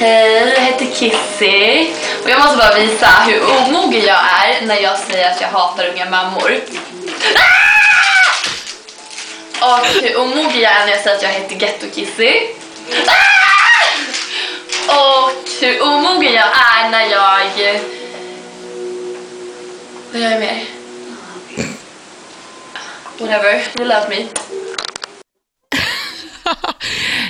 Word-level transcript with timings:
Hej, 0.00 0.54
jag 0.56 0.60
heter 0.60 0.86
Kissy 0.86 1.90
och 2.24 2.30
jag 2.30 2.40
måste 2.40 2.56
bara 2.56 2.74
visa 2.74 3.06
hur 3.06 3.42
omogen 3.42 4.04
jag 4.04 4.18
är 4.18 4.66
när 4.66 4.80
jag 4.80 4.98
säger 4.98 5.30
att 5.30 5.40
jag 5.40 5.48
hatar 5.48 5.88
unga 5.88 6.10
mammor. 6.10 6.60
Ah! 9.60 9.78
Och 9.78 9.86
hur 9.86 10.16
omogen 10.20 10.60
jag 10.60 10.72
är 10.72 10.86
när 10.86 10.92
jag 10.92 11.00
säger 11.00 11.16
att 11.16 11.22
jag 11.22 11.30
heter 11.30 11.56
Ghetto-Kissy. 11.56 12.46
Ah! 14.88 15.22
Och 15.22 15.30
hur 15.60 15.82
omogen 15.82 16.32
jag 16.32 16.48
är 16.48 16.90
när 16.90 17.06
jag... 17.06 17.50
Vad 20.12 20.22
gör 20.22 20.30
jag 20.30 20.40
mer? 20.40 20.64
Whatever, 23.18 23.62
you 23.78 23.84
love 23.88 24.08
me. 24.08 24.26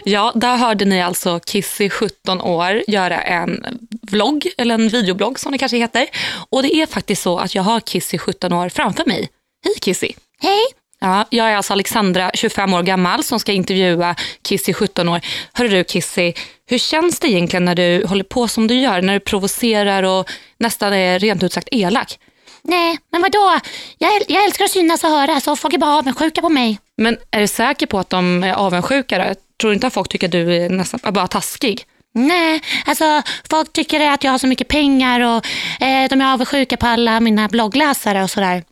Ja, 0.04 0.32
där 0.34 0.56
hörde 0.56 0.84
ni 0.84 1.02
alltså 1.02 1.40
Kissy, 1.40 1.90
17 1.90 2.40
år, 2.40 2.82
göra 2.86 3.22
en 3.22 3.78
vlogg, 4.02 4.46
eller 4.58 4.74
en 4.74 4.88
videoblogg 4.88 5.38
som 5.38 5.52
det 5.52 5.58
kanske 5.58 5.77
heter. 5.77 6.06
Och 6.50 6.62
det 6.62 6.74
är 6.74 6.86
faktiskt 6.86 7.22
så 7.22 7.38
att 7.38 7.54
jag 7.54 7.62
har 7.62 7.80
Kissy, 7.80 8.18
17 8.18 8.52
år, 8.52 8.68
framför 8.68 9.05
mig. 9.05 9.28
Hej 9.64 9.74
Kissy! 9.80 10.12
Hej! 10.42 10.60
Ja, 11.00 11.24
jag 11.30 11.50
är 11.50 11.56
alltså 11.56 11.72
Alexandra, 11.72 12.30
25 12.34 12.74
år 12.74 12.82
gammal, 12.82 13.24
som 13.24 13.41
ska 13.41 13.52
intervjua 13.52 14.14
Kissy, 14.42 14.72
17 14.72 15.08
år. 15.08 15.20
Hörru 15.52 15.68
du 15.68 15.84
Kissy, 15.84 16.32
hur 16.66 16.78
känns 16.78 17.20
det 17.20 17.28
egentligen 17.28 17.64
när 17.64 17.74
du 17.74 18.06
håller 18.06 18.24
på 18.24 18.48
som 18.48 18.66
du 18.66 18.74
gör, 18.74 19.02
när 19.02 19.14
du 19.14 19.20
provocerar 19.20 20.02
och 20.02 20.30
nästan 20.58 20.92
är 20.92 21.19
rent 21.19 21.42
ut 21.42 21.52
sagt 21.52 21.69
elak? 21.70 22.19
Nej, 22.62 22.98
men 23.12 23.22
vadå? 23.22 23.60
Jag, 23.98 24.12
jag 24.28 24.44
älskar 24.44 24.64
att 24.64 24.70
synas 24.70 25.05
och 25.05 25.10
höra 25.10 25.41
så 25.41 25.56
folk 25.56 25.74
är 25.74 25.78
bara 25.78 25.98
avundsjuka 25.98 26.41
på 26.41 26.48
mig. 26.48 26.78
Men 26.96 27.19
är 27.30 27.41
du 27.41 27.46
säker 27.46 27.86
på 27.86 27.98
att 27.98 28.10
de 28.10 28.44
är 28.44 28.52
avundsjuka? 28.52 29.34
Tror 29.60 29.73
inte 29.73 29.87
att 29.87 29.95
folk 29.95 30.09
tycker 30.09 30.27
att 30.27 30.32
du 30.32 30.56
är 30.56 30.69
nästan 30.69 31.00
bara 31.12 31.27
taskig? 31.27 31.84
Nej, 32.14 32.62
alltså 32.87 33.23
folk 33.50 33.73
tycker 33.73 34.10
att 34.10 34.24
jag 34.24 34.30
har 34.30 34.38
så 34.38 34.46
mycket 34.46 34.69
pengar 34.69 35.20
och 35.20 35.46
eh, 35.86 36.09
de 36.09 36.20
är 36.20 36.33
avundsjuka 36.33 36.77
på 36.77 36.86
alla 36.86 37.20
mina 37.20 37.48
bloggläsare 37.48 38.22
och 38.22 38.31
sådär. 38.31 38.64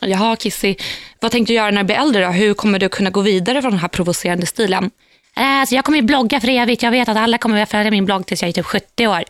Jaha 0.00 0.36
Kissy, 0.36 0.74
vad 1.20 1.30
tänkte 1.30 1.52
du 1.52 1.56
göra 1.56 1.70
när 1.70 1.82
du 1.82 1.86
blir 1.86 1.96
äldre 1.96 2.26
då? 2.26 2.32
Hur 2.32 2.54
kommer 2.54 2.78
du 2.78 2.88
kunna 2.88 3.10
gå 3.10 3.20
vidare 3.20 3.62
från 3.62 3.70
den 3.70 3.80
här 3.80 3.88
provocerande 3.88 4.46
stilen? 4.46 4.90
Eh, 5.36 5.60
alltså 5.60 5.74
jag 5.74 5.84
kommer 5.84 5.98
ju 5.98 6.02
blogga 6.02 6.40
för 6.40 6.48
evigt. 6.48 6.82
Jag 6.82 6.90
vet 6.90 7.08
att 7.08 7.16
alla 7.16 7.38
kommer 7.38 7.62
att 7.62 7.70
följa 7.70 7.90
min 7.90 8.04
blogg 8.04 8.26
tills 8.26 8.42
jag 8.42 8.48
är 8.48 8.52
typ 8.52 8.66
70 8.66 9.06
år. 9.06 9.24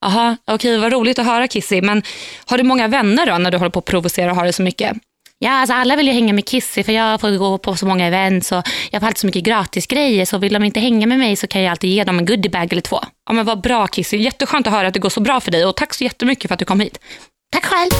Jaha, 0.00 0.36
okej 0.44 0.78
vad 0.78 0.92
roligt 0.92 1.18
att 1.18 1.26
höra 1.26 1.48
Kissy. 1.48 1.82
Men 1.82 2.02
har 2.46 2.58
du 2.58 2.64
många 2.64 2.88
vänner 2.88 3.26
då 3.26 3.38
när 3.38 3.50
du 3.50 3.58
håller 3.58 3.70
på 3.70 3.78
att 3.78 3.84
provocera 3.84 4.30
och 4.30 4.36
har 4.36 4.44
det 4.44 4.52
så 4.52 4.62
mycket? 4.62 4.96
Ja, 5.42 5.50
alltså 5.50 5.74
alla 5.74 5.96
vill 5.96 6.06
ju 6.06 6.12
hänga 6.12 6.32
med 6.32 6.48
Kissy 6.48 6.82
för 6.82 6.92
jag 6.92 7.20
får 7.20 7.30
gå 7.30 7.58
på 7.58 7.76
så 7.76 7.86
många 7.86 8.06
events 8.06 8.52
och 8.52 8.62
jag 8.90 9.00
får 9.00 9.06
alltid 9.06 9.18
så 9.18 9.26
mycket 9.26 9.44
gratisgrejer. 9.44 10.24
Så 10.24 10.38
vill 10.38 10.52
de 10.52 10.64
inte 10.64 10.80
hänga 10.80 11.06
med 11.06 11.18
mig 11.18 11.36
så 11.36 11.46
kan 11.46 11.62
jag 11.62 11.70
alltid 11.70 11.90
ge 11.90 12.04
dem 12.04 12.18
en 12.18 12.26
goodiebag 12.26 12.72
eller 12.72 12.82
två. 12.82 13.00
Ja 13.26 13.32
men 13.32 13.46
vad 13.46 13.60
bra 13.60 13.86
Kissy, 13.86 14.16
jätteskönt 14.16 14.66
att 14.66 14.72
höra 14.72 14.88
att 14.88 14.94
det 14.94 15.00
går 15.00 15.08
så 15.08 15.20
bra 15.20 15.40
för 15.40 15.50
dig 15.50 15.66
och 15.66 15.76
tack 15.76 15.94
så 15.94 16.04
jättemycket 16.04 16.48
för 16.48 16.54
att 16.54 16.58
du 16.58 16.64
kom 16.64 16.80
hit. 16.80 16.98
Tack 17.52 17.64
själv! 17.64 17.90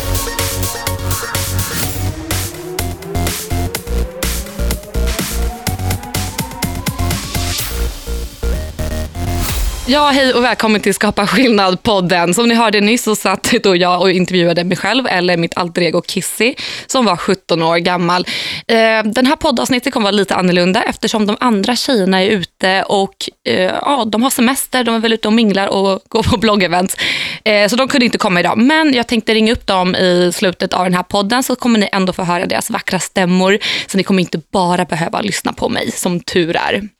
Ja, 9.91 10.11
hej 10.11 10.35
och 10.35 10.45
välkommen 10.45 10.81
till 10.81 10.95
Skapa 10.95 11.27
skillnad-podden. 11.27 12.35
Som 12.35 12.49
ni 12.49 12.55
hörde 12.55 12.81
nyss 12.81 13.03
så 13.03 13.17
satt 13.17 13.53
då 13.63 13.77
jag 13.77 14.01
och 14.01 14.11
intervjuade 14.11 14.65
mig 14.65 14.77
själv, 14.77 15.07
eller 15.07 15.37
mitt 15.37 15.57
alter 15.57 15.83
ego 15.83 16.03
Kissy, 16.03 16.55
som 16.87 17.05
var 17.05 17.17
17 17.17 17.63
år 17.63 17.77
gammal. 17.77 18.27
Eh, 18.67 19.03
den 19.05 19.27
här 19.27 19.37
poddavsnittet 19.37 19.93
kommer 19.93 20.05
vara 20.05 20.17
lite 20.17 20.35
annorlunda 20.35 20.83
eftersom 20.83 21.27
de 21.27 21.37
andra 21.41 21.77
tjejerna 21.77 22.23
är 22.23 22.29
ute 22.29 22.83
och 22.83 23.15
eh, 23.49 23.61
ja, 23.61 24.05
de 24.07 24.23
har 24.23 24.31
semester, 24.31 24.85
de 24.85 24.95
är 24.95 24.99
väl 24.99 25.13
ute 25.13 25.29
och 25.29 25.35
minglar 25.35 25.69
och 25.69 26.03
går 26.09 26.23
på 26.23 26.37
bloggevents. 26.37 26.97
Eh, 27.45 27.69
så 27.69 27.77
de 27.77 27.89
kunde 27.89 28.05
inte 28.05 28.19
komma 28.19 28.41
idag. 28.41 28.59
Men 28.59 28.95
jag 28.95 29.07
tänkte 29.07 29.35
ringa 29.35 29.53
upp 29.53 29.67
dem 29.67 29.95
i 29.95 30.31
slutet 30.35 30.73
av 30.73 30.85
den 30.85 30.95
här 30.95 31.03
podden 31.03 31.43
så 31.43 31.57
kommer 31.57 31.79
ni 31.79 31.89
ändå 31.93 32.13
få 32.13 32.23
höra 32.23 32.47
deras 32.47 32.71
vackra 32.71 32.99
stämmor. 32.99 33.59
Så 33.87 33.97
ni 33.97 34.03
kommer 34.03 34.21
inte 34.21 34.41
bara 34.53 34.85
behöva 34.85 35.21
lyssna 35.21 35.53
på 35.53 35.69
mig, 35.69 35.93
som 35.93 36.21
tur 36.21 36.57
är. 36.57 37.00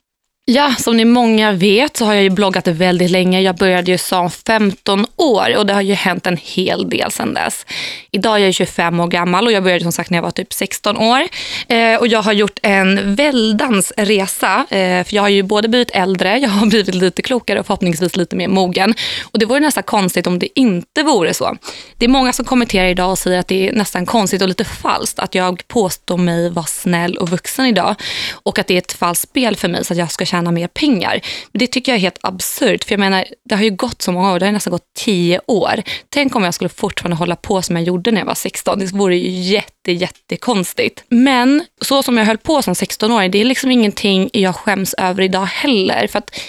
Ja, 0.53 0.75
som 0.79 0.97
ni 0.97 1.05
många 1.05 1.51
vet 1.51 1.97
så 1.97 2.05
har 2.05 2.13
jag 2.13 2.23
ju 2.23 2.29
bloggat 2.29 2.67
väldigt 2.67 3.11
länge. 3.11 3.41
Jag 3.41 3.55
började 3.55 3.91
ju 3.91 3.97
som 3.97 4.31
15 4.31 5.05
år 5.15 5.57
och 5.57 5.65
det 5.65 5.73
har 5.73 5.81
ju 5.81 5.93
hänt 5.93 6.27
en 6.27 6.37
hel 6.37 6.89
del 6.89 7.11
sedan 7.11 7.33
dess. 7.33 7.65
Idag 8.11 8.35
är 8.35 8.45
jag 8.45 8.53
25 8.53 8.99
år 8.99 9.07
gammal 9.07 9.45
och 9.45 9.51
jag 9.51 9.63
började 9.63 9.83
som 9.83 9.91
sagt 9.91 10.09
när 10.09 10.17
jag 10.17 10.23
var 10.23 10.31
typ 10.31 10.53
16 10.53 10.97
år. 10.97 11.21
Eh, 11.67 11.95
och 11.95 12.07
jag 12.07 12.21
har 12.21 12.33
gjort 12.33 12.59
en 12.61 13.15
väldans 13.15 13.93
resa. 13.97 14.65
Eh, 14.69 15.03
för 15.03 15.15
jag 15.15 15.21
har 15.21 15.29
ju 15.29 15.43
både 15.43 15.67
blivit 15.67 15.91
äldre, 15.91 16.37
jag 16.37 16.49
har 16.49 16.65
blivit 16.69 16.95
lite 16.95 17.21
klokare 17.21 17.59
och 17.59 17.65
förhoppningsvis 17.65 18.15
lite 18.15 18.35
mer 18.35 18.47
mogen. 18.47 18.93
Och 19.23 19.39
det 19.39 19.45
vore 19.45 19.59
nästan 19.59 19.83
konstigt 19.83 20.27
om 20.27 20.39
det 20.39 20.59
inte 20.59 21.03
vore 21.03 21.33
så. 21.33 21.57
Det 21.97 22.05
är 22.05 22.09
många 22.09 22.33
som 22.33 22.45
kommenterar 22.45 22.87
idag 22.87 23.11
och 23.11 23.19
säger 23.19 23.39
att 23.39 23.47
det 23.47 23.69
är 23.69 23.73
nästan 23.73 24.05
konstigt 24.05 24.41
och 24.41 24.47
lite 24.47 24.65
falskt 24.65 25.19
att 25.19 25.35
jag 25.35 25.67
påstår 25.67 26.17
mig 26.17 26.49
vara 26.49 26.65
snäll 26.65 27.17
och 27.17 27.29
vuxen 27.29 27.65
idag. 27.65 27.95
Och 28.33 28.59
att 28.59 28.67
det 28.67 28.73
är 28.73 28.77
ett 28.77 28.91
falskt 28.91 29.29
spel 29.29 29.55
för 29.55 29.67
mig 29.67 29.85
så 29.85 29.93
att 29.93 29.99
jag 29.99 30.11
ska 30.11 30.25
tjäna 30.41 30.51
mer 30.51 30.67
pengar. 30.67 31.21
Men 31.51 31.59
det 31.59 31.67
tycker 31.67 31.91
jag 31.91 31.97
är 31.97 32.01
helt 32.01 32.19
absurt. 32.21 32.83
För 32.83 32.91
jag 32.91 32.99
menar, 32.99 33.25
det 33.49 33.55
har 33.55 33.63
ju 33.63 33.69
gått 33.69 34.01
så 34.01 34.11
många 34.11 34.33
år, 34.33 34.39
det 34.39 34.45
har 34.45 34.53
nästan 34.53 34.71
gått 34.71 34.93
tio 34.97 35.41
år. 35.47 35.83
Tänk 36.09 36.35
om 36.35 36.43
jag 36.43 36.53
skulle 36.53 36.69
fortfarande 36.69 37.17
hålla 37.17 37.35
på 37.35 37.61
som 37.61 37.75
jag 37.75 37.85
gjorde 37.85 38.11
när 38.11 38.21
jag 38.21 38.25
var 38.25 38.35
16. 38.35 38.79
Det 38.79 38.91
vore 38.91 39.17
ju 39.17 39.29
jätte, 39.29 39.91
jättekonstigt. 39.91 41.03
Men 41.09 41.63
så 41.81 42.03
som 42.03 42.17
jag 42.17 42.25
höll 42.25 42.37
på 42.37 42.61
som 42.61 42.73
16-åring, 42.73 43.31
det 43.31 43.41
är 43.41 43.45
liksom 43.45 43.71
ingenting 43.71 44.29
jag 44.33 44.55
skäms 44.55 44.93
över 44.93 45.23
idag 45.23 45.45
heller. 45.45 46.07
För 46.07 46.19
att 46.19 46.39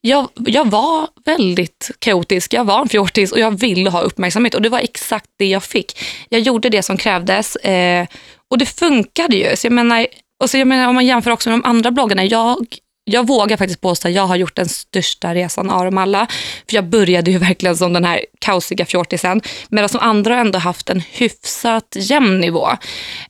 jag, 0.00 0.28
jag 0.34 0.70
var 0.70 1.08
väldigt 1.24 1.90
kaotisk, 1.98 2.52
jag 2.52 2.64
var 2.64 2.80
en 2.80 2.88
fjortis 2.88 3.32
och 3.32 3.38
jag 3.38 3.60
ville 3.60 3.90
ha 3.90 4.00
uppmärksamhet 4.00 4.54
och 4.54 4.62
det 4.62 4.68
var 4.68 4.78
exakt 4.78 5.26
det 5.38 5.46
jag 5.46 5.62
fick. 5.62 5.98
Jag 6.28 6.40
gjorde 6.40 6.68
det 6.68 6.82
som 6.82 6.96
krävdes 6.96 7.56
eh, 7.56 8.06
och 8.48 8.58
det 8.58 8.66
funkade 8.66 9.36
ju. 9.36 9.56
Så 9.56 9.66
jag 9.66 9.72
menar, 9.72 10.06
och 10.42 10.50
så 10.50 10.58
jag 10.58 10.68
menar, 10.68 10.88
om 10.88 10.94
man 10.94 11.06
jämför 11.06 11.30
också 11.30 11.50
med 11.50 11.58
de 11.58 11.68
andra 11.68 11.90
bloggarna, 11.90 12.24
jag 12.24 12.66
jag 13.04 13.26
vågar 13.26 13.56
faktiskt 13.56 13.80
påstå 13.80 14.08
att 14.08 14.14
jag 14.14 14.26
har 14.26 14.36
gjort 14.36 14.56
den 14.56 14.68
största 14.68 15.34
resan 15.34 15.70
av 15.70 15.84
dem 15.84 15.98
alla. 15.98 16.26
För 16.68 16.76
jag 16.76 16.84
började 16.84 17.30
ju 17.30 17.38
verkligen 17.38 17.76
som 17.76 17.92
den 17.92 18.04
här 18.04 18.24
kaosiga 18.38 18.86
fjortisen. 18.86 19.40
Medan 19.68 19.88
de 19.92 19.98
andra 19.98 20.34
har 20.34 20.40
ändå 20.40 20.58
haft 20.58 20.90
en 20.90 21.02
hyfsat 21.10 21.96
jämn 21.96 22.40
nivå. 22.40 22.68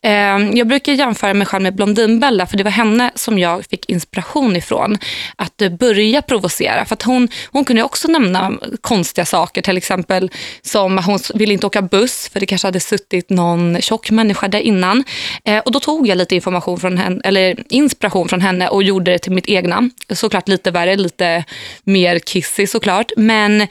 Eh, 0.03 0.11
jag 0.55 0.69
brukar 0.69 0.93
jämföra 0.93 1.35
mig 1.35 1.47
själv 1.47 1.63
med 1.63 1.75
Blondinbella 1.75 2.47
för 2.47 2.57
det 2.57 2.65
var 2.65 2.71
henne 2.71 3.11
som 3.15 3.39
jag 3.39 3.65
fick 3.71 3.91
inspiration 3.91 4.57
ifrån. 4.57 4.99
Att 5.37 5.63
eh, 5.63 5.69
börja 5.69 6.23
provocera. 6.23 6.85
För 6.85 6.95
att 6.95 7.03
hon, 7.03 7.29
hon 7.51 7.65
kunde 7.65 7.83
också 7.83 8.09
nämna 8.09 8.53
konstiga 8.81 9.25
saker. 9.25 9.63
Till 9.63 9.77
exempel 9.77 10.31
som 10.63 10.99
hon 10.99 11.19
ville 11.35 11.53
inte 11.53 11.67
åka 11.67 11.83
buss 11.83 12.29
för 12.33 12.41
det 12.41 12.47
kanske 12.47 12.67
hade 12.67 12.81
suttit 12.81 13.31
någon 13.31 13.81
tjock 13.81 14.11
människa 14.11 14.49
där 14.49 14.61
innan. 14.61 15.05
Eh, 15.45 15.59
och 15.59 15.73
då 15.73 15.81
tog 15.81 16.09
jag 16.09 16.19
lite 16.19 16.35
information 16.35 16.81
från 16.81 16.99
henne, 16.99 17.21
eller 17.25 17.57
inspiration 17.69 18.29
från 18.29 18.41
henne 18.41 18.69
och 18.69 18.83
gjorde 18.83 19.11
det 19.11 19.19
till 19.19 19.33
mitt 19.33 19.47
eget 19.47 19.60
egna. 19.61 19.91
Såklart 20.09 20.49
lite 20.49 20.71
värre, 20.71 20.97
lite 20.97 21.45
mer 21.85 22.19
kissy 22.19 22.67
såklart. 22.67 23.13
Men 23.17 23.67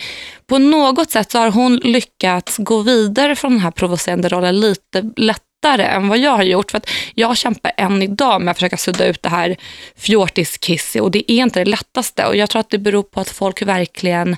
på 0.47 0.57
något 0.57 1.11
sätt 1.11 1.31
så 1.31 1.39
har 1.39 1.51
hon 1.51 1.75
lyckats 1.75 2.57
gå 2.57 2.81
vidare 2.81 3.35
från 3.35 3.51
den 3.51 3.61
här 3.61 3.71
provocerande 3.71 4.29
rollen 4.29 4.59
lite 4.59 5.11
lättare 5.17 5.83
än 5.83 6.07
vad 6.07 6.17
jag 6.17 6.31
har 6.31 6.43
gjort. 6.43 6.71
För 6.71 6.77
att 6.77 6.89
jag 7.15 7.37
kämpar 7.37 7.71
än 7.77 8.01
idag 8.01 8.41
med 8.41 8.51
att 8.51 8.57
försöka 8.57 8.77
sudda 8.77 9.05
ut 9.05 9.23
det 9.23 9.29
här 9.29 9.55
fjortiskisset 9.97 11.01
och 11.01 11.11
det 11.11 11.31
är 11.31 11.43
inte 11.43 11.59
det 11.59 11.69
lättaste. 11.69 12.25
Och 12.25 12.35
jag 12.35 12.49
tror 12.49 12.59
att 12.59 12.69
det 12.69 12.77
beror 12.77 13.03
på 13.03 13.19
att 13.19 13.29
folk 13.29 13.61
verkligen 13.61 14.37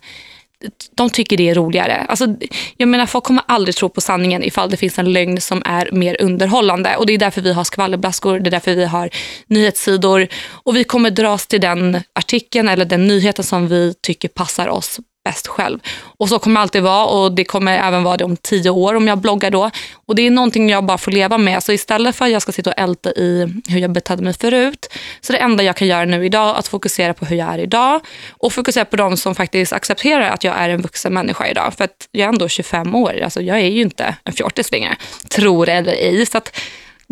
de 0.95 1.09
tycker 1.09 1.37
det 1.37 1.49
är 1.49 1.55
roligare. 1.55 2.05
Alltså, 2.09 2.35
jag 2.77 2.89
menar, 2.89 3.05
folk 3.05 3.23
kommer 3.23 3.43
aldrig 3.47 3.75
tro 3.75 3.89
på 3.89 4.01
sanningen 4.01 4.43
ifall 4.43 4.69
det 4.69 4.77
finns 4.77 4.99
en 4.99 5.13
lögn 5.13 5.41
som 5.41 5.61
är 5.65 5.89
mer 5.91 6.21
underhållande. 6.21 6.95
Och 6.95 7.05
Det 7.05 7.13
är 7.13 7.17
därför 7.17 7.41
vi 7.41 7.53
har 7.53 7.63
skvallerblaskor, 7.63 8.39
det 8.39 8.49
är 8.49 8.51
därför 8.51 8.75
vi 8.75 8.85
har 8.85 9.09
nyhetssidor. 9.47 10.27
Och 10.49 10.75
vi 10.75 10.83
kommer 10.83 11.09
dras 11.09 11.47
till 11.47 11.61
den 11.61 12.03
artikeln 12.13 12.67
eller 12.67 12.85
den 12.85 13.07
nyheten 13.07 13.45
som 13.45 13.67
vi 13.67 13.93
tycker 14.01 14.27
passar 14.27 14.67
oss 14.67 14.99
bäst 15.23 15.47
själv. 15.47 15.79
Och 16.17 16.29
så 16.29 16.39
kommer 16.39 16.55
det 16.55 16.61
alltid 16.61 16.83
vara 16.83 17.05
och 17.05 17.31
det 17.31 17.43
kommer 17.43 17.77
även 17.77 18.03
vara 18.03 18.17
det 18.17 18.23
om 18.23 18.37
tio 18.37 18.69
år 18.69 18.93
om 18.93 19.07
jag 19.07 19.17
bloggar 19.17 19.51
då. 19.51 19.71
Och 20.05 20.15
det 20.15 20.27
är 20.27 20.31
någonting 20.31 20.69
jag 20.69 20.85
bara 20.85 20.97
får 20.97 21.11
leva 21.11 21.37
med. 21.37 21.63
Så 21.63 21.71
istället 21.71 22.15
för 22.15 22.25
att 22.25 22.31
jag 22.31 22.41
ska 22.41 22.51
sitta 22.51 22.69
och 22.69 22.79
älta 22.79 23.11
i 23.11 23.53
hur 23.67 23.79
jag 23.79 23.91
betedde 23.91 24.23
mig 24.23 24.33
förut, 24.33 24.93
så 25.21 25.33
det 25.33 25.39
enda 25.39 25.63
jag 25.63 25.75
kan 25.75 25.87
göra 25.87 26.05
nu 26.05 26.25
idag 26.25 26.55
att 26.57 26.67
fokusera 26.67 27.13
på 27.13 27.25
hur 27.25 27.35
jag 27.35 27.53
är 27.53 27.57
idag 27.57 28.01
och 28.29 28.53
fokusera 28.53 28.85
på 28.85 28.95
de 28.95 29.17
som 29.17 29.35
faktiskt 29.35 29.73
accepterar 29.73 30.29
att 30.29 30.43
jag 30.43 30.55
är 30.57 30.69
en 30.69 30.81
vuxen 30.81 31.13
människa 31.13 31.47
idag. 31.47 31.73
För 31.77 31.83
att 31.83 32.07
jag 32.11 32.25
är 32.25 32.29
ändå 32.29 32.47
25 32.47 32.95
år, 32.95 33.21
alltså 33.23 33.41
jag 33.41 33.59
är 33.59 33.69
ju 33.69 33.81
inte 33.81 34.15
en 34.23 34.33
fjortis 34.33 34.71
längre, 34.71 34.95
tror 35.29 35.69
eller 35.69 35.93
ej. 35.93 36.25
Så 36.25 36.37
att 36.37 36.57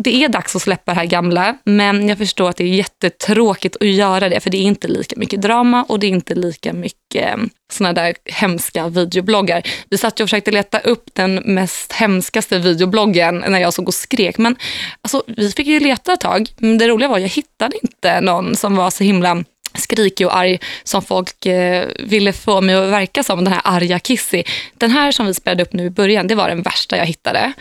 det 0.04 0.24
är 0.24 0.28
dags 0.28 0.56
att 0.56 0.62
släppa 0.62 0.92
det 0.94 1.00
här 1.00 1.06
gamla, 1.06 1.56
men 1.64 2.08
jag 2.08 2.18
förstår 2.18 2.48
att 2.48 2.56
det 2.56 2.64
är 2.64 2.68
jättetråkigt 2.68 3.76
att 3.80 3.86
göra 3.86 4.28
det, 4.28 4.40
för 4.40 4.50
det 4.50 4.58
är 4.58 4.62
inte 4.62 4.88
lika 4.88 5.16
mycket 5.18 5.42
drama 5.42 5.84
och 5.88 5.98
det 5.98 6.06
är 6.06 6.08
inte 6.08 6.34
lika 6.34 6.72
mycket 6.72 7.28
eh, 7.28 7.36
såna 7.72 7.92
där 7.92 8.14
hemska 8.24 8.88
videobloggar. 8.88 9.62
Vi 9.90 9.98
satt 9.98 10.20
och 10.20 10.26
försökte 10.26 10.50
leta 10.50 10.78
upp 10.78 11.04
den 11.12 11.34
mest 11.34 11.92
hemskaste 11.92 12.58
videobloggen 12.58 13.44
när 13.48 13.58
jag 13.58 13.74
såg 13.74 13.88
och 13.88 13.94
skrek, 13.94 14.38
men 14.38 14.56
alltså, 15.02 15.22
vi 15.26 15.52
fick 15.52 15.66
ju 15.66 15.80
leta 15.80 16.12
ett 16.12 16.20
tag. 16.20 16.48
Men 16.56 16.78
det 16.78 16.88
roliga 16.88 17.08
var 17.08 17.16
att 17.16 17.22
jag 17.22 17.28
hittade 17.28 17.76
inte 17.82 18.20
någon 18.20 18.56
som 18.56 18.76
var 18.76 18.90
så 18.90 19.04
himla 19.04 19.44
skrikig 19.74 20.26
och 20.26 20.36
arg 20.36 20.58
som 20.84 21.02
folk 21.02 21.46
eh, 21.46 21.88
ville 21.98 22.32
få 22.32 22.60
mig 22.60 22.74
att 22.74 22.90
verka 22.90 23.22
som, 23.22 23.44
den 23.44 23.52
här 23.52 23.62
arga 23.64 23.98
Kissy. 23.98 24.42
Den 24.78 24.90
här 24.90 25.12
som 25.12 25.26
vi 25.26 25.34
spelade 25.34 25.62
upp 25.62 25.72
nu 25.72 25.84
i 25.84 25.90
början, 25.90 26.26
det 26.26 26.34
var 26.34 26.48
den 26.48 26.62
värsta 26.62 26.96
jag 26.96 27.06
hittade. 27.06 27.52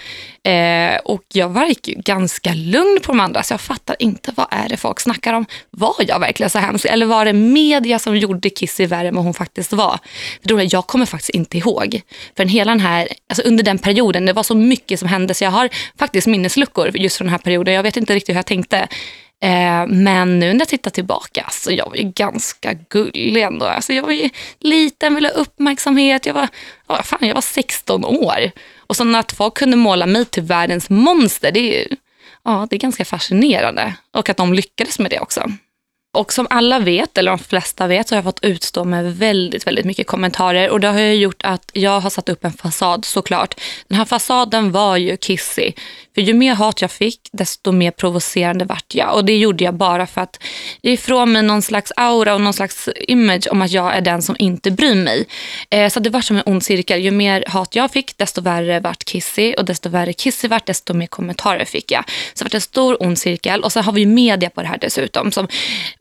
Eh, 0.44 1.00
och 1.06 1.24
jag 1.34 1.50
verkar 1.50 1.92
ju 1.92 2.02
ganska 2.02 2.54
lugn 2.54 3.00
på 3.04 3.12
de 3.12 3.20
andra, 3.20 3.44
så 3.44 3.54
jag 3.54 3.62
fattar 3.62 3.96
inte 4.00 4.32
vad 4.36 4.48
är 4.52 4.70
det 4.70 4.78
folk 4.78 5.00
snackar 5.00 5.34
om. 5.34 5.46
Var 5.72 5.96
jag 6.08 6.20
verkligen 6.20 6.50
så 6.50 6.60
hemsk? 6.60 6.86
Eller 6.86 7.06
var 7.06 7.26
det 7.26 7.34
media 7.34 8.00
som 8.00 8.18
gjorde 8.18 8.50
Kissy 8.50 8.86
värre 8.86 9.08
än 9.08 9.16
vad 9.16 9.24
hon 9.24 9.34
faktiskt 9.34 9.74
var? 9.74 10.00
För 10.48 10.74
jag 10.74 10.88
kommer 10.88 11.06
faktiskt 11.06 11.30
inte 11.30 11.58
ihåg. 11.58 12.02
För 12.38 12.46
hela 12.46 12.72
den 12.72 12.80
här, 12.80 13.08
alltså 13.30 13.44
under 13.44 13.64
den 13.64 13.78
perioden, 13.78 14.26
det 14.26 14.34
var 14.34 14.44
så 14.44 14.56
mycket 14.56 15.00
som 15.00 15.08
hände, 15.08 15.34
så 15.34 15.44
jag 15.44 15.52
har 15.52 15.70
faktiskt 16.00 16.28
minnesluckor 16.28 16.98
just 16.98 17.18
från 17.18 17.26
den 17.26 17.32
här 17.32 17.38
perioden. 17.38 17.74
Jag 17.74 17.84
vet 17.84 17.98
inte 17.98 18.16
riktigt 18.16 18.34
hur 18.34 18.40
jag 18.40 18.46
tänkte. 18.46 18.88
Eh, 19.42 19.88
men 19.88 20.40
nu 20.40 20.54
när 20.54 20.60
jag 20.60 20.68
tittar 20.68 20.92
tillbaka, 20.92 21.48
så 21.52 21.72
jag 21.72 21.90
var 21.90 21.96
ju 21.96 22.04
ganska 22.04 22.74
gullig 22.74 23.44
ändå. 23.44 23.66
Alltså 23.66 23.94
jag 23.94 24.04
var 24.04 24.12
ju 24.12 24.30
liten, 24.60 25.16
ville 25.16 25.28
ha 25.28 25.36
uppmärksamhet. 25.36 26.26
Jag 26.26 26.34
var, 26.34 26.48
oh, 26.88 27.02
fan, 27.02 27.28
jag 27.28 27.34
var 27.34 27.42
16 27.42 28.06
år. 28.06 28.52
Och 28.78 28.96
så 28.96 29.18
att 29.18 29.32
folk 29.32 29.54
kunde 29.58 29.78
måla 29.78 30.06
mig 30.06 30.26
till 30.26 30.44
världens 30.44 30.90
monster, 30.90 31.52
det 31.52 31.82
är, 31.82 31.88
ja, 32.44 32.68
det 32.70 32.76
är 32.76 32.80
ganska 32.80 33.06
fascinerande. 33.06 33.94
Och 34.12 34.30
att 34.30 34.38
de 34.38 34.54
lyckades 34.54 35.00
med 35.00 35.12
det 35.12 35.20
också. 35.20 35.52
Och 36.12 36.34
som 36.34 36.48
alla 36.50 36.80
vet, 36.80 37.18
eller 37.18 37.32
de 37.32 37.40
flesta 37.40 37.88
vet, 37.88 38.08
så 38.08 38.16
har 38.16 38.18
jag 38.18 38.24
fått 38.24 38.44
utstå 38.44 38.84
med 38.84 39.18
väldigt, 39.18 39.68
väldigt 39.68 39.86
mycket 39.86 40.08
kommentarer. 40.08 40.70
Och 40.70 40.80
det 40.80 40.88
har 40.88 41.00
ju 41.00 41.14
gjort 41.14 41.42
att 41.44 41.72
jag 41.74 42.00
har 42.00 42.10
satt 42.10 42.30
upp 42.30 42.46
en 42.46 42.54
fasad 42.54 43.06
såklart. 43.06 43.56
Den 43.88 43.98
här 43.98 44.06
fasaden 44.06 44.72
var 44.72 44.98
ju 44.98 45.18
kissig. 45.18 45.78
För 46.16 46.22
ju 46.22 46.34
mer 46.34 46.56
hat 46.56 46.82
jag 46.82 46.92
fick, 46.92 47.30
desto 47.32 47.72
mer 47.72 47.92
provocerande 47.92 48.66
vart 48.66 48.96
jag. 48.96 49.16
Och 49.16 49.26
det 49.26 49.38
gjorde 49.38 49.64
jag 49.64 49.74
bara 49.74 50.08
för 50.08 50.22
att 50.22 50.44
ge 50.82 50.92
ifrån 50.92 51.32
mig 51.32 51.44
någon 51.44 51.62
slags 51.62 51.92
aura 51.96 52.36
och 52.36 52.42
någon 52.42 52.54
slags 52.54 52.90
image 53.08 53.48
om 53.52 53.62
att 53.62 53.72
jag 53.72 53.96
är 53.96 54.02
den 54.02 54.22
som 54.22 54.36
inte 54.40 54.72
bryr 54.72 54.96
mig. 54.96 55.26
Eh, 55.70 55.90
så 55.90 56.00
det 56.00 56.10
var 56.10 56.22
som 56.22 56.38
en 56.38 56.44
ond 56.46 56.64
cirkel. 56.64 57.00
Ju 57.00 57.12
mer 57.12 57.44
hat 57.48 57.76
jag 57.76 57.92
fick, 57.92 58.18
desto 58.18 58.42
värre 58.42 58.80
vart 58.80 59.06
Kissy. 59.06 59.54
Och 59.54 59.66
desto 59.66 59.90
värre 59.90 60.14
Kissy 60.14 60.48
vart, 60.48 60.66
desto 60.66 60.94
mer 60.94 61.08
kommentarer 61.08 61.66
fick 61.66 61.92
jag. 61.92 62.04
Så 62.34 62.44
det 62.44 62.54
var 62.54 62.58
en 62.58 62.62
stor 62.62 63.04
ond 63.04 63.18
cirkel. 63.18 63.64
Och 63.64 63.72
så 63.72 63.82
har 63.82 63.92
vi 63.92 64.06
media 64.06 64.50
på 64.50 64.62
det 64.62 64.68
här 64.68 64.78
dessutom. 64.78 65.32
Som 65.32 65.48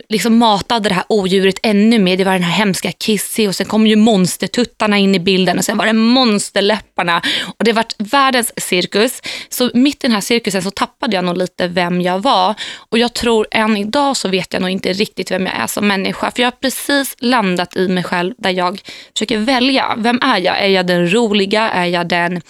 liksom 0.09 0.39
matade 0.39 0.89
det 0.89 0.95
här 0.95 1.05
odjuret 1.09 1.59
ännu 1.63 1.99
mer. 1.99 2.17
Det 2.17 2.25
var 2.25 2.33
den 2.33 2.43
här 2.43 2.59
hemska 2.59 2.93
Kissy 2.93 3.49
och 3.49 3.55
sen 3.55 3.67
kom 3.67 3.87
ju 3.87 3.97
monstertuttarna 3.97 4.99
in 4.99 5.15
i 5.15 5.19
bilden 5.19 5.59
och 5.59 5.65
sen 5.65 5.79
var 5.79 5.87
det 5.87 5.93
monsterläpparna. 5.93 7.23
Och 7.59 7.65
det 7.65 7.73
var 7.73 7.85
världens 7.99 8.53
cirkus. 8.57 9.23
Så 9.49 9.71
mitt 9.75 10.05
i 10.05 10.07
den 10.07 10.13
här 10.13 10.21
cirkusen 10.21 10.63
så 10.63 10.71
tappade 10.71 11.17
jag 11.17 11.25
nog 11.25 11.37
lite 11.37 11.69
vem 11.69 12.01
jag 12.01 12.19
var. 12.19 12.55
Och 12.91 12.99
jag 12.99 13.15
tror 13.15 13.47
än 13.51 13.77
idag 13.77 14.17
så 14.17 14.29
vet 14.29 14.53
jag 14.53 14.63
nog 14.63 14.71
inte 14.71 14.93
riktigt 14.93 15.31
vem 15.31 15.47
jag 15.47 15.57
är 15.57 15.67
som 15.67 15.89
människa. 15.89 16.31
För 16.31 16.43
jag 16.43 16.47
har 16.47 16.57
precis 16.57 17.17
landat 17.19 17.77
i 17.77 17.89
mig 17.89 18.05
själv 18.05 18.35
där 18.39 18.51
jag 18.51 18.81
försöker 19.13 19.39
välja. 19.39 19.95
Vem 19.99 20.21
är 20.23 20.39
jag? 20.39 20.65
Är 20.65 20.69
jag 20.69 20.87
den 20.87 21.15
roliga? 21.15 21.71
Är 21.71 21.87
jag 21.87 22.09
den, 22.09 22.41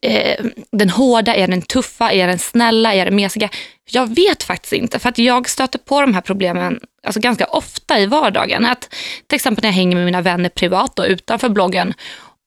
eh, 0.00 0.44
den 0.72 0.90
hårda? 0.90 1.34
Är 1.34 1.40
jag 1.40 1.50
den 1.50 1.62
tuffa? 1.62 2.12
Är 2.12 2.18
jag 2.18 2.28
den 2.28 2.38
snälla? 2.38 2.94
Är 2.94 2.98
jag 2.98 3.06
den 3.06 3.16
mesiga? 3.16 3.48
Jag 3.90 4.14
vet 4.14 4.42
faktiskt 4.42 4.72
inte, 4.72 4.98
för 4.98 5.08
att 5.08 5.18
jag 5.18 5.48
stöter 5.48 5.78
på 5.78 6.00
de 6.00 6.14
här 6.14 6.20
problemen 6.20 6.80
alltså 7.02 7.20
ganska 7.20 7.46
ofta 7.46 7.98
i 8.00 8.06
vardagen. 8.06 8.66
Att, 8.66 8.94
till 9.26 9.36
exempel 9.36 9.62
när 9.62 9.68
jag 9.68 9.74
hänger 9.74 9.96
med 9.96 10.04
mina 10.04 10.20
vänner 10.20 10.48
privat 10.48 10.98
och 10.98 11.04
utanför 11.08 11.48
bloggen 11.48 11.94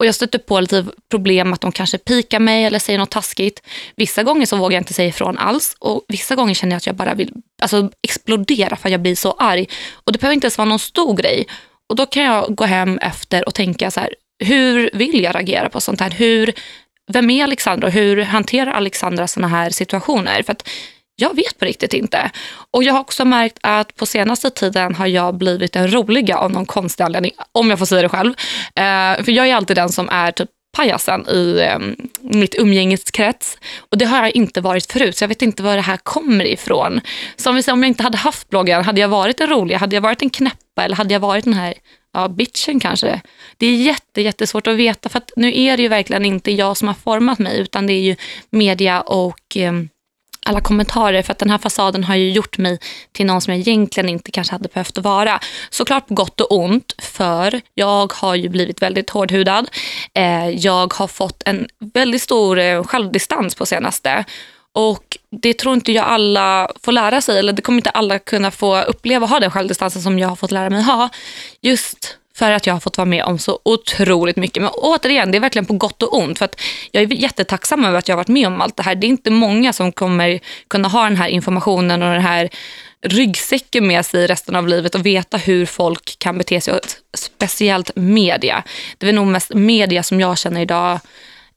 och 0.02 0.06
jag 0.06 0.16
stöter 0.16 0.40
på 0.40 0.60
lite 0.60 0.86
problem 1.10 1.54
att 1.54 1.62
de 1.62 1.72
kanske 1.72 1.98
pikar 1.98 2.40
mig 2.40 2.66
eller 2.66 2.80
säger 2.80 3.00
något 3.00 3.12
taskigt. 3.12 3.62
Vissa 3.96 4.24
gånger 4.24 4.46
så 4.46 4.56
vågar 4.56 4.76
jag 4.76 4.82
inte 4.82 4.94
säga 4.94 5.08
ifrån 5.08 5.38
alls 5.38 5.76
och 5.80 6.06
vissa 6.08 6.36
gånger 6.36 6.54
känner 6.54 6.74
jag 6.74 6.78
att 6.78 6.86
jag 6.86 6.96
bara 6.96 7.14
vill 7.14 7.34
alltså, 7.62 7.92
explodera 8.04 8.76
för 8.76 8.88
att 8.88 8.92
jag 8.92 9.02
blir 9.02 9.16
så 9.16 9.32
arg. 9.32 9.68
Och 9.94 10.12
det 10.12 10.20
behöver 10.20 10.34
inte 10.34 10.46
ens 10.46 10.58
vara 10.58 10.70
någon 10.70 10.80
stor 10.80 11.16
grej. 11.16 11.48
Och 11.90 11.96
då 11.96 12.06
kan 12.06 12.24
jag 12.24 12.56
gå 12.56 12.66
hem 12.66 12.98
efter 12.98 13.48
och 13.48 13.54
tänka 13.54 13.92
så 13.92 14.00
här, 14.00 14.16
hur 14.40 14.90
vill 14.94 15.24
jag 15.24 15.36
reagera 15.36 15.70
på 15.70 15.82
sånt 15.82 16.00
här? 16.00 16.10
Hur, 16.10 16.54
vem 17.12 17.30
är 17.30 17.44
Alexandra 17.44 17.88
och 17.88 17.94
hur 17.94 18.22
hanterar 18.22 18.72
Alexandra 18.72 19.28
såna 19.28 19.48
här 19.48 19.70
situationer? 19.70 20.44
För 20.44 20.52
att 20.52 20.70
jag 21.22 21.36
vet 21.36 21.60
på 21.60 21.66
riktigt 21.66 21.94
inte. 21.94 22.32
Och 22.72 22.84
jag 22.84 22.94
har 22.94 23.00
också 23.00 23.26
märkt 23.26 23.58
att 23.62 23.96
på 23.96 24.06
senaste 24.06 24.50
tiden 24.50 24.96
har 24.96 25.08
jag 25.08 25.38
blivit 25.38 25.74
den 25.74 25.94
roliga 25.94 26.38
av 26.38 26.52
någon 26.52 26.66
konstig 26.66 27.04
anledning, 27.04 27.32
om 27.52 27.70
jag 27.70 27.80
får 27.80 27.86
säga 27.86 28.02
det 28.02 28.10
själv. 28.10 28.34
Eh, 28.76 29.24
för 29.24 29.32
jag 29.32 29.48
är 29.50 29.56
alltid 29.56 29.78
den 29.78 29.90
som 29.90 30.10
är 30.10 30.32
typ 30.32 30.50
pajasen 30.78 31.28
i 31.30 31.60
eh, 31.60 31.80
mitt 32.22 32.56
umgängeskrets. 32.56 33.58
Och 33.80 33.98
det 33.98 34.06
har 34.06 34.18
jag 34.18 34.36
inte 34.36 34.62
varit 34.62 34.92
förut, 34.92 35.18
så 35.18 35.24
jag 35.24 35.30
vet 35.30 35.42
inte 35.42 35.64
var 35.64 35.76
det 35.76 35.82
här 35.82 35.98
kommer 35.98 36.46
ifrån. 36.46 37.02
Så 37.36 37.50
om, 37.50 37.56
vi 37.56 37.64
säger, 37.64 37.74
om 37.74 37.84
jag 37.84 37.88
inte 37.88 38.04
hade 38.04 38.18
haft 38.18 38.50
bloggen, 38.50 38.84
hade 38.84 39.02
jag 39.02 39.10
varit 39.10 39.38
den 39.38 39.50
roliga? 39.50 39.78
Hade 39.78 39.96
jag 39.96 40.02
varit 40.02 40.22
en 40.22 40.30
knäppa 40.30 40.84
eller 40.84 40.96
hade 40.96 41.14
jag 41.14 41.20
varit 41.20 41.44
den 41.44 41.54
här 41.54 41.74
ja, 42.14 42.28
bitchen 42.28 42.80
kanske? 42.80 43.22
Det 43.58 43.66
är 43.66 43.76
jätte, 43.76 44.22
jättesvårt 44.22 44.68
att 44.68 44.76
veta, 44.76 45.10
för 45.10 45.18
att 45.18 45.32
nu 45.36 45.60
är 45.60 45.78
det 45.78 45.84
ju 45.84 45.90
verkligen 45.90 46.26
inte 46.26 46.52
jag 46.52 46.78
som 46.78 46.88
har 46.88 46.96
format 46.96 47.40
mig, 47.40 47.60
utan 47.60 47.88
det 47.88 47.94
är 47.94 48.02
ju 48.02 48.16
media 48.50 49.02
och 49.02 49.58
eh, 49.58 49.74
alla 50.46 50.62
kommentarer 50.62 51.22
för 51.22 51.32
att 51.32 51.40
den 51.40 51.50
här 51.50 51.58
fasaden 51.58 52.04
har 52.04 52.16
ju 52.16 52.32
gjort 52.32 52.58
mig 52.58 52.80
till 53.12 53.26
någon 53.26 53.42
som 53.42 53.54
jag 53.54 53.60
egentligen 53.60 54.10
inte 54.10 54.32
kanske 54.32 54.54
hade 54.54 54.70
behövt 54.70 54.98
vara. 54.98 55.40
Såklart 55.70 56.08
på 56.08 56.14
gott 56.14 56.42
och 56.42 56.52
ont 56.52 56.96
för 56.98 57.62
jag 57.74 58.14
har 58.14 58.36
ju 58.36 58.50
blivit 58.50 58.82
väldigt 58.82 59.10
hårdhudad. 59.10 59.70
Eh, 60.14 60.50
jag 60.50 60.94
har 60.94 61.08
fått 61.08 61.44
en 61.46 61.68
väldigt 61.94 62.22
stor 62.22 62.60
eh, 62.60 62.84
självdistans 62.84 63.56
på 63.56 63.66
senaste 63.66 64.26
och 64.74 65.18
det 65.42 65.54
tror 65.54 65.74
inte 65.74 65.92
jag 65.92 66.06
alla 66.06 66.72
får 66.84 66.92
lära 66.92 67.22
sig, 67.22 67.40
eller 67.40 67.54
det 67.54 67.62
kommer 67.62 67.78
inte 67.78 67.90
alla 67.90 68.20
kunna 68.20 68.52
få 68.52 68.82
uppleva 68.82 69.26
ha 69.26 69.40
den 69.40 69.52
självdistansen 69.52 70.02
som 70.02 70.20
jag 70.20 70.28
har 70.28 70.36
fått 70.36 70.52
lära 70.52 70.70
mig 70.70 70.84
ha. 70.84 71.10
Just 71.62 72.18
för 72.42 72.52
att 72.52 72.68
jag 72.68 72.74
har 72.74 72.80
fått 72.80 72.98
vara 72.98 73.06
med 73.06 73.24
om 73.24 73.40
så 73.40 73.60
otroligt 73.64 74.36
mycket. 74.36 74.64
Men 74.64 74.72
återigen, 74.74 75.32
det 75.32 75.38
är 75.38 75.40
verkligen 75.40 75.66
på 75.66 75.74
gott 75.74 76.04
och 76.04 76.18
ont. 76.18 76.38
För 76.38 76.46
att 76.46 76.62
jag 76.92 77.04
är 77.04 77.08
jättetacksam 77.14 77.86
över 77.86 77.98
att 78.00 78.08
jag 78.08 78.14
har 78.14 78.18
varit 78.18 78.28
med 78.28 78.48
om 78.48 78.62
allt 78.62 78.78
det 78.78 78.84
här. 78.84 78.96
Det 78.96 79.08
är 79.08 79.10
inte 79.10 79.32
många 79.32 79.74
som 79.74 79.92
kommer 79.92 80.40
kunna 80.68 80.88
ha 80.88 81.04
den 81.04 81.18
här 81.18 81.28
informationen 81.28 82.04
och 82.04 82.14
den 82.14 82.22
här 82.22 82.50
ryggsäcken 83.02 83.88
med 83.88 84.06
sig 84.06 84.28
resten 84.28 84.56
av 84.56 84.68
livet 84.68 84.96
och 84.96 85.06
veta 85.06 85.38
hur 85.38 85.66
folk 85.66 86.20
kan 86.20 86.38
bete 86.38 86.62
sig. 86.62 86.80
Speciellt 87.14 87.92
media. 87.96 88.64
Det 88.98 89.10
är 89.10 89.14
nog 89.14 89.28
mest 89.28 89.54
media 89.54 90.04
som 90.04 90.20
jag 90.20 90.38
känner 90.38 90.62
idag 90.62 91.00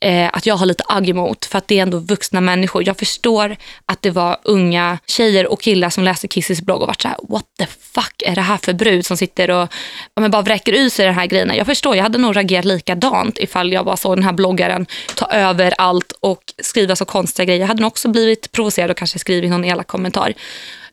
eh, 0.05 0.31
att 0.33 0.47
jag 0.47 0.57
har 0.57 0.67
lite 0.67 0.85
agg 0.89 1.09
emot 1.09 1.45
för 1.45 1.59
att 1.59 1.69
det 1.69 1.79
är 1.79 1.83
ändå 1.83 1.99
vuxna 1.99 2.41
människor. 2.41 2.87
Jag 2.87 2.99
förstår 2.99 3.57
att 3.87 4.03
det 4.03 4.11
var 4.11 4.39
unga 4.43 4.99
tjejer 5.07 5.47
och 5.47 5.63
killar 5.63 5.91
som 5.91 6.05
läste 6.05 6.29
Kissys 6.29 6.63
blogg 6.63 6.81
och 6.81 6.87
vart 6.87 7.03
så 7.03 7.09
här, 7.09 7.17
what 7.29 7.45
the 7.59 7.67
fuck 7.67 8.23
är 8.27 8.35
det 8.35 8.41
här 8.41 8.57
för 8.57 8.73
brud 8.73 9.07
som 9.07 9.17
sitter 9.17 9.51
och 9.51 9.69
ja, 10.15 10.29
bara 10.29 10.43
vräker 10.43 10.73
ut 10.73 10.93
sig 10.93 11.07
den 11.07 11.15
här 11.15 11.27
grejen?” 11.27 11.53
Jag 11.57 11.67
förstår, 11.67 11.97
jag 11.97 12.03
hade 12.03 12.19
nog 12.19 12.37
reagerat 12.37 12.65
likadant 12.65 13.39
ifall 13.39 13.73
jag 13.73 13.85
bara 13.85 13.97
såg 13.97 14.17
den 14.17 14.25
här 14.25 14.33
bloggaren 14.33 14.87
ta 15.15 15.27
över 15.27 15.75
allt 15.79 16.13
och 16.21 16.43
skriva 16.63 16.97
så 16.97 17.05
konstiga 17.05 17.47
grejer. 17.47 17.61
Jag 17.61 17.69
hade 17.69 17.83
nog 17.83 17.89
också 17.89 18.09
blivit 18.09 18.53
provocerad 18.53 18.91
och 18.91 18.97
kanske 18.97 19.19
skrivit 19.19 19.51
någon 19.51 19.65
elak 19.65 19.87
kommentar. 19.87 20.35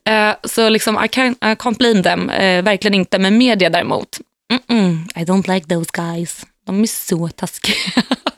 Eh, 0.10 0.32
så 0.44 0.70
liksom, 0.70 1.03
I 1.06 1.08
can 1.08 1.32
I 1.32 1.56
can't 1.56 1.77
blame 1.77 2.03
them, 2.03 2.30
eh, 2.30 2.63
verkligen 2.63 2.94
inte. 2.94 3.20
Men 3.20 3.38
media 3.38 3.70
däremot, 3.70 4.20
mm 4.51 4.62
-mm, 4.68 5.22
I 5.22 5.25
don't 5.25 5.53
like 5.53 5.68
those 5.68 5.89
guys. 5.94 6.46
De 6.65 6.84
är 6.84 6.88
så 6.88 7.27
taskiga. 7.27 7.75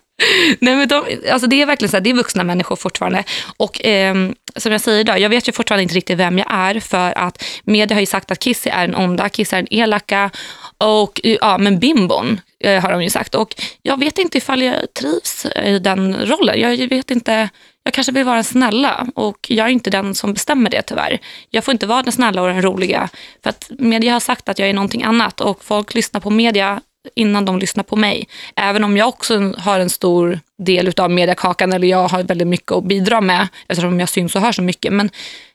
Nej, 0.59 0.75
men 0.75 0.87
de, 0.87 1.03
alltså 1.31 1.47
det 1.47 1.61
är 1.61 1.65
verkligen 1.65 1.89
så 1.89 1.97
här, 1.97 2.01
det 2.01 2.09
är 2.09 2.13
vuxna 2.13 2.43
människor 2.43 2.75
fortfarande. 2.75 3.23
Och 3.57 3.85
eh, 3.85 4.15
som 4.55 4.71
jag 4.71 4.81
säger 4.81 4.99
idag, 4.99 5.19
jag 5.19 5.29
vet 5.29 5.47
ju 5.47 5.51
fortfarande 5.51 5.83
inte 5.83 5.95
riktigt 5.95 6.17
vem 6.17 6.37
jag 6.37 6.47
är 6.49 6.79
för 6.79 7.17
att 7.17 7.43
media 7.63 7.95
har 7.95 7.99
ju 8.01 8.05
sagt 8.05 8.31
att 8.31 8.39
Kissy 8.39 8.69
är 8.69 8.83
en 8.83 8.95
onda, 8.95 9.29
Kissy 9.29 9.55
är 9.55 9.59
en 9.59 9.73
elaka 9.73 10.31
och 10.77 11.21
eh, 11.23 11.37
ja, 11.41 11.57
men 11.57 11.79
bimbon 11.79 12.41
eh, 12.59 12.81
har 12.81 12.91
de 12.91 13.03
ju 13.03 13.09
sagt. 13.09 13.35
Och 13.35 13.55
jag 13.81 13.99
vet 13.99 14.17
inte 14.17 14.37
ifall 14.37 14.61
jag 14.61 14.93
trivs 14.93 15.45
eh, 15.45 15.73
i 15.73 15.79
den 15.79 16.25
rollen. 16.25 16.59
Jag 16.59 16.89
vet 16.89 17.11
inte, 17.11 17.49
jag 17.83 17.93
kanske 17.93 18.13
vill 18.13 18.25
vara 18.25 18.35
den 18.35 18.43
snälla 18.43 19.07
och 19.15 19.47
jag 19.49 19.67
är 19.67 19.71
inte 19.71 19.89
den 19.89 20.15
som 20.15 20.33
bestämmer 20.33 20.69
det 20.69 20.81
tyvärr. 20.81 21.19
Jag 21.49 21.63
får 21.63 21.71
inte 21.71 21.85
vara 21.85 22.03
den 22.03 22.11
snälla 22.11 22.41
och 22.41 22.47
den 22.47 22.61
roliga 22.61 23.09
för 23.43 23.49
att 23.49 23.71
media 23.79 24.13
har 24.13 24.19
sagt 24.19 24.49
att 24.49 24.59
jag 24.59 24.69
är 24.69 24.73
någonting 24.73 25.03
annat 25.03 25.41
och 25.41 25.63
folk 25.63 25.93
lyssnar 25.93 26.21
på 26.21 26.29
media 26.29 26.81
innan 27.15 27.45
de 27.45 27.59
lyssnar 27.59 27.83
på 27.83 27.95
mig. 27.95 28.27
Även 28.55 28.83
om 28.83 28.97
jag 28.97 29.07
också 29.07 29.53
har 29.57 29.79
en 29.79 29.89
stor 29.89 30.39
del 30.57 30.93
av 30.97 31.11
mediekakan 31.11 31.73
eller 31.73 31.87
jag 31.87 32.07
har 32.07 32.23
väldigt 32.23 32.47
mycket 32.47 32.71
att 32.71 32.83
bidra 32.83 33.21
med 33.21 33.47
eftersom 33.67 33.99
jag 33.99 34.09
syns 34.09 34.35
och 34.35 34.41
hör 34.41 34.51
så 34.51 34.61
mycket. 34.61 34.93
Men 34.93 35.09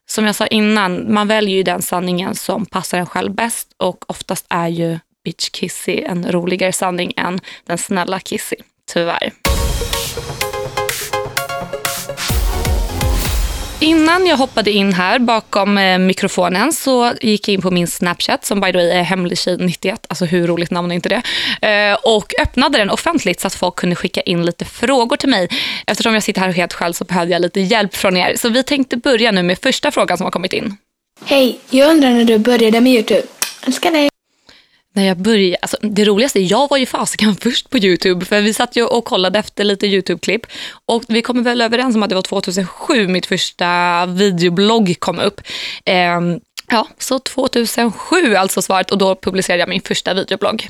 som 0.06 0.24
jag 0.24 0.34
sa 0.34 0.46
innan, 0.46 1.14
man 1.14 1.28
väljer 1.28 1.56
ju 1.56 1.62
den 1.62 1.82
sanningen 1.82 2.34
som 2.34 2.66
passar 2.66 2.98
en 2.98 3.06
själv 3.06 3.34
bäst 3.34 3.68
och 3.76 4.10
oftast 4.10 4.46
är 4.48 4.68
ju 4.68 4.98
bitch 5.24 5.50
Kissy 5.50 6.00
en 6.02 6.32
roligare 6.32 6.72
sanning 6.72 7.12
än 7.16 7.40
den 7.66 7.78
snälla 7.78 8.20
Kissy, 8.20 8.56
tyvärr. 8.92 9.32
Innan 13.80 14.26
jag 14.26 14.36
hoppade 14.36 14.70
in 14.70 14.92
här 14.92 15.18
bakom 15.18 15.78
eh, 15.78 15.98
mikrofonen 15.98 16.72
så 16.72 17.12
gick 17.20 17.48
jag 17.48 17.54
in 17.54 17.62
på 17.62 17.70
min 17.70 17.86
Snapchat 17.86 18.44
som 18.44 18.60
by 18.60 18.72
the 18.72 18.78
way 18.78 18.90
är 18.90 19.02
hemligtjej91, 19.04 19.98
alltså 20.08 20.24
hur 20.24 20.46
roligt 20.46 20.70
namn 20.70 20.90
är 20.90 20.94
inte 20.94 21.08
det? 21.08 21.22
Eh, 21.68 21.98
och 22.02 22.32
öppnade 22.42 22.78
den 22.78 22.90
offentligt 22.90 23.40
så 23.40 23.46
att 23.46 23.54
folk 23.54 23.76
kunde 23.76 23.96
skicka 23.96 24.20
in 24.20 24.46
lite 24.46 24.64
frågor 24.64 25.16
till 25.16 25.28
mig. 25.28 25.48
Eftersom 25.86 26.14
jag 26.14 26.22
sitter 26.22 26.40
här 26.40 26.52
helt 26.52 26.72
själv 26.72 26.92
så 26.92 27.04
behövde 27.04 27.32
jag 27.32 27.42
lite 27.42 27.60
hjälp 27.60 27.94
från 27.94 28.16
er. 28.16 28.36
Så 28.36 28.48
vi 28.48 28.62
tänkte 28.62 28.96
börja 28.96 29.30
nu 29.30 29.42
med 29.42 29.58
första 29.62 29.90
frågan 29.90 30.18
som 30.18 30.24
har 30.24 30.30
kommit 30.30 30.52
in. 30.52 30.76
Hej, 31.24 31.58
jag 31.70 31.90
undrar 31.90 32.10
när 32.10 32.24
du 32.24 32.38
började 32.38 32.80
med 32.80 32.92
Youtube. 32.92 33.26
Älskar 33.66 33.90
dig. 33.90 34.08
När 34.98 35.06
jag 35.06 35.16
började, 35.16 35.56
alltså 35.62 35.76
det 35.80 36.04
roligaste, 36.04 36.40
jag 36.40 36.70
var 36.70 36.76
ju 36.76 36.86
fasiken 36.86 37.36
först 37.42 37.70
på 37.70 37.78
Youtube 37.78 38.26
för 38.26 38.40
vi 38.40 38.54
satt 38.54 38.76
ju 38.76 38.84
och 38.84 39.04
kollade 39.04 39.38
efter 39.38 39.64
lite 39.64 39.86
Youtube-klipp 39.86 40.46
och 40.86 41.02
vi 41.08 41.22
kom 41.22 41.42
väl 41.42 41.60
överens 41.60 41.96
om 41.96 42.02
att 42.02 42.08
det 42.08 42.14
var 42.14 42.22
2007 42.22 43.08
mitt 43.08 43.26
första 43.26 44.06
videoblogg 44.06 44.96
kom 44.98 45.18
upp. 45.18 45.40
Eh, 45.84 46.20
ja, 46.70 46.86
så 46.98 47.18
2007 47.18 48.34
alltså 48.34 48.62
svaret 48.62 48.90
och 48.90 48.98
då 48.98 49.14
publicerade 49.14 49.60
jag 49.60 49.68
min 49.68 49.82
första 49.82 50.14
videoblogg. 50.14 50.68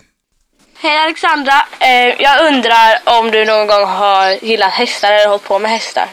Hej 0.79 0.99
Alexandra, 0.99 1.55
eh, 1.81 2.23
jag 2.23 2.47
undrar 2.53 2.99
om 3.05 3.31
du 3.31 3.45
någon 3.45 3.67
gång 3.67 3.85
har 3.85 4.45
gillat 4.45 4.73
hästar 4.73 5.13
eller 5.13 5.29
hållit 5.29 5.45
på 5.45 5.59
med 5.59 5.71
hästar? 5.71 6.09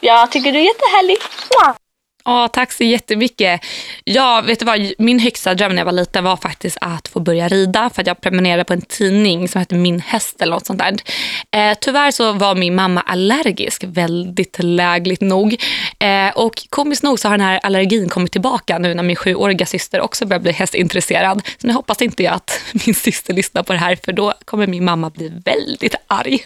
Jag 0.00 0.32
tycker 0.32 0.52
du 0.52 0.58
är 0.58 0.62
jättehärlig. 0.62 1.16
Wow. 1.48 1.74
Ja, 2.26 2.48
tack 2.48 2.72
så 2.72 2.84
jättemycket. 2.84 3.60
Ja, 4.04 4.42
vet 4.46 4.58
du 4.58 4.64
vad? 4.64 4.92
Min 4.98 5.18
högsta 5.18 5.54
dröm 5.54 5.72
när 5.72 5.78
jag 5.78 5.84
var 5.84 5.92
liten 5.92 6.24
var 6.24 6.36
faktiskt 6.36 6.78
att 6.80 7.08
få 7.08 7.20
börja 7.20 7.48
rida 7.48 7.90
för 7.94 8.02
att 8.02 8.06
jag 8.06 8.20
prenumererade 8.20 8.64
på 8.64 8.72
en 8.72 8.80
tidning 8.80 9.48
som 9.48 9.58
hette 9.58 9.74
Min 9.74 10.00
häst 10.00 10.42
eller 10.42 10.52
något 10.52 10.66
sånt 10.66 10.78
där. 10.78 10.96
Eh, 11.50 11.78
tyvärr 11.80 12.10
så 12.10 12.32
var 12.32 12.54
min 12.54 12.74
mamma 12.74 13.00
allergisk, 13.00 13.84
väldigt 13.86 14.56
lägligt 14.58 15.20
nog. 15.20 15.62
Eh, 15.98 16.36
och 16.36 16.66
komiskt 16.70 17.02
nog 17.02 17.18
så 17.18 17.28
har 17.28 17.38
den 17.38 17.46
här 17.46 17.60
allergin 17.62 18.08
kommit 18.08 18.32
tillbaka 18.32 18.78
nu 18.78 18.94
när 18.94 19.02
min 19.02 19.16
sjuåriga 19.16 19.66
syster 19.66 20.00
också 20.00 20.26
börjar 20.26 20.40
bli 20.40 20.52
hästintresserad. 20.52 21.42
Så 21.58 21.66
nu 21.66 21.72
hoppas 21.72 22.02
inte 22.02 22.22
jag 22.22 22.34
att 22.34 22.60
min 22.86 22.94
syster 22.94 23.34
lyssnar 23.34 23.62
på 23.62 23.72
det 23.72 23.78
här 23.78 23.98
för 24.04 24.12
då 24.12 24.34
kommer 24.44 24.66
min 24.66 24.84
mamma 24.84 25.10
bli 25.10 25.32
väldigt 25.44 25.94
arg. 26.06 26.44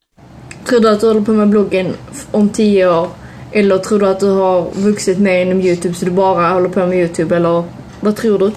Tror 0.68 0.80
du 0.80 0.90
att 0.90 1.00
du 1.00 1.06
håller 1.06 1.20
på 1.20 1.32
med 1.32 1.48
bloggen 1.48 1.96
om 2.30 2.48
tio 2.48 2.88
år? 2.88 3.25
Eller 3.56 3.78
tror 3.78 3.98
du 3.98 4.06
att 4.06 4.20
du 4.20 4.30
har 4.30 4.70
vuxit 4.70 5.18
mer 5.18 5.42
inom 5.42 5.60
Youtube 5.60 5.94
så 5.94 6.04
du 6.04 6.10
bara 6.10 6.48
håller 6.48 6.68
på 6.68 6.86
med 6.86 6.98
Youtube? 6.98 7.36
Eller 7.36 7.64
vad 8.00 8.16
tror 8.16 8.38
du? 8.38 8.52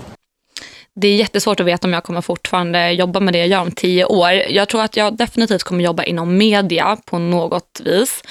Det 0.95 1.07
är 1.07 1.15
jättesvårt 1.15 1.59
att 1.59 1.65
veta 1.65 1.87
om 1.87 1.93
jag 1.93 2.03
kommer 2.03 2.21
fortfarande 2.21 2.91
jobba 2.91 3.19
med 3.19 3.33
det 3.33 3.37
jag 3.37 3.47
gör 3.47 3.61
om 3.61 3.71
tio 3.71 4.05
år. 4.05 4.31
Jag 4.31 4.69
tror 4.69 4.81
att 4.81 4.97
jag 4.97 5.17
definitivt 5.17 5.63
kommer 5.63 5.83
jobba 5.83 6.03
inom 6.03 6.37
media 6.37 6.97
på 7.05 7.19
något 7.19 7.81
vis. 7.83 8.23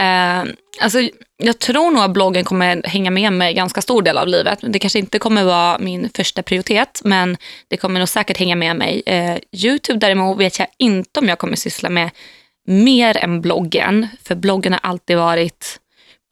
Eh, 0.00 0.52
alltså, 0.80 0.98
jag 1.42 1.58
tror 1.58 1.90
nog 1.90 2.02
att 2.02 2.10
bloggen 2.10 2.44
kommer 2.44 2.82
hänga 2.84 3.10
med 3.10 3.32
mig 3.32 3.54
ganska 3.54 3.82
stor 3.82 4.02
del 4.02 4.18
av 4.18 4.28
livet. 4.28 4.58
Det 4.62 4.78
kanske 4.78 4.98
inte 4.98 5.18
kommer 5.18 5.44
vara 5.44 5.78
min 5.78 6.10
första 6.14 6.42
prioritet, 6.42 7.00
men 7.04 7.36
det 7.68 7.76
kommer 7.76 8.00
nog 8.00 8.08
säkert 8.08 8.38
hänga 8.38 8.56
med 8.56 8.76
mig. 8.76 9.02
Eh, 9.06 9.36
Youtube 9.52 9.98
däremot 9.98 10.38
vet 10.38 10.58
jag 10.58 10.68
inte 10.78 11.20
om 11.20 11.28
jag 11.28 11.38
kommer 11.38 11.56
syssla 11.56 11.90
med 11.90 12.10
mer 12.66 13.16
än 13.16 13.40
bloggen, 13.40 14.08
för 14.24 14.34
bloggen 14.34 14.72
har 14.72 14.80
alltid 14.82 15.16
varit 15.16 15.80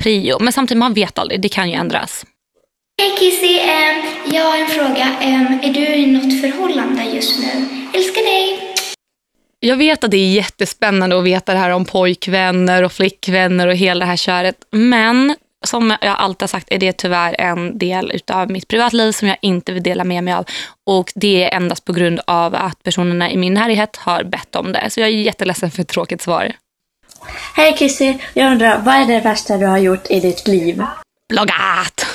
prio. 0.02 0.38
Men 0.40 0.52
samtidigt, 0.52 0.78
man 0.78 0.94
vet 0.94 1.18
aldrig, 1.18 1.40
det 1.40 1.48
kan 1.48 1.70
ju 1.70 1.74
ändras. 1.74 2.26
Hej 3.02 3.16
Kissy, 3.18 3.60
jag 4.36 4.44
har 4.44 4.58
en 4.58 4.68
fråga. 4.68 5.06
Är 5.62 5.72
du 5.72 5.86
i 5.86 6.06
något 6.06 6.40
förhållande 6.40 7.04
just 7.04 7.38
nu? 7.38 7.68
Älskar 7.94 8.22
dig! 8.22 8.74
Jag 9.60 9.76
vet 9.76 10.04
att 10.04 10.10
det 10.10 10.16
är 10.16 10.32
jättespännande 10.32 11.18
att 11.18 11.24
veta 11.24 11.52
det 11.52 11.58
här 11.58 11.70
om 11.70 11.84
pojkvänner 11.84 12.82
och 12.82 12.92
flickvänner 12.92 13.66
och 13.66 13.74
hela 13.74 14.04
det 14.04 14.06
här 14.06 14.16
köret. 14.16 14.56
Men 14.70 15.36
som 15.66 15.96
jag 16.00 16.16
alltid 16.18 16.42
har 16.42 16.48
sagt 16.48 16.68
är 16.70 16.78
det 16.78 16.92
tyvärr 16.92 17.40
en 17.40 17.78
del 17.78 18.20
av 18.32 18.50
mitt 18.50 18.68
privatliv 18.68 19.12
som 19.12 19.28
jag 19.28 19.36
inte 19.42 19.72
vill 19.72 19.82
dela 19.82 20.04
med 20.04 20.24
mig 20.24 20.34
av. 20.34 20.44
Och 20.86 21.12
det 21.14 21.44
är 21.44 21.56
endast 21.56 21.84
på 21.84 21.92
grund 21.92 22.20
av 22.26 22.54
att 22.54 22.82
personerna 22.82 23.30
i 23.30 23.36
min 23.36 23.54
närhet 23.54 23.96
har 23.96 24.24
bett 24.24 24.56
om 24.56 24.72
det. 24.72 24.90
Så 24.90 25.00
jag 25.00 25.08
är 25.08 25.12
jätteledsen 25.12 25.70
för 25.70 25.82
ett 25.82 25.88
tråkigt 25.88 26.22
svar. 26.22 26.52
Hej 27.56 27.76
Kissy, 27.76 28.18
jag 28.34 28.52
undrar, 28.52 28.78
vad 28.78 28.94
är 28.94 29.06
det 29.06 29.20
värsta 29.20 29.56
du 29.56 29.66
har 29.66 29.78
gjort 29.78 30.10
i 30.10 30.20
ditt 30.20 30.48
liv? 30.48 30.82
Bloggat! 31.28 32.06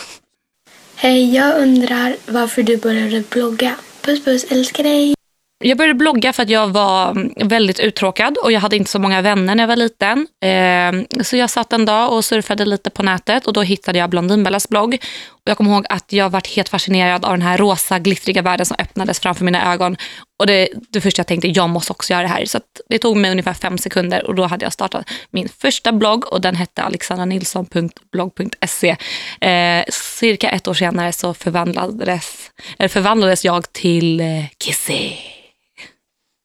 Hej, 0.95 1.35
jag 1.35 1.61
undrar 1.61 2.15
varför 2.25 2.63
du 2.63 2.77
började 2.77 3.23
blogga. 3.29 3.75
Puss 4.01 4.25
puss, 4.25 4.43
älskar 4.51 4.83
dig! 4.83 5.18
Jag 5.63 5.77
började 5.77 5.93
blogga 5.93 6.33
för 6.33 6.43
att 6.43 6.49
jag 6.49 6.67
var 6.67 7.11
mm, 7.11 7.33
väldigt 7.35 7.79
uttråkad 7.79 8.37
och 8.37 8.51
jag 8.51 8.59
hade 8.59 8.75
inte 8.75 8.91
så 8.91 8.99
många 8.99 9.21
vänner 9.21 9.55
när 9.55 9.63
jag 9.63 9.67
var 9.67 9.75
liten. 9.75 10.27
Ehm, 10.41 11.05
så 11.21 11.37
jag 11.37 11.49
satt 11.49 11.73
en 11.73 11.85
dag 11.85 12.13
och 12.13 12.25
surfade 12.25 12.65
lite 12.65 12.89
på 12.89 13.03
nätet 13.03 13.47
och 13.47 13.53
då 13.53 13.61
hittade 13.61 13.99
jag 13.99 14.09
Blondinbellas 14.09 14.69
blogg. 14.69 14.93
Och 15.29 15.41
jag 15.45 15.57
kommer 15.57 15.71
ihåg 15.71 15.85
att 15.89 16.13
jag 16.13 16.29
var 16.29 16.55
helt 16.55 16.69
fascinerad 16.69 17.25
av 17.25 17.31
den 17.31 17.41
här 17.41 17.57
rosa 17.57 17.99
glittriga 17.99 18.41
världen 18.41 18.65
som 18.65 18.75
öppnades 18.79 19.19
framför 19.19 19.45
mina 19.45 19.73
ögon. 19.73 19.97
Och 20.39 20.47
det, 20.47 20.69
det 20.89 21.01
första 21.01 21.19
jag 21.19 21.27
tänkte, 21.27 21.47
jag 21.47 21.69
måste 21.69 21.91
också 21.91 22.13
göra 22.13 22.23
det 22.23 22.29
här. 22.29 22.45
Så 22.45 22.59
det 22.89 22.99
tog 22.99 23.17
mig 23.17 23.31
ungefär 23.31 23.53
fem 23.53 23.77
sekunder 23.77 24.27
och 24.27 24.35
då 24.35 24.45
hade 24.45 24.65
jag 24.65 24.73
startat 24.73 25.09
min 25.29 25.49
första 25.49 25.91
blogg 25.91 26.33
och 26.33 26.41
den 26.41 26.55
hette 26.55 26.81
alexandranilsson.blogg.se. 26.81 28.95
Eh, 29.41 29.83
cirka 29.89 30.49
ett 30.49 30.67
år 30.67 30.73
senare 30.73 31.11
så 31.11 31.33
förvandlades, 31.33 32.51
förvandlades 32.89 33.45
jag 33.45 33.73
till 33.73 34.19
eh, 34.19 34.25
Kissy. 34.57 35.38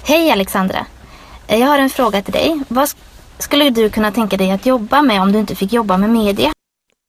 Hej 0.07 0.31
Alexandra. 0.31 0.87
Eh, 1.49 1.59
jag 1.61 1.67
har 1.67 1.79
en 1.79 1.91
fråga 1.91 2.23
till 2.23 2.33
dig. 2.33 2.61
Vad 2.69 2.89
skulle 3.39 3.71
du 3.71 3.91
kunna 3.91 4.13
tänka 4.13 4.37
dig 4.37 4.51
att 4.51 4.67
jobba 4.67 5.03
med 5.03 5.23
om 5.23 5.33
du 5.33 5.39
inte 5.39 5.55
fick 5.57 5.73
jobba 5.73 5.97
med 5.97 6.11
media? 6.11 6.53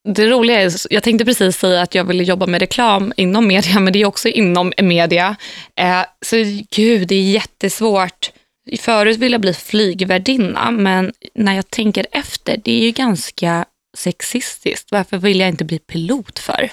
Det 0.07 0.27
roliga 0.27 0.61
är, 0.61 0.71
jag 0.89 1.03
tänkte 1.03 1.25
precis 1.25 1.57
säga 1.57 1.81
att 1.81 1.95
jag 1.95 2.03
ville 2.03 2.23
jobba 2.23 2.45
med 2.45 2.59
reklam 2.59 3.13
inom 3.17 3.47
media, 3.47 3.79
men 3.79 3.93
det 3.93 4.01
är 4.01 4.05
också 4.05 4.27
inom 4.27 4.73
media. 4.81 5.35
Eh, 5.79 6.01
så 6.25 6.35
gud, 6.75 7.07
det 7.07 7.15
är 7.15 7.31
jättesvårt. 7.31 8.31
Förut 8.79 9.17
ville 9.17 9.33
jag 9.33 9.41
bli 9.41 9.53
flygvärdinna, 9.53 10.71
men 10.71 11.13
när 11.35 11.53
jag 11.53 11.69
tänker 11.69 12.05
efter, 12.11 12.57
det 12.63 12.71
är 12.71 12.85
ju 12.85 12.91
ganska 12.91 13.65
sexistiskt. 13.97 14.91
Varför 14.91 15.17
vill 15.17 15.39
jag 15.39 15.49
inte 15.49 15.65
bli 15.65 15.79
pilot 15.79 16.39
för? 16.39 16.69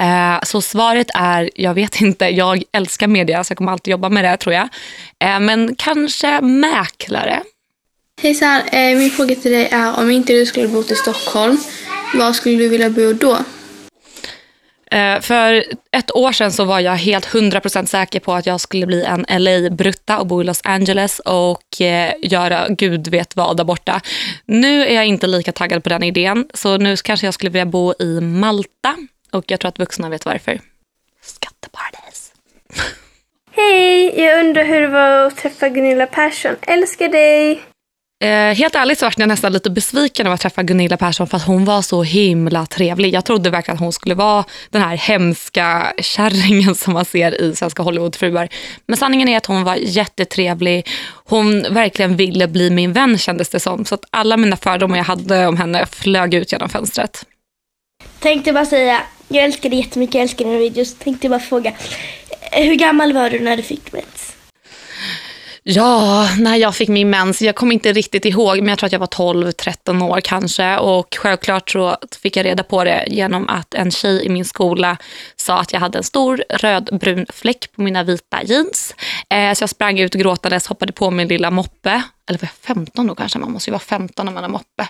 Eh, 0.00 0.38
så 0.42 0.60
svaret 0.60 1.06
är, 1.14 1.50
jag 1.54 1.74
vet 1.74 2.00
inte, 2.00 2.24
jag 2.24 2.62
älskar 2.72 3.06
media 3.06 3.44
så 3.44 3.50
jag 3.50 3.58
kommer 3.58 3.72
alltid 3.72 3.92
jobba 3.92 4.08
med 4.08 4.24
det 4.24 4.36
tror 4.36 4.54
jag. 4.54 4.68
Eh, 5.24 5.40
men 5.40 5.74
kanske 5.78 6.40
mäklare. 6.40 7.42
Hejsan, 8.22 8.60
eh, 8.72 8.98
min 8.98 9.10
fråga 9.10 9.34
till 9.34 9.52
dig 9.52 9.68
är 9.72 9.98
om 9.98 10.10
inte 10.10 10.32
du 10.32 10.46
skulle 10.46 10.68
bo 10.68 10.80
i 10.80 10.94
Stockholm, 10.94 11.58
var 12.14 12.32
skulle 12.32 12.56
du 12.56 12.68
vilja 12.68 12.90
bo 12.90 13.12
då? 13.12 13.38
För 15.20 15.64
ett 15.96 16.14
år 16.14 16.32
sedan 16.32 16.52
så 16.52 16.64
var 16.64 16.80
jag 16.80 16.96
helt 16.96 17.26
100% 17.26 17.86
säker 17.86 18.20
på 18.20 18.32
att 18.32 18.46
jag 18.46 18.60
skulle 18.60 18.86
bli 18.86 19.04
en 19.04 19.26
LA-brutta 19.28 20.18
och 20.18 20.26
bo 20.26 20.40
i 20.40 20.44
Los 20.44 20.60
Angeles 20.64 21.18
och 21.18 21.62
göra 22.22 22.66
gud 22.68 23.08
vet 23.08 23.36
vad 23.36 23.56
där 23.56 23.64
borta. 23.64 24.00
Nu 24.44 24.86
är 24.86 24.94
jag 24.94 25.06
inte 25.06 25.26
lika 25.26 25.52
taggad 25.52 25.82
på 25.82 25.88
den 25.88 26.02
idén 26.02 26.46
så 26.54 26.76
nu 26.76 26.96
kanske 26.96 27.26
jag 27.26 27.34
skulle 27.34 27.50
vilja 27.50 27.66
bo 27.66 27.94
i 27.98 28.20
Malta 28.20 28.96
och 29.34 29.44
jag 29.46 29.60
tror 29.60 29.68
att 29.68 29.78
vuxna 29.78 30.08
vet 30.08 30.24
varför. 30.24 30.60
Skatteparadis. 31.22 32.32
Hej, 33.56 34.20
jag 34.20 34.40
undrar 34.40 34.64
hur 34.64 34.80
det 34.80 34.88
var 34.88 35.26
att 35.26 35.36
träffa 35.36 35.68
Gunilla 35.68 36.06
Persson. 36.06 36.56
Älskar 36.62 37.08
dig! 37.08 37.62
Eh, 38.24 38.54
helt 38.54 38.74
ärligt 38.74 38.98
så 38.98 39.06
var 39.06 39.12
jag 39.16 39.28
nästan 39.28 39.52
lite 39.52 39.70
besviken 39.70 40.26
över 40.26 40.34
att 40.34 40.40
träffa 40.40 40.62
Gunilla 40.62 40.96
Persson 40.96 41.26
för 41.26 41.36
att 41.36 41.46
hon 41.46 41.64
var 41.64 41.82
så 41.82 42.02
himla 42.02 42.66
trevlig. 42.66 43.14
Jag 43.14 43.24
trodde 43.24 43.50
verkligen 43.50 43.76
att 43.76 43.80
hon 43.80 43.92
skulle 43.92 44.14
vara 44.14 44.44
den 44.70 44.82
här 44.82 44.96
hemska 44.96 45.92
kärringen 45.98 46.74
som 46.74 46.92
man 46.92 47.04
ser 47.04 47.40
i 47.40 47.56
svenska 47.56 47.82
Hollywoodfruar. 47.82 48.48
Men 48.86 48.96
sanningen 48.96 49.28
är 49.28 49.36
att 49.36 49.46
hon 49.46 49.64
var 49.64 49.74
jättetrevlig. 49.76 50.88
Hon 51.24 51.66
verkligen 51.70 52.16
ville 52.16 52.48
bli 52.48 52.70
min 52.70 52.92
vän 52.92 53.18
kändes 53.18 53.48
det 53.48 53.60
som. 53.60 53.84
Så 53.84 53.94
att 53.94 54.04
alla 54.10 54.36
mina 54.36 54.56
fördomar 54.56 54.96
jag 54.96 55.04
hade 55.04 55.46
om 55.46 55.56
henne 55.56 55.86
flög 55.86 56.34
ut 56.34 56.52
genom 56.52 56.68
fönstret. 56.68 57.26
Tänkte 58.18 58.52
bara 58.52 58.66
säga, 58.66 59.00
jag 59.28 59.44
älskar 59.44 59.70
dig 59.70 59.78
jättemycket, 59.78 60.14
jag 60.14 60.22
älskar 60.22 60.44
dina 60.44 60.58
videos. 60.58 60.94
Tänkte 60.94 61.28
bara 61.28 61.40
fråga, 61.40 61.72
hur 62.52 62.74
gammal 62.74 63.12
var 63.12 63.30
du 63.30 63.40
när 63.40 63.56
du 63.56 63.62
fick 63.62 63.92
mig? 63.92 64.04
Ja, 65.66 66.28
när 66.38 66.56
jag 66.56 66.74
fick 66.74 66.88
min 66.88 67.10
mens, 67.10 67.42
jag 67.42 67.54
kommer 67.54 67.74
inte 67.74 67.92
riktigt 67.92 68.24
ihåg, 68.24 68.56
men 68.56 68.68
jag 68.68 68.78
tror 68.78 68.86
att 68.86 68.92
jag 68.92 68.98
var 68.98 69.06
12-13 69.06 70.10
år 70.10 70.20
kanske. 70.20 70.78
Och 70.78 71.16
självklart 71.20 71.70
så 71.70 71.96
fick 72.22 72.36
jag 72.36 72.46
reda 72.46 72.62
på 72.62 72.84
det 72.84 73.04
genom 73.06 73.48
att 73.48 73.74
en 73.74 73.90
tjej 73.90 74.26
i 74.26 74.28
min 74.28 74.44
skola 74.44 74.96
sa 75.36 75.58
att 75.60 75.72
jag 75.72 75.80
hade 75.80 75.98
en 75.98 76.04
stor 76.04 76.44
rödbrun 76.50 77.26
fläck 77.32 77.72
på 77.72 77.82
mina 77.82 78.02
vita 78.02 78.42
jeans. 78.44 78.94
Eh, 79.30 79.52
så 79.52 79.62
jag 79.62 79.70
sprang 79.70 79.98
ut 79.98 80.14
gråtandes, 80.14 80.66
hoppade 80.66 80.92
på 80.92 81.10
min 81.10 81.28
lilla 81.28 81.50
moppe. 81.50 82.02
Eller 82.28 82.38
var 82.38 82.48
jag 82.66 82.76
15 82.76 83.06
då 83.06 83.14
kanske? 83.14 83.38
Man 83.38 83.52
måste 83.52 83.70
ju 83.70 83.72
vara 83.72 83.80
15 83.80 84.26
när 84.26 84.32
man 84.32 84.42
har 84.42 84.50
moppe. 84.50 84.88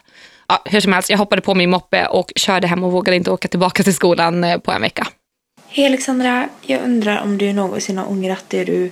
Ja, 0.49 0.63
hur 0.65 0.81
som 0.81 0.93
helst, 0.93 1.11
jag 1.11 1.19
hoppade 1.19 1.43
på 1.43 1.55
min 1.55 1.71
moppe 1.71 2.07
och 2.07 2.33
körde 2.37 2.67
hem 2.67 2.85
och 2.85 2.93
vågade 2.93 3.17
inte 3.17 3.31
åka 3.31 3.49
tillbaka 3.49 3.83
till 3.83 3.95
skolan 3.95 4.45
eh, 4.45 4.59
på 4.59 4.73
en 4.73 4.81
vecka. 4.81 5.07
Hej 5.69 5.87
Alexandra, 5.87 6.49
jag 6.63 6.83
undrar 6.83 7.23
om 7.23 7.39
du 7.39 7.53
någonsin 7.53 7.99
har 7.99 8.11
ångrat 8.11 8.45
det 8.49 8.65
du 8.65 8.91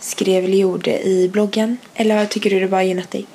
skrev 0.00 0.44
eller 0.44 0.56
gjorde 0.56 1.02
i 1.02 1.28
bloggen? 1.28 1.76
Eller 1.94 2.26
tycker 2.26 2.50
du 2.50 2.60
det 2.60 2.68
bara 2.68 2.84
gynnat 2.84 3.10
dig? 3.10 3.26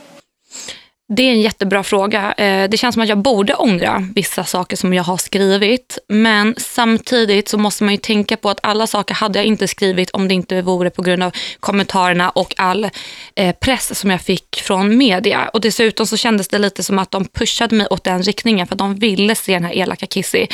Det 1.12 1.24
är 1.24 1.32
en 1.32 1.42
jättebra 1.42 1.84
fråga. 1.84 2.34
Eh, 2.34 2.70
det 2.70 2.78
känns 2.78 2.94
som 2.94 3.04
att 3.04 3.10
jag 3.10 3.18
borde 3.18 3.54
ångra 3.54 4.08
vissa 4.16 4.44
saker 4.44 4.78
som 4.78 4.94
jag 4.94 5.04
har 5.04 5.18
skrivit. 5.18 5.98
Men 6.08 6.56
samtidigt 6.58 7.48
så 7.48 7.58
måste 7.58 7.84
man 7.84 7.94
ju 7.94 7.98
tänka 7.98 8.38
på 8.38 8.50
att 8.50 8.60
alla 8.64 8.88
saker 8.88 9.16
hade 9.16 9.40
jag 9.40 9.46
inte 9.46 9.68
skrivit 9.68 10.10
om 10.10 10.28
det 10.28 10.34
inte 10.34 10.62
vore 10.62 10.90
på 10.90 11.02
grund 11.02 11.24
av 11.24 11.32
kommentarerna 11.60 12.30
och 12.30 12.54
all 12.58 12.90
eh, 13.36 13.56
press 13.56 14.00
som 14.00 14.10
jag 14.10 14.22
fick 14.22 14.62
från 14.64 14.98
media. 14.98 15.50
Och 15.54 15.62
dessutom 15.62 16.06
så 16.06 16.18
kändes 16.18 16.48
det 16.48 16.60
lite 16.60 16.84
som 16.84 17.00
att 17.00 17.12
de 17.12 17.26
pushade 17.26 17.76
mig 17.76 17.88
åt 17.90 18.04
den 18.04 18.24
riktningen 18.24 18.68
för 18.68 18.76
att 18.76 18.80
de 18.80 18.96
ville 18.96 19.36
se 19.36 19.54
den 19.54 19.64
här 19.64 19.74
elaka 19.74 20.06
Kissy. 20.06 20.48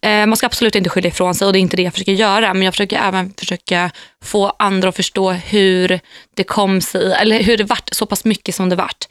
Eh, 0.00 0.26
man 0.26 0.36
ska 0.36 0.46
absolut 0.46 0.74
inte 0.74 0.90
skylla 0.90 1.08
ifrån 1.08 1.34
sig 1.34 1.46
och 1.46 1.52
det 1.52 1.58
är 1.58 1.60
inte 1.60 1.76
det 1.76 1.82
jag 1.82 1.92
försöker 1.92 2.12
göra. 2.12 2.54
Men 2.54 2.62
jag 2.62 2.74
försöker 2.74 2.98
även 3.08 3.34
försöka 3.38 3.90
få 4.24 4.52
andra 4.58 4.88
att 4.88 4.96
förstå 4.96 5.30
hur 5.30 6.00
det 6.36 6.44
kom 6.44 6.80
sig, 6.80 7.12
eller 7.12 7.42
hur 7.42 7.56
det 7.56 7.64
vart 7.64 7.88
så 7.92 8.06
pass 8.06 8.24
mycket 8.24 8.54
som 8.54 8.68
det 8.68 8.76
vart. 8.76 9.04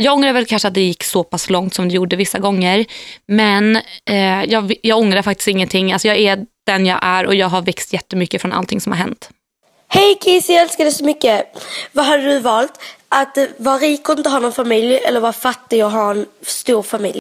Jag 0.00 0.11
jag 0.12 0.16
ångrar 0.16 0.32
väl 0.32 0.46
kanske 0.46 0.68
att 0.68 0.74
det 0.74 0.80
gick 0.80 1.04
så 1.04 1.24
pass 1.24 1.50
långt 1.50 1.74
som 1.74 1.88
det 1.88 1.94
gjorde 1.94 2.16
vissa 2.16 2.38
gånger. 2.38 2.86
Men 3.26 3.76
eh, 4.10 4.44
jag, 4.44 4.72
jag 4.82 4.98
ångrar 4.98 5.22
faktiskt 5.22 5.48
ingenting. 5.48 5.92
Alltså 5.92 6.08
jag 6.08 6.16
är 6.16 6.46
den 6.66 6.86
jag 6.86 6.98
är 7.02 7.26
och 7.26 7.34
jag 7.34 7.48
har 7.48 7.62
växt 7.62 7.92
jättemycket 7.92 8.42
från 8.42 8.52
allting 8.52 8.80
som 8.80 8.92
har 8.92 8.98
hänt. 8.98 9.30
Hej 9.88 10.18
Kiss, 10.20 10.48
jag 10.48 10.62
älskar 10.62 10.84
dig 10.84 10.92
så 10.92 11.04
mycket. 11.04 11.46
Vad 11.92 12.04
hade 12.04 12.22
du 12.22 12.38
valt? 12.38 12.72
Att 13.08 13.38
vara 13.56 13.78
rik 13.78 14.08
och 14.08 14.18
inte 14.18 14.30
ha 14.30 14.38
någon 14.38 14.52
familj 14.52 14.96
eller 14.96 15.20
vara 15.20 15.32
fattig 15.32 15.84
och 15.84 15.90
ha 15.90 16.10
en 16.10 16.26
stor 16.42 16.82
familj? 16.82 17.18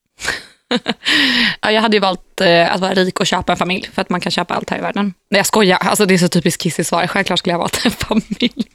Ja, 1.61 1.71
jag 1.71 1.81
hade 1.81 1.95
ju 1.95 2.01
valt 2.01 2.41
eh, 2.41 2.73
att 2.73 2.81
vara 2.81 2.93
rik 2.93 3.19
och 3.19 3.27
köpa 3.27 3.51
en 3.51 3.57
familj 3.57 3.89
för 3.93 4.01
att 4.01 4.09
man 4.09 4.21
kan 4.21 4.31
köpa 4.31 4.53
allt 4.53 4.69
här 4.69 4.77
i 4.77 4.81
världen. 4.81 5.13
Nej 5.29 5.39
jag 5.39 5.45
skojar, 5.45 5.77
alltså, 5.77 6.05
det 6.05 6.13
är 6.13 6.17
så 6.17 6.27
typiskt 6.27 6.61
kissigt 6.61 6.87
svar. 6.89 7.07
Självklart 7.07 7.39
skulle 7.39 7.53
jag 7.53 7.57
ha 7.57 7.63
valt 7.63 7.85
en 7.85 7.91
familj. 8.31 8.67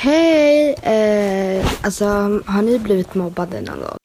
Hej! 0.00 0.74
Eh, 0.82 1.66
alltså, 1.82 2.04
har 2.46 2.62
ni 2.62 2.78
blivit 2.78 3.14
mobbade 3.14 3.60
någon 3.60 3.80
gång? 3.80 3.96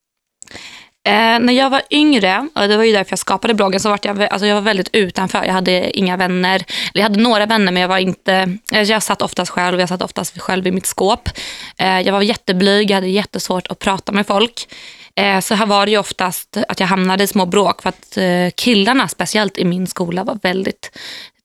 Eh, 1.05 1.39
när 1.39 1.53
jag 1.53 1.69
var 1.69 1.81
yngre, 1.89 2.47
och 2.55 2.67
det 2.67 2.77
var 2.77 2.83
ju 2.83 2.91
därför 2.91 3.11
jag 3.11 3.19
skapade 3.19 3.53
bloggen, 3.53 3.79
så 3.79 3.89
var 3.89 3.99
jag, 4.01 4.23
alltså 4.23 4.45
jag 4.45 4.55
var 4.55 4.61
väldigt 4.61 4.89
utanför. 4.93 5.43
Jag 5.43 5.53
hade 5.53 5.97
inga 5.97 6.17
vänner. 6.17 6.55
Eller 6.55 6.65
jag 6.93 7.03
hade 7.03 7.19
några 7.19 7.45
vänner, 7.45 7.71
men 7.71 7.81
jag 7.81 7.87
var 7.87 7.97
inte... 7.97 8.57
Jag 8.71 9.03
satt 9.03 9.21
oftast 9.21 9.51
själv. 9.51 9.79
Jag 9.79 9.89
satt 9.89 10.01
oftast 10.01 10.41
själv 10.41 10.67
i 10.67 10.71
mitt 10.71 10.85
skåp. 10.85 11.29
Eh, 11.77 12.01
jag 12.01 12.13
var 12.13 12.21
jätteblyg, 12.21 12.91
jag 12.91 12.95
hade 12.95 13.07
jättesvårt 13.07 13.67
att 13.67 13.79
prata 13.79 14.11
med 14.11 14.27
folk. 14.27 14.67
Eh, 15.15 15.39
så 15.39 15.55
här 15.55 15.65
var 15.65 15.85
det 15.85 15.91
ju 15.91 15.97
oftast 15.97 16.57
att 16.67 16.79
jag 16.79 16.87
hamnade 16.87 17.23
i 17.23 17.27
små 17.27 17.45
bråk 17.45 17.81
för 17.81 17.89
att 17.89 18.17
eh, 18.17 18.49
killarna, 18.55 19.07
speciellt 19.07 19.57
i 19.57 19.65
min 19.65 19.87
skola, 19.87 20.23
var 20.23 20.39
väldigt 20.41 20.91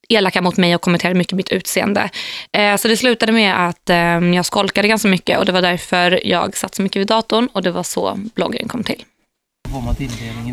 elaka 0.08 0.42
mot 0.42 0.56
mig 0.56 0.74
och 0.74 0.80
kommenterade 0.80 1.18
mycket 1.18 1.32
mitt 1.32 1.48
utseende. 1.48 2.10
Eh, 2.52 2.76
så 2.76 2.88
det 2.88 2.96
slutade 2.96 3.32
med 3.32 3.68
att 3.68 3.90
eh, 3.90 3.96
jag 4.34 4.46
skolkade 4.46 4.88
ganska 4.88 5.08
mycket 5.08 5.38
och 5.38 5.44
det 5.44 5.52
var 5.52 5.62
därför 5.62 6.26
jag 6.26 6.56
satt 6.56 6.74
så 6.74 6.82
mycket 6.82 7.00
vid 7.00 7.06
datorn 7.06 7.48
och 7.52 7.62
det 7.62 7.70
var 7.70 7.82
så 7.82 8.18
bloggen 8.34 8.68
kom 8.68 8.84
till. 8.84 9.04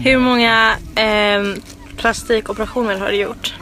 Hur 0.03 0.19
många 0.19 0.77
ehm, 0.95 1.61
plastikoperationer 1.97 2.99
har 2.99 3.07
du 3.07 3.15
gjort? 3.15 3.55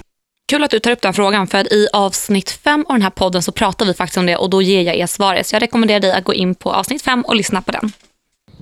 Kul 0.51 0.63
att 0.63 0.71
du 0.71 0.79
tar 0.79 0.91
upp 0.91 1.01
den 1.01 1.13
frågan 1.13 1.47
för 1.47 1.73
i 1.73 1.88
avsnitt 1.93 2.51
fem 2.51 2.85
av 2.89 2.95
den 2.95 3.01
här 3.01 3.09
podden 3.09 3.43
så 3.43 3.51
pratar 3.51 3.85
vi 3.85 3.93
faktiskt 3.93 4.17
om 4.17 4.25
det 4.25 4.38
och 4.38 4.50
då 4.50 4.62
ger 4.62 4.81
jag 4.81 4.95
er 4.95 5.07
svaret. 5.07 5.47
Så 5.47 5.55
jag 5.55 5.62
rekommenderar 5.62 6.00
dig 6.00 6.12
att 6.12 6.23
gå 6.23 6.33
in 6.33 6.55
på 6.55 6.71
avsnitt 6.71 7.01
fem 7.01 7.21
och 7.21 7.35
lyssna 7.35 7.62
på 7.62 7.71
den. 7.71 7.91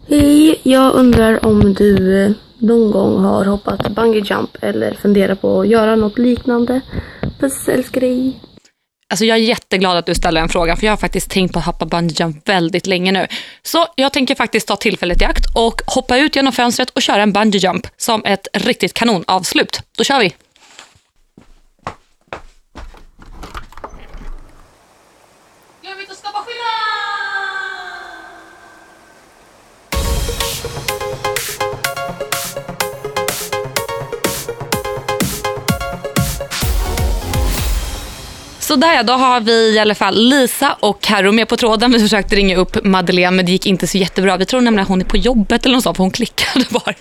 Hej, 0.08 0.60
jag 0.63 0.93
undrar 0.93 1.46
om 1.46 1.74
du 1.74 2.24
eh, 2.25 2.31
någon 2.58 2.91
gång 2.91 3.24
har 3.24 3.46
hoppat 3.46 3.91
bungee 3.91 4.24
jump 4.25 4.58
eller 4.62 4.93
funderar 4.93 5.36
på 5.36 5.62
att 5.62 5.67
göra 5.67 5.96
något 5.96 6.17
liknande. 6.17 6.81
Puss, 7.39 7.67
älskar 7.67 8.01
dig. 8.01 8.39
Alltså 9.10 9.25
jag 9.25 9.38
är 9.38 9.41
jätteglad 9.41 9.98
att 9.98 10.05
du 10.05 10.15
ställer 10.15 10.41
den 10.41 10.50
frågan 10.50 10.77
för 10.77 10.86
jag 10.86 10.91
har 10.91 10.98
faktiskt 10.98 11.31
tänkt 11.31 11.53
på 11.53 11.60
att 11.60 11.65
hoppa 11.65 11.86
bungee 11.86 12.15
jump 12.20 12.50
väldigt 12.50 12.88
länge 12.88 13.12
nu. 13.12 13.27
Så 13.63 13.88
jag 13.96 14.13
tänker 14.13 14.36
faktiskt 14.36 14.67
ta 14.67 14.75
tillfället 14.75 15.22
i 15.22 15.25
akt 15.25 15.46
och 15.55 15.81
hoppa 15.88 16.17
ut 16.17 16.36
genom 16.36 16.53
fönstret 16.53 16.89
och 16.89 17.01
köra 17.01 17.22
en 17.22 17.34
bungee 17.34 17.60
jump 17.60 17.88
som 17.98 18.25
ett 18.25 18.48
riktigt 18.53 18.93
kanonavslut. 18.93 19.81
Då 19.98 20.03
kör 20.03 20.20
vi! 20.20 20.34
Så 38.71 38.77
där 38.77 38.93
ja, 38.95 39.03
då 39.03 39.13
har 39.13 39.39
vi 39.39 39.75
i 39.75 39.79
alla 39.79 39.95
fall 39.95 40.15
Lisa 40.15 40.69
och 40.79 41.01
Karo 41.01 41.31
med 41.31 41.47
på 41.49 41.55
tråden. 41.57 41.91
Vi 41.91 41.99
försökte 41.99 42.35
ringa 42.35 42.55
upp 42.57 42.73
Madeleine 42.83 43.35
men 43.35 43.45
det 43.45 43.51
gick 43.51 43.65
inte 43.65 43.87
så 43.87 43.97
jättebra. 43.97 44.37
Vi 44.37 44.46
tror 44.46 44.61
nämligen 44.61 44.83
att 44.83 44.93
hon 44.93 45.01
är 45.01 45.05
på 45.05 45.17
jobbet 45.17 45.65
eller 45.65 45.75
något 45.75 45.83
sånt 45.83 45.98
för 45.98 46.03
hon 46.03 46.11
klickade 46.19 46.65
bara. 46.77 46.93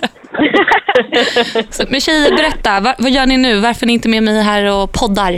så, 1.76 1.82
men 1.90 2.00
tjejer, 2.00 2.36
berätta. 2.36 2.80
Vad, 2.80 2.94
vad 2.98 3.10
gör 3.10 3.26
ni 3.26 3.36
nu? 3.36 3.60
Varför 3.60 3.82
är 3.84 3.86
ni 3.86 3.92
inte 3.92 4.08
med 4.08 4.22
mig 4.22 4.42
här 4.42 4.62
och 4.76 4.92
poddar? 4.98 5.32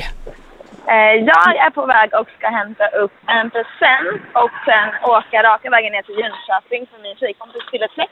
Eh, 0.94 1.14
jag 1.30 1.48
är 1.66 1.70
på 1.70 1.86
väg 1.86 2.08
och 2.20 2.28
ska 2.38 2.48
hämta 2.60 2.86
upp 3.02 3.16
en 3.26 3.50
present 3.50 4.22
och 4.42 4.54
sen 4.66 4.88
åka 5.16 5.38
raka 5.48 5.70
vägen 5.70 5.92
ner 5.92 6.02
till 6.02 6.18
Jönköping 6.22 6.82
för 6.90 6.98
min 7.02 7.16
tjejkompis 7.20 7.62
fyller 7.70 7.88
30. 7.88 8.08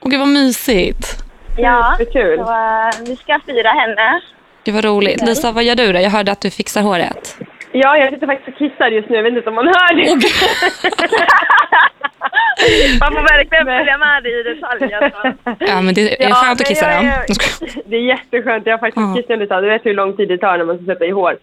Åh 0.00 0.10
gud 0.10 0.20
vad 0.20 0.28
mysigt. 0.28 1.04
Ja, 1.56 1.96
så 2.12 2.18
eh, 2.18 3.08
vi 3.08 3.16
ska 3.16 3.40
fira 3.46 3.70
henne. 3.70 4.20
Gud 4.64 4.74
vad 4.74 4.84
roligt. 4.84 5.22
Lisa, 5.26 5.52
vad 5.52 5.64
gör 5.64 5.74
du 5.74 5.92
då? 5.92 6.00
Jag 6.00 6.10
hörde 6.10 6.32
att 6.32 6.40
du 6.40 6.50
fixar 6.50 6.82
håret. 6.82 7.36
Ja, 7.72 7.96
jag 7.96 8.10
sitter 8.12 8.26
faktiskt 8.26 8.48
och 8.48 8.58
kissar 8.58 8.88
just 8.88 9.08
nu. 9.08 9.16
Jag 9.16 9.22
vet 9.22 9.32
inte 9.32 9.48
om 9.48 9.54
man 9.54 9.66
hör 9.66 9.94
det. 9.94 10.04
Man 13.00 13.12
får 13.12 13.22
verkligen 13.22 13.64
följa 13.66 13.98
med 13.98 14.26
i 14.26 14.42
detalj. 14.42 14.94
Alltså. 14.94 15.32
Ja, 15.58 15.80
men 15.82 15.94
det 15.94 16.24
är 16.24 16.28
Ja, 16.28 16.34
skönt 16.34 16.60
att 16.60 16.66
kissa 16.66 16.90
jag 16.92 17.02
då. 17.04 17.08
är- 17.08 17.90
Det 17.90 17.96
är 17.96 18.00
jätteskönt. 18.00 18.66
Jag 18.66 18.72
har 18.72 18.78
faktiskt 18.78 19.16
kissat 19.16 19.38
lite. 19.38 19.60
Du 19.60 19.66
vet 19.68 19.86
hur 19.86 19.94
lång 19.94 20.16
tid 20.16 20.28
det 20.28 20.38
tar 20.38 20.58
när 20.58 20.64
man 20.64 20.76
ska 20.76 20.84
sätta 20.86 21.04
i 21.04 21.10
hår. 21.10 21.30
Eh, 21.32 21.38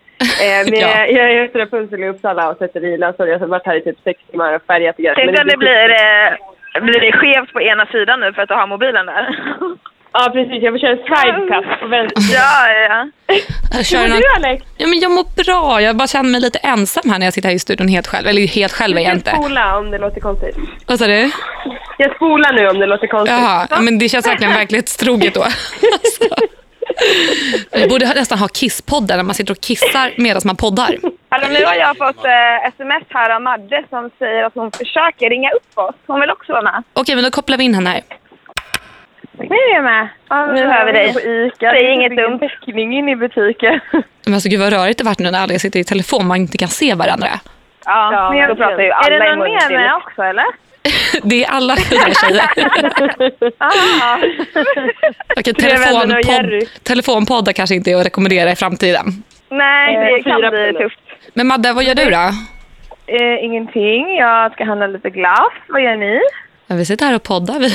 men 0.71 0.79
Ja. 0.79 1.05
Jag 1.05 1.31
är 1.31 1.45
efter 1.45 1.59
Rapunzel 1.59 2.03
i 2.03 2.07
Uppsala 2.09 2.49
och 2.49 2.57
sätter 2.57 2.85
i 2.85 2.97
lösor. 2.97 3.27
Jag 3.27 3.39
har 3.39 3.47
varit 3.47 3.65
här 3.65 3.75
i 3.75 3.81
typ 3.81 3.97
sex 4.03 4.19
timmar 4.31 4.53
och 4.53 4.61
färgat 4.67 4.95
och. 4.99 5.05
Tänk 5.15 5.39
om 5.39 5.47
det 5.47 5.57
blir, 5.57 5.89
eh, 5.89 6.81
blir 6.83 6.99
det 6.99 7.11
skevt 7.11 7.53
på 7.53 7.61
ena 7.61 7.85
sidan 7.85 8.19
nu 8.19 8.33
för 8.33 8.41
att 8.41 8.49
du 8.49 8.55
har 8.55 8.67
mobilen 8.67 9.05
där. 9.05 9.23
Ja, 10.13 10.29
precis. 10.33 10.63
Jag 10.63 10.73
får 10.73 10.79
köra 10.79 10.91
en 10.91 10.97
side-cut 10.97 11.79
på 11.79 11.87
vänster. 11.87 12.23
Ja, 12.33 12.67
ja. 12.89 13.07
Jag 13.73 13.85
kör 13.85 13.97
Hur 13.99 14.09
mår 14.09 14.15
du, 14.17 14.47
Alex? 14.47 14.65
Ja, 14.77 14.87
men 14.87 14.99
jag 14.99 15.11
mår 15.11 15.43
bra. 15.43 15.81
Jag 15.81 15.95
bara 15.97 16.07
känner 16.07 16.29
mig 16.29 16.41
lite 16.41 16.59
ensam 16.59 17.09
här 17.11 17.19
när 17.19 17.25
jag 17.25 17.33
sitter 17.33 17.49
här 17.49 17.55
i 17.55 17.59
studion 17.59 17.87
helt 17.87 18.07
själv. 18.07 18.27
Eller 18.27 18.47
helt 18.47 18.73
själv 18.73 18.97
är 18.97 19.01
jag 19.01 19.09
Jag 19.09 19.17
inte. 19.17 19.31
spola 19.31 19.77
om 19.77 19.91
det 19.91 19.97
låter 19.97 20.21
konstigt. 20.21 20.55
Vad 20.87 20.99
sa 20.99 21.07
du? 21.07 21.31
Jag 21.97 22.15
spolar 22.15 22.53
nu 22.53 22.67
om 22.67 22.79
det 22.79 22.85
låter 22.85 23.07
konstigt. 23.07 23.37
Jaha, 23.39 23.67
ja, 23.69 23.81
men 23.81 23.99
det 23.99 24.09
känns 24.09 24.27
verkligen 24.27 24.53
verklighetstroget 24.53 25.33
då. 25.33 25.43
Alltså. 25.43 26.35
Vi 27.71 27.87
borde 27.87 28.05
nästan 28.05 28.37
ha 28.37 28.47
kisspodden 28.47 29.17
när 29.17 29.23
man 29.23 29.35
sitter 29.35 29.51
och 29.51 29.61
kissar 29.61 30.11
medan 30.17 30.41
man 30.45 30.55
poddar. 30.55 30.95
Hallå, 31.29 31.47
nu 31.51 31.65
har 31.65 31.75
jag 31.75 31.97
fått 31.97 32.25
eh, 32.25 32.67
sms 32.67 33.03
här 33.09 33.29
av 33.35 33.41
Madde 33.41 33.83
som 33.89 34.09
säger 34.19 34.43
att 34.43 34.53
hon 34.55 34.71
försöker 34.71 35.29
ringa 35.29 35.49
upp 35.51 35.77
oss. 35.77 35.95
Hon 36.07 36.19
vill 36.19 36.29
också 36.29 36.51
vara 36.51 36.61
med. 36.61 36.83
Okej, 36.93 37.15
men 37.15 37.23
då 37.23 37.31
kopplar 37.31 37.57
vi 37.57 37.63
in 37.63 37.73
henne 37.75 37.89
här. 37.89 38.01
Nu 39.39 39.55
är 39.55 39.75
jag 39.75 39.83
med. 39.83 40.07
nu 40.55 40.65
hör 40.67 40.85
vi 40.85 40.91
dig. 40.91 41.13
Säg 41.59 41.91
inget 41.93 42.17
dumt. 42.17 42.39
täckning 42.39 42.97
in 42.97 43.09
i 43.09 43.15
butiken. 43.15 43.79
Men 44.25 44.33
alltså 44.33 44.49
gud 44.49 44.59
vad 44.59 44.73
rörigt 44.73 44.97
det 44.97 45.03
varit 45.03 45.19
nu 45.19 45.31
när 45.31 45.39
alla 45.39 45.59
sitter 45.59 45.79
i 45.79 45.83
telefon 45.83 46.27
man 46.27 46.37
inte 46.37 46.57
kan 46.57 46.67
se 46.67 46.93
varandra. 46.95 47.27
Ja, 47.85 48.13
Ja, 48.13 48.29
men 48.29 48.39
jag, 48.39 48.57
pratar 48.57 48.79
ju 48.79 48.89
Är 48.89 48.91
alla 48.91 49.19
det 49.25 49.33
i 49.33 49.35
någon 49.35 49.39
mer 49.39 49.69
med 49.77 49.95
också 49.95 50.21
eller? 50.21 50.45
Det 51.23 51.43
är 51.43 51.49
alla 51.49 51.75
fyra 51.75 52.13
tjejer. 52.21 52.43
Okej, 55.37 55.51
och 55.51 55.57
telefonpodd, 55.57 56.67
telefonpoddar 56.83 57.53
kanske 57.53 57.75
inte 57.75 57.91
är 57.91 57.95
att 57.95 58.05
rekommendera 58.05 58.51
i 58.51 58.55
framtiden. 58.55 59.05
Nej, 59.49 59.95
Eh, 59.95 60.01
det 60.01 60.23
kan 60.23 60.41
fyra 60.41 60.51
bli 60.51 60.73
tufft. 60.73 60.99
Men 61.33 61.47
Madde, 61.47 61.73
vad 61.73 61.83
gör 61.83 61.95
du 61.95 62.05
då? 62.05 62.29
Eh, 63.07 63.43
ingenting. 63.43 64.15
Jag 64.15 64.51
ska 64.53 64.63
handla 64.63 64.87
lite 64.87 65.09
glass. 65.09 65.53
Vad 65.67 65.81
gör 65.81 65.95
ni? 65.95 66.19
Ja, 66.69 66.75
vi 66.75 66.85
sitter 66.85 67.05
här 67.05 67.15
och 67.15 67.23
poddar 67.23 67.59
vi. 67.59 67.69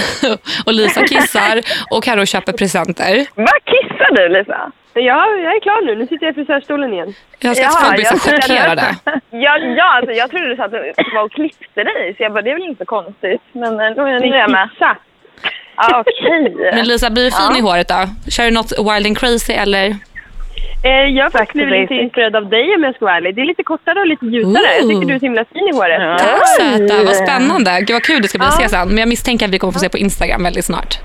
och 0.66 0.72
Lisa 0.72 1.00
kissar 1.06 1.60
och 1.90 2.04
Karo 2.04 2.26
köper 2.26 2.52
presenter. 2.52 3.26
Vad 3.34 3.64
kissar 3.64 4.14
du 4.16 4.28
Lisa? 4.38 4.72
Ja, 4.94 5.26
jag 5.44 5.56
är 5.56 5.60
klar 5.60 5.86
nu. 5.86 5.94
Nu 5.94 6.06
sitter 6.06 6.26
jag 6.26 6.32
i 6.32 6.34
frisörstolen 6.34 6.92
igen. 6.92 7.14
Jag 7.38 7.56
ska 7.56 7.68
folk 7.70 7.94
blir 7.94 8.04
så 8.04 8.18
chockerade. 8.18 8.96
Ja, 9.30 9.58
ja 9.58 9.84
alltså, 9.96 10.12
jag 10.12 10.30
trodde 10.30 10.48
du 10.48 10.56
sa 10.56 10.64
att 10.64 10.70
du 10.70 10.92
var 11.14 11.22
och 11.24 11.32
klippte 11.32 11.84
dig, 11.84 12.14
så 12.16 12.22
jag 12.22 12.32
bara, 12.32 12.42
det 12.42 12.50
är 12.50 12.54
väl 12.54 12.62
inte 12.68 12.78
så 12.84 12.88
konstigt. 12.88 13.42
Men 13.52 13.80
eh, 13.80 14.04
nu 14.20 14.34
är 14.34 14.38
jag 14.38 14.50
med. 14.50 14.68
Kissa. 14.72 14.96
Ja, 15.76 16.00
okej. 16.06 16.54
Men 16.74 16.84
Lisa, 16.88 17.10
blir 17.10 17.24
du 17.24 17.30
fin 17.30 17.40
Ja. 17.50 17.58
i 17.58 17.60
håret 17.60 17.88
då? 17.88 18.30
Kör 18.30 18.44
du 18.44 18.50
något 18.50 18.72
wild 18.78 19.06
and 19.06 19.18
crazy 19.18 19.52
eller? 19.52 19.96
Eh, 20.84 20.90
jag 21.16 21.24
har 21.24 21.30
faktiskt 21.30 21.52
blivit 21.66 21.80
lite 21.90 21.94
inspirerad 21.94 22.36
av 22.36 22.48
dig 22.48 22.74
om 22.76 22.82
jag 22.84 22.94
ska 22.94 23.04
vara 23.04 23.16
ärlig. 23.16 23.34
Det 23.34 23.40
är 23.40 23.46
lite 23.46 23.62
kortare 23.62 24.00
och 24.00 24.06
lite 24.06 24.26
ljusare. 24.26 24.62
Jag 24.80 24.88
tycker 24.88 25.06
du 25.06 25.14
är 25.14 25.18
så 25.18 25.24
himla 25.26 25.44
fin 25.44 25.68
i 25.68 25.72
håret. 25.76 26.18
Tack 26.18 26.48
söta, 26.60 27.04
vad 27.04 27.16
spännande. 27.16 27.70
Gud 27.80 27.94
vad 27.94 28.02
kul 28.02 28.22
det 28.22 28.28
ska 28.28 28.38
bli 28.38 28.46
att 28.48 28.60
Ja. 28.60 28.68
se 28.68 28.76
sen. 28.76 28.88
Men 28.88 28.98
jag 28.98 29.08
misstänker 29.08 29.46
att 29.46 29.52
vi 29.52 29.58
kommer 29.58 29.72
få 29.72 29.78
se 29.78 29.88
på 29.88 29.98
Instagram 29.98 30.42
väldigt 30.42 30.64
snart. 30.64 30.98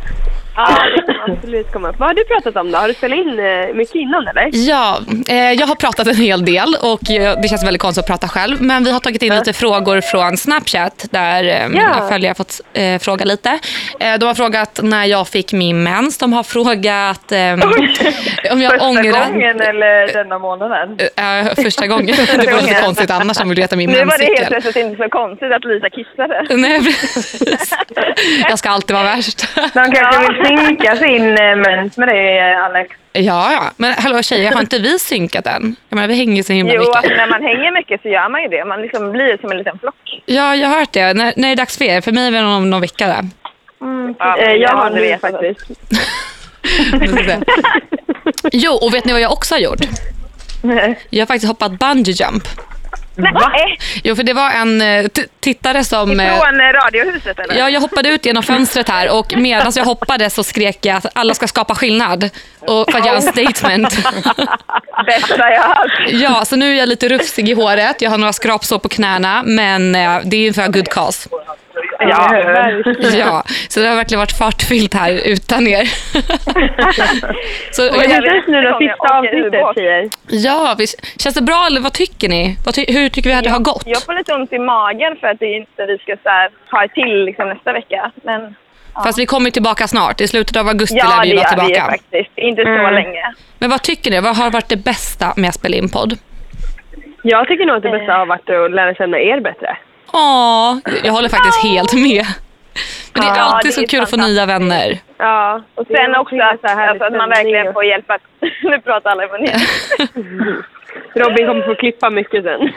Ja, 0.60 0.78
det 1.08 1.13
kan 1.13 1.36
absolut 1.38 1.72
komma 1.74 1.89
upp. 1.89 2.00
Vad 2.00 2.10
har 2.10 2.13
du 2.13 2.24
pratat 2.26 2.56
om 2.56 2.72
då? 2.72 2.78
Har 2.78 2.88
du 2.88 2.93
spelat 2.93 3.17
in 3.19 3.39
eh, 3.39 3.76
mycket 3.76 3.95
innan 3.95 4.28
eller? 4.28 4.50
Ja, 4.54 5.00
eh, 5.28 5.52
jag 5.52 5.67
har 5.67 5.76
pratat 5.76 6.08
en 6.08 6.15
hel 6.15 6.45
del 6.45 6.76
och 6.82 7.12
eh, 7.12 7.41
det 7.41 7.48
känns 7.48 7.63
väldigt 7.63 7.82
konstigt 7.82 8.04
att 8.04 8.08
prata 8.08 8.28
själv. 8.28 8.62
Men 8.62 8.84
vi 8.84 8.91
har 8.91 9.00
tagit 9.00 9.24
in 9.24 9.36
lite 9.36 9.54
frågor 9.54 10.02
från 10.02 10.38
Snapchat 10.38 11.06
där 11.12 11.43
eh, 11.63 11.69
mina 11.69 12.08
följare 12.10 12.30
har 12.30 12.36
fått 12.36 12.62
eh, 12.74 13.00
fråga 13.00 13.26
lite. 13.26 13.60
Eh, 14.00 14.13
de 14.19 14.26
har 14.26 14.34
frågat 14.36 14.80
när 14.84 15.06
jag 15.06 15.28
fick 15.28 15.54
min 15.54 15.84
mens. 15.84 16.17
De 16.17 16.34
har 16.34 16.43
frågat 16.43 17.32
eh, 17.32 17.39
om 18.54 18.62
jag 18.62 18.72
Första 18.72 18.88
ångrar... 18.88 19.32
gången 19.32 19.62
eller 19.62 20.13
denna 20.13 20.39
månaden? 20.39 20.98
Första 21.56 21.88
gången. 21.88 22.15
Det 22.39 22.52
var 22.52 22.62
lite 22.62 22.82
konstigt 22.82 23.12
annars 23.12 23.39
om 23.41 23.50
vill 23.50 23.60
veta 23.60 23.76
min 23.76 23.89
Nu 23.89 24.06
var 24.06 24.06
det 24.06 24.12
helt 24.12 24.19
menscykel. 24.19 24.48
plötsligt 24.62 24.76
inte 24.86 25.04
så 25.04 25.10
konstigt 25.10 25.52
att 25.52 25.65
Lisa 25.65 25.89
kissade. 25.89 26.45
Nej, 26.50 26.80
precis. 26.80 27.74
Jag 28.50 28.60
ska 28.60 28.69
alltid 28.69 28.95
vara 28.95 29.04
värst. 29.06 29.48
De 29.74 29.91
kanske 29.91 30.34
vill 30.34 30.48
synka 30.57 30.95
sin 30.95 31.38
eh, 31.38 31.55
mens 31.55 31.97
med 31.97 32.07
dig, 32.07 32.53
Alex. 32.55 32.95
Ja, 33.13 33.51
ja. 33.51 33.63
Men 33.77 33.93
hallå 33.97 34.21
tjejer, 34.21 34.51
har 34.51 34.62
inte 34.62 34.79
vi 34.79 34.99
synkat 34.99 35.47
än? 35.47 35.75
Jag 35.89 35.95
menar, 35.95 36.07
vi 36.07 36.15
hänger 36.15 36.43
så 36.43 36.53
himla 36.53 36.73
Jo, 36.73 36.79
mycket. 36.79 36.95
alltså, 36.95 37.13
när 37.13 37.27
man 37.27 37.41
hänger 37.43 37.71
mycket 37.71 38.01
så 38.01 38.07
gör 38.09 38.29
man 38.29 38.41
ju 38.41 38.47
det. 38.47 38.65
Man 38.65 38.81
liksom 38.81 39.12
blir 39.12 39.38
som 39.38 39.51
en 39.51 39.57
liten 39.57 39.79
flock. 39.79 40.21
Ja, 40.25 40.55
jag 40.55 40.67
har 40.69 40.79
hört 40.79 40.91
det. 40.91 41.13
När, 41.13 41.33
när 41.38 41.47
är 41.51 41.55
det 41.55 41.62
dags 41.62 41.77
för 41.77 41.85
er? 41.85 42.01
För 42.01 42.12
mig 42.12 42.27
är 42.27 42.31
det 42.31 42.39
om 42.43 42.69
någon 42.69 42.81
vecka. 42.81 43.07
Där. 43.07 43.23
Ja, 44.19 44.38
Eh, 44.38 44.51
jag 44.53 44.69
har 44.69 44.85
aldrig 44.85 45.03
nu 45.03 45.09
vetat. 45.09 45.31
faktiskt. 45.31 45.71
Jo, 48.51 48.71
och 48.73 48.93
vet 48.93 49.05
ni 49.05 49.12
vad 49.12 49.21
jag 49.21 49.31
också 49.31 49.55
har 49.55 49.59
gjort? 49.59 49.79
Jag 51.09 51.21
har 51.21 51.25
faktiskt 51.25 51.47
hoppat 51.47 51.71
bungee 51.71 52.13
jump. 52.13 52.43
Va? 53.21 53.51
Jo, 54.03 54.15
för 54.15 54.23
det 54.23 54.34
var 54.34 54.51
en 54.51 54.82
eh, 54.82 55.05
tittare 55.39 55.84
som... 55.84 56.19
eh, 56.19 56.38
Från 56.39 56.60
eh, 56.60 56.63
Radiohuset 56.63 57.39
eller? 57.39 57.55
Ja, 57.58 57.69
jag 57.69 57.82
hoppade 57.82 58.10
ut 58.10 58.25
genom 58.25 58.43
fönstret 58.43 58.89
här 58.89 59.17
och 59.19 59.34
medan 59.38 59.71
jag 59.75 59.86
hoppade 59.86 60.29
så 60.29 60.43
skrek 60.43 60.86
jag 60.86 60.97
att 60.97 61.05
alla 61.13 61.34
ska 61.34 61.47
skapa 61.47 61.75
skillnad. 61.75 62.29
Och 62.60 62.91
för 62.91 62.99
att 62.99 63.05
göra 63.05 63.15
en 63.15 63.21
statement. 63.21 63.95
Bästa 65.05 65.49
jag 65.51 65.62
hört. 65.63 65.91
Ja, 66.10 66.45
så 66.45 66.55
nu 66.55 66.73
är 66.73 66.79
jag 66.79 66.89
lite 66.89 67.10
rufsig 67.10 67.49
i 67.49 67.53
håret. 67.53 68.01
Jag 68.01 68.10
har 68.10 68.17
några 68.17 68.34
skrapsår 68.34 68.79
på 68.79 68.89
knäna, 68.89 69.43
men 69.45 69.95
eh, 69.95 70.19
det 70.23 70.38
är 70.38 70.41
ju 70.41 70.53
för 70.53 70.67
good 70.67 70.88
cause. 70.89 71.29
Ja, 71.99 72.38
Ja, 73.17 73.43
så 73.69 73.79
det 73.79 73.88
har 73.88 73.95
verkligen 73.95 74.19
varit 74.19 74.38
fartfyllt 74.38 74.93
här 74.93 75.12
utan 75.25 75.67
er. 75.67 75.83
så, 77.71 77.88
Och 77.89 77.99
det 78.01 78.09
känns 78.09 78.47
nu 78.47 78.62
då 78.62 78.77
sista 78.79 79.17
avsnittet 79.17 79.75
tjejer. 79.75 80.09
Ja, 80.27 80.75
visst. 80.77 81.21
känns 81.21 81.35
det 81.35 81.41
bra 81.41 81.65
eller 81.67 81.81
vad 81.81 81.93
tycker 81.93 82.29
ni? 82.29 82.57
Vad 82.65 82.73
ty- 82.75 82.85
hur 82.88 83.09
tycker 83.09 83.29
vi 83.29 83.35
att 83.35 83.43
det 83.43 83.49
har 83.49 83.59
gått? 83.59 83.83
Jag 83.85 84.03
får 84.03 84.13
lite 84.13 84.33
ont 84.33 84.53
i 84.53 84.59
magen 84.59 85.15
för 85.19 85.27
att 85.27 85.39
det 85.39 85.45
inte 85.57 85.85
vi 85.85 85.97
ska 85.97 86.15
så 86.23 86.29
här, 86.29 86.85
ett 86.85 86.93
till 86.93 87.25
liksom, 87.25 87.49
nästa 87.49 87.73
vecka. 87.73 88.12
Men 88.23 88.55
Fast 89.03 89.19
vi 89.19 89.25
kommer 89.25 89.49
tillbaka 89.49 89.88
snart. 89.88 90.21
I 90.21 90.27
slutet 90.27 90.55
av 90.57 90.67
augusti 90.67 90.97
ja, 90.97 91.05
lär 91.09 91.25
det 91.25 91.29
vi 91.31 91.35
vara 91.35 91.43
gör 91.49 91.55
vi 91.55 91.62
ju 91.67 91.73
tillbaka. 91.73 91.91
faktiskt. 91.91 92.31
Inte 92.38 92.63
så 92.63 92.69
Mm. 92.69 92.93
länge. 92.93 93.23
Men 93.59 93.69
vad 93.69 93.81
tycker 93.81 94.12
ni? 94.12 94.19
Vad 94.21 94.38
har 94.38 94.51
varit 94.51 94.69
det 94.69 94.75
bästa 94.83 95.33
med 95.35 95.47
att 95.49 95.55
spela 95.55 95.77
in 95.77 95.89
podd? 95.89 96.17
Jag 97.23 97.47
tycker 97.47 97.65
nog 97.65 97.75
att 97.77 97.83
det 97.83 97.89
bästa 97.89 98.13
har 98.13 98.25
varit 98.25 98.49
att 98.49 98.71
lära 98.71 98.93
känna 98.95 99.19
er 99.19 99.39
bättre. 99.39 99.77
Ja, 100.13 100.80
jag 101.04 101.13
håller 101.13 101.30
faktiskt 101.30 101.63
helt 101.63 101.93
med. 101.93 102.26
Men 103.13 103.24
det 103.24 103.30
är 103.30 103.36
Ja, 103.36 103.41
alltid 103.41 103.74
så 103.74 103.88
kul 103.88 104.04
att 104.04 104.10
få 104.10 104.17
nya 104.17 104.45
vänner. 104.45 105.00
Ja, 105.17 105.62
Och 105.76 105.88
sen 105.88 106.15
också 106.15 106.36
att, 106.36 106.65
alltså, 106.65 107.04
att 107.04 107.13
man 107.13 107.30
verkligen 107.30 107.74
får 107.74 107.84
hjälpa... 107.86 108.17
nu 108.63 108.82
pratar 108.82 109.10
alla 109.10 109.24
i 109.24 109.28
mun 109.28 109.43
igen. 109.43 109.60
Robin 111.15 111.48
kommer 111.48 111.62
få 111.65 111.76
klippa 111.76 112.10
mycket 112.10 112.43
sen. 112.43 112.72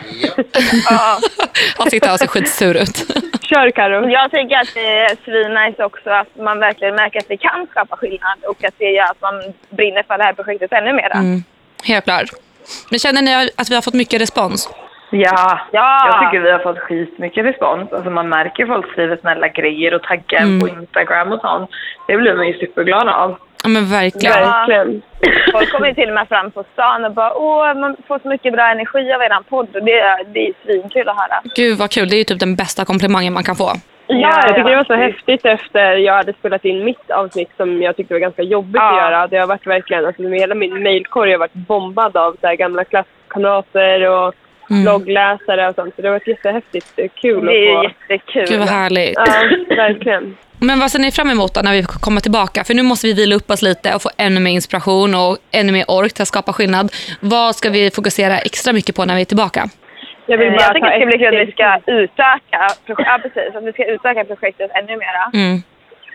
ja. 0.90 1.18
Han 1.78 1.90
sitter 1.90 2.06
här 2.06 2.14
och 2.14 2.18
ser 2.18 2.26
skitsur 2.26 2.74
ut. 2.76 2.96
Kör 3.42 3.70
Karo. 3.70 4.08
Jag 4.08 4.30
tycker 4.30 4.56
att 4.56 4.74
det 4.74 4.98
är 4.98 5.16
svinnice 5.24 5.84
också 5.84 6.10
att 6.10 6.36
man 6.36 6.58
verkligen 6.58 6.94
märker 6.94 7.18
att 7.18 7.28
det 7.28 7.36
kan 7.36 7.66
skapa 7.70 7.96
skillnad 7.96 8.38
och 8.48 8.64
att 8.64 8.74
det 8.78 8.84
gör 8.90 9.04
att 9.04 9.20
man 9.20 9.34
brinner 9.70 10.02
för 10.02 10.18
det 10.18 10.24
här 10.24 10.32
projektet 10.32 10.72
ännu 10.72 10.92
mera. 10.92 11.12
Mm, 11.12 11.44
helt 11.84 12.04
klart. 12.04 12.30
Men 12.90 12.98
känner 12.98 13.22
ni 13.22 13.50
att 13.56 13.70
vi 13.70 13.74
har 13.74 13.82
fått 13.82 13.94
mycket 13.94 14.20
respons? 14.20 14.68
Ja, 15.14 15.60
Ja. 15.72 16.02
jag 16.06 16.20
tycker 16.30 16.40
vi 16.44 16.50
har 16.50 16.58
fått 16.58 16.78
skitmycket 16.78 17.44
respons. 17.44 17.92
Alltså 17.92 18.10
man 18.10 18.28
märker 18.28 18.66
folk 18.66 18.92
skriver 18.92 19.16
snälla 19.16 19.48
grejer 19.48 19.94
och 19.94 20.02
taggar 20.02 20.42
Mm. 20.42 20.60
på 20.60 20.68
Instagram 20.68 21.32
och 21.32 21.40
sånt. 21.40 21.70
Det 22.06 22.16
blir 22.16 22.34
man 22.34 22.46
ju 22.46 22.52
superglad 22.58 23.08
av. 23.08 23.36
Ja, 23.64 23.68
men 23.68 23.86
verkligen. 23.90 24.34
Verkligen. 24.42 25.02
Folk 25.52 25.72
kommer 25.72 25.86
ju 25.88 25.94
till 25.94 26.08
och 26.08 26.14
med 26.14 26.28
fram 26.28 26.50
på 26.50 26.64
stan 26.72 27.04
och 27.04 27.12
bara 27.12 27.34
åh, 27.34 27.74
man 27.74 27.96
får 28.08 28.18
så 28.18 28.28
mycket 28.28 28.52
bra 28.52 28.64
energi 28.70 29.12
av 29.12 29.22
eran 29.22 29.44
podd 29.44 29.76
och 29.76 29.84
det, 29.84 29.98
är- 30.00 30.24
det 30.24 30.48
är 30.48 30.52
svinkul 30.64 31.08
att 31.08 31.16
höra. 31.16 31.40
Gud 31.56 31.78
vad 31.78 31.90
kul. 31.90 32.08
Det 32.08 32.16
är 32.16 32.18
ju 32.18 32.24
typ 32.24 32.40
den 32.40 32.56
bästa 32.56 32.84
komplimangen 32.84 33.32
man 33.32 33.42
kan 33.44 33.56
få. 33.56 33.70
Ja, 34.06 34.40
jag 34.46 34.48
tycker 34.56 34.70
det 34.70 34.76
var 34.76 34.84
så 34.84 34.94
häftigt 34.94 35.44
efter 35.46 35.96
jag 35.96 36.14
hade 36.14 36.32
spelat 36.32 36.64
in 36.64 36.84
mitt 36.84 37.10
avsnitt 37.10 37.50
som 37.56 37.82
jag 37.82 37.96
tyckte 37.96 38.14
var 38.14 38.18
ganska 38.20 38.42
jobbigt 38.42 38.82
att 38.82 38.96
göra. 38.96 39.26
Det 39.26 39.36
har 39.36 39.46
varit 39.46 39.66
verkligen, 39.66 40.06
alltså 40.06 40.22
hela 40.22 40.54
min 40.54 40.82
mailkorg 40.82 41.30
har 41.32 41.38
varit 41.38 41.54
bombad 41.54 42.16
av 42.16 42.36
så 42.40 42.46
här 42.46 42.54
gamla 42.54 42.84
klasskamrater 42.84 44.08
och 44.10 44.34
Mm. 44.72 44.82
bloggläsare 44.82 45.68
och 45.68 45.74
sånt. 45.74 45.94
Så 45.96 46.02
det 46.02 46.08
har 46.08 46.12
varit 46.12 46.26
jättehäftigt 46.26 46.86
eh, 46.96 47.08
kul 47.14 47.46
Det 47.46 47.52
är 47.52 47.76
att 47.76 47.84
få... 47.84 47.90
jättekul. 48.08 48.46
Gud 48.48 48.58
vad 48.58 48.68
härligt. 48.68 49.14
Ja, 49.16 49.24
verkligen. 49.76 50.36
Men 50.58 50.80
vad 50.80 50.90
ser 50.90 50.98
ni 50.98 51.10
fram 51.12 51.30
emot 51.30 51.54
då 51.54 51.60
när 51.60 51.72
vi 51.72 51.82
kommer 51.82 52.20
tillbaka? 52.20 52.64
För 52.64 52.74
nu 52.74 52.82
måste 52.82 53.06
vi 53.06 53.12
vila 53.12 53.34
upp 53.36 53.50
oss 53.50 53.62
lite 53.62 53.94
och 53.94 54.02
få 54.02 54.10
ännu 54.16 54.40
mer 54.40 54.50
inspiration 54.50 55.14
och 55.14 55.38
ännu 55.52 55.72
mer 55.72 55.84
ork 55.88 56.12
till 56.12 56.22
att 56.22 56.28
skapa 56.28 56.52
skillnad. 56.52 56.92
Vad 57.20 57.56
ska 57.56 57.70
vi 57.70 57.90
fokusera 57.90 58.38
extra 58.38 58.72
mycket 58.72 58.96
på 58.96 59.04
när 59.04 59.14
vi 59.14 59.20
är 59.20 59.24
tillbaka? 59.24 59.68
Jag 60.26 60.38
vill 60.38 60.48
Eh, 60.48 60.52
bara 60.52 60.62
jag 60.62 60.74
tycker 60.74 60.90
det 60.90 60.96
ska 60.98 61.06
bli 61.06 61.18
kul 61.18 61.40
att 61.40 61.48
vi 61.48 61.52
ska 61.52 61.92
utöka, 61.92 62.60
ja, 62.86 63.18
precis, 63.22 63.56
att 63.56 63.64
vi 63.64 63.72
ska 63.72 63.84
utöka 63.84 64.24
projektet 64.24 64.70
ännu 64.74 64.96
mera. 64.96 65.30
Mm. 65.34 65.62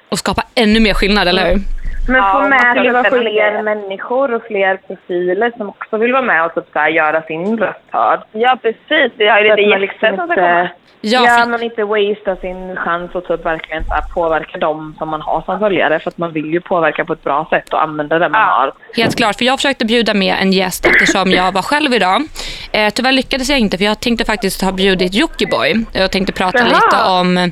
Och 0.10 0.18
skapa 0.18 0.44
ännu 0.56 0.80
mer 0.80 0.94
skillnad, 0.94 1.28
eller 1.28 1.46
hur? 1.50 1.60
Men 2.08 2.16
Ja, 2.16 2.32
få 2.44 2.50
med 2.50 2.84
typ 2.84 2.94
vara 2.94 3.04
fler 3.04 3.20
fler. 3.22 3.62
människor 3.64 4.34
och 4.34 4.44
fler 4.48 4.78
profiler 4.88 5.52
som 5.58 5.70
också 5.70 5.98
vill 5.98 6.12
vara 6.14 6.22
med 6.22 6.46
och 6.46 6.56
typ 6.56 6.66
så 6.74 6.80
här, 6.80 6.90
göra 6.90 7.22
sin 7.22 7.58
röst 7.58 7.80
hörd. 7.92 8.20
Ja, 8.32 8.58
precis. 8.62 9.12
Vi 9.18 9.28
har 9.28 9.40
ju 9.42 9.44
lite 9.56 9.62
man 9.62 9.70
gäster 9.70 9.80
liksom 9.80 10.16
som 10.18 10.28
ska 10.28 10.36
komma. 10.36 10.62
inte, 10.62 10.72
Ja, 11.02 11.26
ja, 11.26 11.38
för- 11.44 11.50
man 11.50 11.64
inte 11.64 11.84
wastea 11.84 12.36
sin 12.36 12.76
chans 12.76 13.16
och 13.16 13.28
typ 13.28 13.46
verkligen 13.46 13.86
så 13.86 13.94
här, 13.94 14.02
påverka 14.14 14.58
dem 14.58 14.96
som 14.98 15.10
man 15.10 15.22
har 15.22 15.42
som 15.42 15.60
följare. 15.60 16.00
För 16.00 16.10
att 16.10 16.18
man 16.18 16.32
vill 16.34 16.46
ju 16.54 16.62
påverka 16.62 17.06
på 17.06 17.14
ett 17.14 17.24
bra 17.24 17.48
sätt 17.50 17.74
och 17.74 17.82
använda 17.84 18.20
det 18.20 18.30
man 18.30 18.42
har. 18.42 18.72
Helt 18.96 19.16
klart, 19.18 19.36
för 19.38 19.46
jag 19.46 19.58
försökte 19.58 19.86
bjuda 19.86 20.14
med 20.14 20.36
en 20.42 20.52
gäst 20.54 20.86
eftersom 20.86 21.32
jag 21.32 21.52
var 21.52 21.62
själv 21.62 21.94
idag. 21.94 22.22
Eh, 22.72 22.90
tyvärr 22.94 23.12
lyckades 23.12 23.50
jag 23.50 23.60
inte 23.60 23.78
för 23.78 23.86
jag 23.86 24.00
tänkte 24.00 24.26
faktiskt 24.26 24.62
ha 24.62 24.72
bjudit 24.72 25.14
Jockiboi. 25.14 25.74
Jag 25.94 26.12
tänkte 26.12 26.34
prata 26.34 26.58
Jaha. 26.58 26.68
lite 26.68 27.10
om 27.10 27.52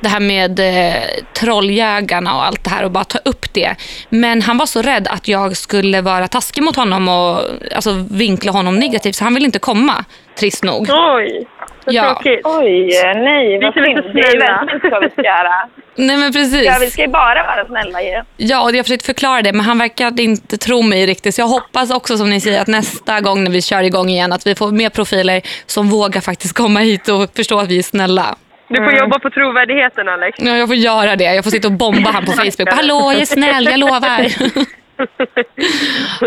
det 0.00 0.08
här 0.08 0.20
med 0.20 0.60
eh, 0.60 0.94
trolljägarna 1.40 2.34
och 2.36 2.44
allt 2.44 2.64
det 2.64 2.70
här 2.70 2.84
och 2.84 2.90
bara 2.90 3.04
ta 3.04 3.18
upp 3.24 3.46
det. 3.54 3.74
Men 4.08 4.42
han 4.42 4.58
var 4.58 4.66
så 4.66 4.82
rädd 4.82 5.08
att 5.10 5.28
jag 5.28 5.56
skulle 5.56 6.00
vara 6.00 6.28
taskig 6.28 6.62
mot 6.62 6.76
honom 6.76 7.08
och 7.08 7.40
alltså, 7.74 8.06
vinkla 8.10 8.52
honom 8.52 8.78
negativt 8.78 9.14
så 9.16 9.24
han 9.24 9.34
ville 9.34 9.46
inte 9.46 9.58
komma, 9.58 10.04
trist 10.38 10.64
nog. 10.64 10.88
Oj, 10.90 11.46
så 11.84 11.90
Ja. 11.92 12.02
tråkigt. 12.14 12.40
Oj, 12.44 12.90
nej 13.14 13.60
vad 13.62 13.74
synd. 13.74 14.14
Det 14.14 14.20
är 14.20 14.30
snälla. 14.30 14.44
verkligen 14.46 14.74
inte 14.76 14.90
så 14.90 15.00
vi 15.00 15.10
ska 15.10 15.22
göra. 15.22 15.68
Nej 15.94 16.16
men 16.16 16.32
precis. 16.32 16.64
Ja, 16.66 16.76
vi 16.80 16.90
ska 16.90 17.02
ju 17.02 17.08
bara 17.08 17.42
vara 17.42 17.66
snälla 17.66 18.02
ju. 18.02 18.22
Ja, 18.36 18.62
och 18.62 18.74
jag 18.74 18.84
försökte 18.84 19.06
förklara 19.06 19.42
det, 19.42 19.52
men 19.52 19.60
han 19.66 19.78
verkade 19.78 20.22
inte 20.22 20.56
tro 20.58 20.82
mig 20.82 21.06
riktigt. 21.06 21.34
Så 21.34 21.40
jag 21.40 21.46
hoppas 21.48 21.90
också, 21.90 22.16
som 22.16 22.30
ni 22.30 22.40
säger, 22.40 22.60
att 22.60 22.66
nästa 22.66 23.20
gång 23.20 23.44
när 23.44 23.50
vi 23.50 23.62
kör 23.62 23.82
igång 23.82 24.08
igen, 24.08 24.32
att 24.32 24.46
vi 24.46 24.54
får 24.54 24.70
mer 24.70 24.88
profiler 24.90 25.42
som 25.66 25.88
vågar 25.88 26.20
faktiskt 26.20 26.54
komma 26.56 26.80
hit 26.80 27.08
och 27.08 27.30
förstå 27.36 27.58
att 27.58 27.68
vi 27.68 27.78
är 27.78 27.82
snälla. 27.82 28.36
Du 28.72 28.84
får 28.84 28.92
jobba 28.92 29.18
på 29.18 29.30
trovärdigheten 29.30 30.08
Alex. 30.08 30.38
Ja, 30.40 30.56
jag 30.56 30.68
får 30.68 30.76
göra 30.76 31.16
det. 31.16 31.24
Jag 31.24 31.44
får 31.44 31.50
sitta 31.50 31.68
och 31.68 31.74
bomba 31.74 32.10
han 32.10 32.24
på 32.24 32.32
Facebook. 32.32 32.68
Hallå, 32.72 33.12
jag 33.12 33.20
är 33.20 33.24
snäll, 33.24 33.64
jag 33.64 33.78
lovar. 33.78 34.20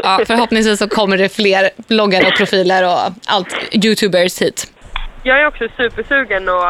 ja, 0.04 0.20
förhoppningsvis 0.28 0.80
så 0.80 0.90
kommer 0.90 1.18
det 1.18 1.36
fler 1.36 1.70
bloggare 1.88 2.28
och 2.28 2.38
profiler 2.38 2.84
och 2.84 3.00
allt, 3.28 3.76
youtubers 3.86 4.42
hit. 4.42 4.72
Jag 5.24 5.42
är 5.42 5.48
också 5.48 5.68
supersugen 5.78 6.50
och 6.50 6.66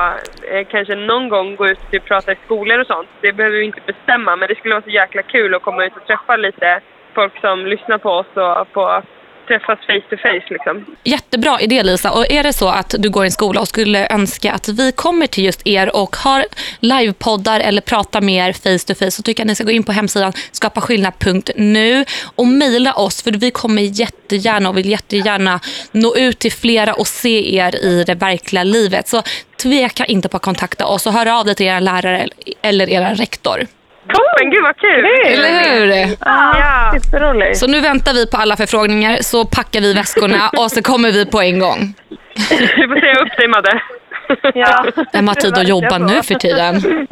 eh, 0.53 0.67
kanske 0.71 0.95
någon 0.95 1.29
gång 1.29 1.55
gå 1.55 1.67
ut 1.67 1.79
och 1.85 1.91
typ 1.91 2.05
prata 2.05 2.31
i 2.31 2.35
skolor 2.45 2.79
och 2.79 2.88
sånt. 2.88 3.07
Det 3.21 3.33
behöver 3.33 3.57
vi 3.57 3.65
inte 3.65 3.81
bestämma 3.85 4.35
men 4.35 4.47
det 4.49 4.55
skulle 4.55 4.73
vara 4.73 4.83
så 4.83 4.89
jäkla 4.89 5.21
kul 5.21 5.55
att 5.55 5.61
komma 5.61 5.85
ut 5.85 5.93
och 5.95 6.07
träffa 6.07 6.35
lite 6.35 6.79
folk 7.13 7.41
som 7.41 7.65
lyssnar 7.65 7.97
på 7.97 8.09
oss 8.09 8.27
och 8.35 8.67
få 8.73 9.01
träffas 9.47 9.79
face 9.79 10.05
to 10.10 10.17
face 10.17 10.45
liksom. 10.49 10.86
Jättebra 11.03 11.62
idé 11.62 11.84
Lisa. 11.84 12.12
Och 12.12 12.31
är 12.31 12.43
det 12.43 12.53
så 12.53 12.69
att 12.69 12.95
du 12.99 13.10
går 13.10 13.23
i 13.23 13.27
en 13.27 13.31
skola 13.31 13.62
och 13.62 13.67
skulle 13.67 14.08
önska 14.10 14.51
att 14.51 14.67
vi 14.67 14.91
kommer 14.91 15.27
till 15.27 15.45
just 15.45 15.67
er 15.67 15.95
och 15.95 16.15
har 16.15 16.45
livepoddar 16.79 17.60
eller 17.60 17.81
pratar 17.81 18.21
med 18.21 18.49
er 18.49 18.53
face 18.53 18.88
to 18.88 18.95
face 18.95 19.12
så 19.12 19.23
tycker 19.23 19.41
jag 19.41 19.45
att 19.45 19.49
ni 19.49 19.55
ska 19.55 19.63
gå 19.63 19.71
in 19.71 19.84
på 19.84 19.91
hemsidan 19.91 20.34
skapaskillnad.nu 20.51 22.05
och 22.36 22.47
mejla 22.47 22.93
oss 22.93 23.23
för 23.23 23.31
vi 23.31 23.51
kommer 23.51 23.81
jättegärna 23.81 24.69
och 24.69 24.77
vill 24.77 24.89
jättegärna 24.89 25.60
nå 25.91 26.15
ut 26.15 26.39
till 26.39 26.51
flera 26.51 26.93
och 26.93 27.08
se 27.08 27.55
er 27.55 27.75
i 27.75 28.03
det 28.03 28.15
verkliga 28.15 28.63
livet. 28.63 29.08
Så 29.08 29.23
tveka 29.62 30.05
inte 30.05 30.29
på 30.29 30.38
att 30.38 30.43
kontakta 30.43 30.86
oss 30.86 31.08
och 31.08 31.13
hör 31.13 31.39
av 31.39 31.45
dig 31.45 31.55
till 31.55 31.65
er 31.65 31.79
lärare 31.79 32.27
eller 32.62 32.89
er 32.89 33.15
rektor. 33.15 33.67
Toppen, 34.07 34.49
gud 34.51 34.63
vad 34.63 34.77
kul! 34.77 35.05
Eller 35.25 35.79
hur? 35.79 36.15
Ja, 36.25 36.99
superroligt. 37.03 37.57
Så 37.57 37.67
nu 37.67 37.81
väntar 37.81 38.13
vi 38.13 38.27
på 38.27 38.37
alla 38.37 38.57
förfrågningar 38.57 39.17
så 39.21 39.45
packar 39.45 39.81
vi 39.81 39.93
väskorna 39.93 40.49
och 40.57 40.71
så 40.71 40.81
kommer 40.81 41.11
vi 41.11 41.25
på 41.25 41.41
en 41.41 41.59
gång. 41.59 41.93
Du 42.49 42.87
får 42.87 42.99
säga 42.99 43.19
upp 43.21 43.37
dig 43.37 43.47
Madde. 43.47 43.81
Ja. 44.53 44.85
Vem 45.13 45.27
har 45.27 45.35
tid 45.35 45.57
att 45.57 45.67
jobba 45.67 45.97
nu 45.97 46.23
för 46.23 46.35
tiden? 46.35 46.81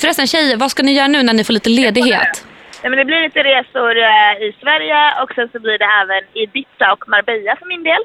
Förresten 0.00 0.26
tjejer, 0.26 0.56
vad 0.56 0.70
ska 0.70 0.82
ni 0.82 0.92
göra 0.92 1.08
nu 1.08 1.22
när 1.22 1.32
ni 1.32 1.44
får 1.44 1.52
lite 1.52 1.70
ledighet? 1.70 2.44
Nej, 2.82 2.90
men 2.90 2.98
det 2.98 3.04
blir 3.04 3.22
lite 3.22 3.40
resor 3.42 3.96
eh, 3.96 4.46
i 4.48 4.56
Sverige 4.62 5.22
och 5.22 5.32
sen 5.34 5.48
så 5.52 5.60
blir 5.60 5.78
det 5.78 5.84
även 6.02 6.22
Ibiza 6.34 6.92
och 6.92 7.08
Marbella 7.08 7.56
för 7.56 7.66
min 7.66 7.82
del. 7.84 8.02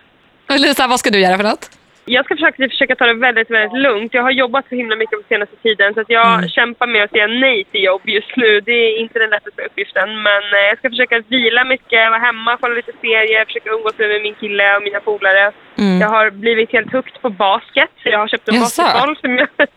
Lisa, 0.62 0.88
vad 0.88 1.00
ska 1.00 1.10
du 1.10 1.20
göra 1.20 1.38
för 1.38 1.44
något? 1.44 1.70
Jag 2.08 2.26
ska 2.26 2.36
försöka, 2.36 2.70
försöka 2.70 2.96
ta 2.96 3.06
det 3.06 3.14
väldigt, 3.14 3.50
väldigt 3.52 3.80
lugnt. 3.82 4.14
Jag 4.14 4.24
har 4.24 4.32
jobbat 4.32 4.66
så 4.70 4.76
himla 4.76 4.96
mycket 4.96 5.20
på 5.22 5.26
senaste 5.30 5.56
tiden 5.56 5.94
så 5.94 6.04
jag 6.08 6.34
Mm. 6.38 6.50
kämpar 6.50 6.88
med 6.88 7.04
att 7.04 7.10
säga 7.12 7.28
nej 7.28 7.64
till 7.72 7.84
jobb 7.84 8.02
just 8.06 8.36
nu. 8.36 8.62
Det 8.62 8.72
är 8.72 9.00
inte 9.00 9.20
den 9.20 9.30
lättaste 9.30 9.62
uppgiften. 9.62 10.10
Men 10.24 10.42
eh, 10.58 10.66
jag 10.70 10.78
ska 10.78 10.90
försöka 10.90 11.24
vila 11.28 11.64
mycket, 11.64 12.10
vara 12.12 12.20
hemma, 12.20 12.58
kolla 12.62 12.76
lite 12.76 12.92
serier, 13.02 13.46
försöka 13.46 13.70
umgås 13.70 13.98
med 13.98 14.22
min 14.22 14.36
kille 14.36 14.76
och 14.76 14.84
mina 14.84 15.00
polare. 15.00 15.52
Mm. 15.78 16.02
Jag 16.02 16.10
har 16.10 16.30
blivit 16.32 16.72
helt 16.72 16.92
hooked 16.94 17.22
på 17.22 17.30
basket. 17.30 17.90
Så 18.04 18.10
jag 18.10 18.20
har 18.20 18.28
köpt 18.28 18.48
en 18.50 18.56
Jaså? 18.56 18.82
basketboll 18.82 19.16
som 19.22 19.38
jag... 19.38 19.48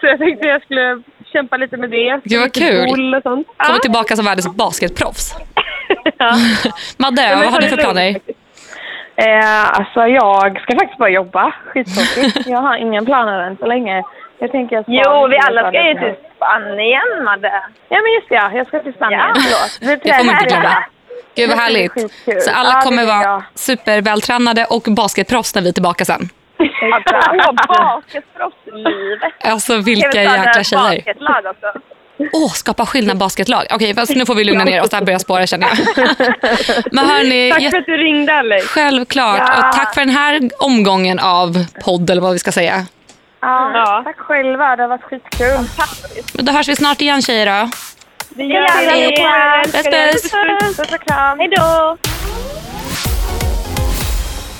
Så 0.00 0.06
jag 0.06 0.18
tänkte 0.18 0.48
jag 0.48 0.62
skulle 0.62 1.02
kämpa 1.32 1.56
lite 1.56 1.76
med 1.76 1.90
det. 1.90 2.20
Gud 2.24 2.40
vad 2.40 2.52
kul. 2.54 3.20
Ja. 3.58 3.78
tillbaka 3.82 4.16
som 4.16 4.24
världens 4.24 4.56
basketproffs. 4.56 5.34
Madde, 6.98 7.22
Ja, 7.22 7.36
vad 7.36 7.46
har 7.52 7.60
du 7.60 7.68
för 7.68 7.76
planer? 7.76 8.16
Eh, 9.16 9.78
alltså 9.78 10.00
jag 10.06 10.60
ska 10.62 10.72
faktiskt 10.74 10.98
bara 10.98 11.10
jobba. 11.10 11.52
Skittråkigt. 11.66 12.46
jag 12.46 12.58
har 12.58 12.76
inga 12.76 13.02
planer 13.02 13.40
än 13.40 13.56
så 13.56 13.66
länge. 13.66 14.02
Jag 14.38 14.52
tänker 14.52 14.76
jag 14.76 14.84
ska 14.84 14.92
Jo, 14.92 15.26
vi 15.28 15.38
alla 15.38 15.68
ska 15.68 15.88
ju 15.88 15.94
till 15.94 16.14
Spanien, 16.36 17.24
Madde. 17.24 17.62
Ja, 17.88 17.98
men 18.02 18.12
just 18.14 18.28
det. 18.28 18.34
Ja. 18.34 18.50
Jag 18.54 18.66
ska 18.66 18.78
till 18.80 18.92
Spanien. 18.94 19.20
Ja. 19.20 19.40
Förlåt. 19.80 20.00
Det 20.02 20.14
får 20.14 20.24
man 20.24 20.34
inte 20.34 20.46
glömma. 20.48 20.84
Gud 21.36 21.48
vad 21.48 21.58
härligt. 21.58 21.92
Så 22.44 22.50
alla 22.54 22.70
Ja, 22.72 22.80
kommer 22.80 23.06
vara 23.06 23.22
jag. 23.22 23.42
supervältränade 23.54 24.64
och 24.70 24.82
basketproffs 24.96 25.54
när 25.54 25.62
vi 25.62 25.68
är 25.68 25.72
tillbaka 25.72 26.04
sen. 26.04 26.28
Åh, 26.58 27.52
basketproffslivet. 27.68 29.32
Alltså 29.44 29.76
vilka 29.76 30.22
jäkla 30.22 30.64
tjejer. 30.64 30.82
basketlag 30.96 31.46
också? 31.46 31.80
Åh, 32.32 32.52
skapa 32.52 32.86
skillnad 32.86 33.18
basketlag. 33.18 33.66
Okej, 33.70 33.94
fast 33.94 34.16
nu 34.16 34.26
får 34.26 34.34
vi 34.34 34.44
lugna 34.44 34.64
ner 34.64 34.82
oss. 34.82 34.90
Det 34.90 34.96
här 34.96 35.04
börjar 35.04 35.18
spåra 35.18 35.46
känner 35.46 35.68
jag. 35.68 36.06
Men 36.92 37.06
hörni, 37.06 37.50
Tack 37.52 37.70
för 37.70 37.78
att 37.78 37.86
du 37.86 37.96
ringde 37.96 38.34
Alex. 38.34 38.66
Självklart. 38.66 39.38
Ja. 39.38 39.68
Och 39.68 39.76
tack 39.76 39.94
för 39.94 40.00
den 40.00 40.10
här 40.10 40.50
omgången 40.58 41.18
av 41.18 41.64
podd 41.84 42.10
eller 42.10 42.22
vad 42.22 42.32
vi 42.32 42.38
ska 42.38 42.52
säga. 42.52 42.86
Ja, 43.40 44.02
tack 44.04 44.18
själva. 44.18 44.76
Det 44.76 44.82
har 44.82 44.88
varit 44.88 45.02
skitkul. 45.02 45.58
Men 46.34 46.44
då 46.44 46.52
hörs 46.52 46.68
vi 46.68 46.76
snart 46.76 47.00
igen 47.00 47.22
tjejer 47.22 47.46
då. 47.62 47.70
Det 48.28 48.44
gör 48.44 48.94
vi. 48.94 49.16
Puss, 49.72 49.82
puss. 50.22 50.76
Puss 50.76 50.92
och 50.92 51.00
kram. 51.06 51.38
Hej 51.38 51.48
då! 51.56 51.96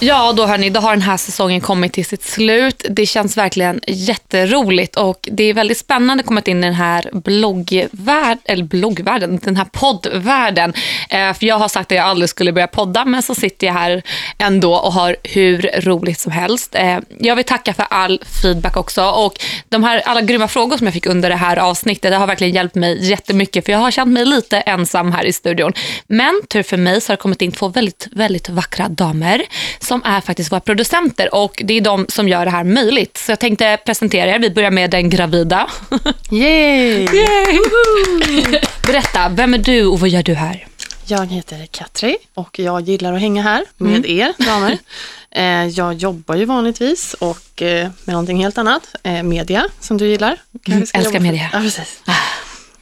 Ja, 0.00 0.32
då 0.32 0.46
hörni, 0.46 0.70
då 0.70 0.80
har 0.80 0.90
den 0.90 1.02
här 1.02 1.16
säsongen 1.16 1.60
kommit 1.60 1.92
till 1.92 2.06
sitt 2.06 2.22
slut. 2.22 2.84
Det 2.90 3.06
känns 3.06 3.36
verkligen 3.36 3.80
jätteroligt 3.86 4.96
och 4.96 5.28
det 5.32 5.44
är 5.44 5.54
väldigt 5.54 5.78
spännande 5.78 6.20
att 6.20 6.26
komma 6.26 6.42
in 6.44 6.64
i 6.64 6.66
den 6.66 6.74
här 6.74 7.10
bloggvärld, 7.12 8.38
eller 8.44 8.64
bloggvärlden, 8.64 9.40
den 9.42 9.56
här 9.56 9.64
poddvärlden. 9.64 10.72
Eh, 11.10 11.32
för 11.32 11.46
jag 11.46 11.58
har 11.58 11.68
sagt 11.68 11.92
att 11.92 11.96
jag 11.96 12.06
aldrig 12.06 12.28
skulle 12.28 12.52
börja 12.52 12.66
podda, 12.66 13.04
men 13.04 13.22
så 13.22 13.34
sitter 13.34 13.66
jag 13.66 13.74
här 13.74 14.02
ändå 14.38 14.74
och 14.74 14.92
har 14.92 15.16
hur 15.22 15.70
roligt 15.80 16.20
som 16.20 16.32
helst. 16.32 16.74
Eh, 16.74 16.98
jag 17.18 17.36
vill 17.36 17.44
tacka 17.44 17.74
för 17.74 17.86
all 17.90 18.22
feedback 18.42 18.76
också 18.76 19.04
och 19.04 19.34
de 19.68 19.84
här 19.84 20.02
alla 20.06 20.20
grymma 20.20 20.48
frågor 20.48 20.76
som 20.76 20.86
jag 20.86 20.94
fick 20.94 21.06
under 21.06 21.30
det 21.30 21.36
här 21.36 21.56
avsnittet, 21.56 22.10
det 22.10 22.16
har 22.16 22.26
verkligen 22.26 22.54
hjälpt 22.54 22.74
mig 22.74 23.04
jättemycket 23.10 23.64
för 23.64 23.72
jag 23.72 23.78
har 23.78 23.90
känt 23.90 24.12
mig 24.12 24.24
lite 24.24 24.60
ensam 24.60 25.12
här 25.12 25.24
i 25.24 25.32
studion. 25.32 25.72
Men 26.06 26.40
tur 26.48 26.62
för 26.62 26.76
mig 26.76 27.00
så 27.00 27.12
har 27.12 27.16
det 27.16 27.22
kommit 27.22 27.42
in 27.42 27.52
två 27.52 27.68
väldigt, 27.68 28.08
väldigt 28.12 28.48
vackra 28.48 28.88
damer 28.88 29.42
som 29.86 30.02
är 30.04 30.20
faktiskt 30.20 30.52
våra 30.52 30.60
producenter 30.60 31.34
och 31.34 31.62
det 31.64 31.74
är 31.74 31.80
de 31.80 32.06
som 32.08 32.28
gör 32.28 32.44
det 32.44 32.50
här 32.50 32.64
möjligt. 32.64 33.16
Så 33.18 33.32
jag 33.32 33.38
tänkte 33.40 33.78
presentera 33.86 34.30
er. 34.34 34.38
Vi 34.38 34.50
börjar 34.50 34.70
med 34.70 34.90
den 34.90 35.10
gravida. 35.10 35.70
Yay! 36.30 37.06
Yay! 37.14 38.60
Berätta, 38.86 39.28
vem 39.28 39.54
är 39.54 39.58
du 39.58 39.86
och 39.86 40.00
vad 40.00 40.08
gör 40.08 40.22
du 40.22 40.34
här? 40.34 40.66
Jag 41.06 41.26
heter 41.26 41.66
Katri 41.66 42.16
och 42.34 42.58
jag 42.58 42.80
gillar 42.80 43.12
att 43.12 43.20
hänga 43.20 43.42
här 43.42 43.64
med 43.76 43.96
Mm. 43.96 44.18
er 44.20 44.32
damer. 44.46 44.78
Eh, 45.30 45.66
Jag 45.66 45.94
jobbar 45.94 46.36
ju 46.36 46.44
vanligtvis 46.44 47.14
och 47.14 47.62
eh, 47.62 47.88
med 48.04 48.12
någonting 48.12 48.42
helt 48.42 48.58
annat. 48.58 48.82
Eh, 49.02 49.22
Media, 49.22 49.66
som 49.80 49.98
du 49.98 50.06
gillar. 50.08 50.36
Mm, 50.68 50.86
ska 50.86 50.98
älskar 50.98 51.12
jobba 51.14 51.22
media. 51.22 51.50
Ja, 51.52 51.58
precis. 51.60 52.00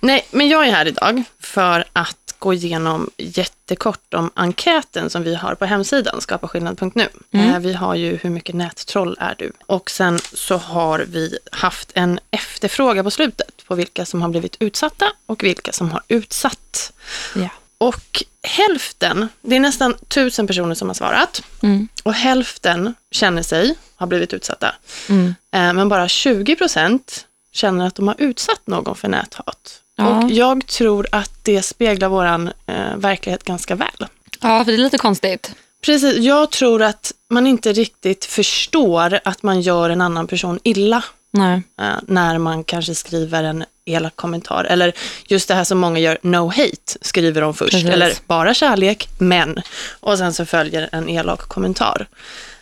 Nej, 0.00 0.26
men 0.30 0.48
jag 0.48 0.66
är 0.68 0.72
här 0.72 0.86
idag 0.88 1.22
för 1.40 1.84
att 1.92 2.23
gå 2.44 2.54
igenom 2.54 3.10
jättekort 3.18 4.14
om 4.14 4.30
enkäten 4.34 5.10
som 5.10 5.22
vi 5.22 5.34
har 5.34 5.54
på 5.54 5.64
hemsidan 5.64 6.20
skapaskillnad.nu. 6.20 7.08
Mm. 7.32 7.48
Eh, 7.50 7.58
Vi 7.58 7.72
har 7.72 7.94
ju 7.94 8.16
hur 8.16 8.30
mycket 8.30 8.54
nättroll 8.54 9.16
är 9.20 9.34
du? 9.38 9.52
Och 9.66 9.90
sen 9.90 10.18
så 10.18 10.56
har 10.56 10.98
vi 10.98 11.38
haft 11.52 11.90
en 11.94 12.20
efterfråga 12.30 13.02
på 13.04 13.10
slutet 13.10 13.66
på 13.66 13.74
vilka 13.74 14.06
som 14.06 14.22
har 14.22 14.28
blivit 14.28 14.56
utsatta 14.60 15.06
och 15.26 15.42
vilka 15.44 15.72
som 15.72 15.90
har 15.90 16.02
utsatt. 16.08 16.92
Ja. 17.34 17.48
Och 17.78 18.22
hälften, 18.42 19.28
det 19.42 19.56
är 19.56 19.60
nästan 19.60 19.94
tusen 20.08 20.46
personer 20.46 20.74
som 20.74 20.88
har 20.88 20.94
svarat 20.94 21.42
Mm. 21.62 21.88
och 22.02 22.14
hälften 22.14 22.94
känner 23.10 23.42
sig 23.42 23.74
ha 23.96 24.06
blivit 24.06 24.32
utsatta. 24.32 24.74
Mm. 25.08 25.26
Eh, 25.52 25.72
Men 25.72 25.88
bara 25.88 26.08
20 26.08 26.56
procent 26.56 27.26
känner 27.52 27.86
att 27.86 27.94
de 27.94 28.08
har 28.08 28.16
utsatt 28.18 28.66
någon 28.66 28.96
för 28.96 29.08
näthat. 29.08 29.80
Ja. 29.96 30.24
Och 30.24 30.30
jag 30.30 30.66
tror 30.66 31.06
att 31.12 31.30
det 31.42 31.62
speglar 31.62 32.08
våran 32.08 32.50
eh, 32.66 32.96
verklighet 32.96 33.44
ganska 33.44 33.74
väl. 33.74 34.06
Ja, 34.40 34.64
för 34.64 34.72
det 34.72 34.76
är 34.76 34.78
lite 34.78 34.98
konstigt. 34.98 35.54
Precis, 35.84 36.16
jag 36.16 36.50
tror 36.50 36.82
att 36.82 37.12
man 37.30 37.46
inte 37.46 37.72
riktigt 37.72 38.24
förstår 38.24 39.20
att 39.24 39.42
man 39.42 39.60
gör 39.60 39.90
en 39.90 40.00
annan 40.00 40.26
person 40.26 40.60
illa 40.62 41.04
Nej. 41.30 41.62
eh, 41.80 41.86
när 42.02 42.38
man 42.38 42.64
kanske 42.64 42.94
skriver 42.94 43.44
en 43.44 43.64
elak 43.84 44.16
kommentar. 44.16 44.64
Eller 44.64 44.92
just 45.26 45.48
det 45.48 45.54
här 45.54 45.64
som 45.64 45.78
många 45.78 45.98
gör, 45.98 46.18
no 46.22 46.46
hate, 46.46 46.98
skriver 47.00 47.40
de 47.40 47.54
först. 47.54 47.72
Precis. 47.72 47.90
Eller 47.90 48.12
bara 48.26 48.54
kärlek, 48.54 49.08
men. 49.18 49.62
Och 50.00 50.18
sen 50.18 50.32
så 50.32 50.46
följer 50.46 50.88
en 50.92 51.08
elak 51.08 51.40
kommentar. 51.40 52.06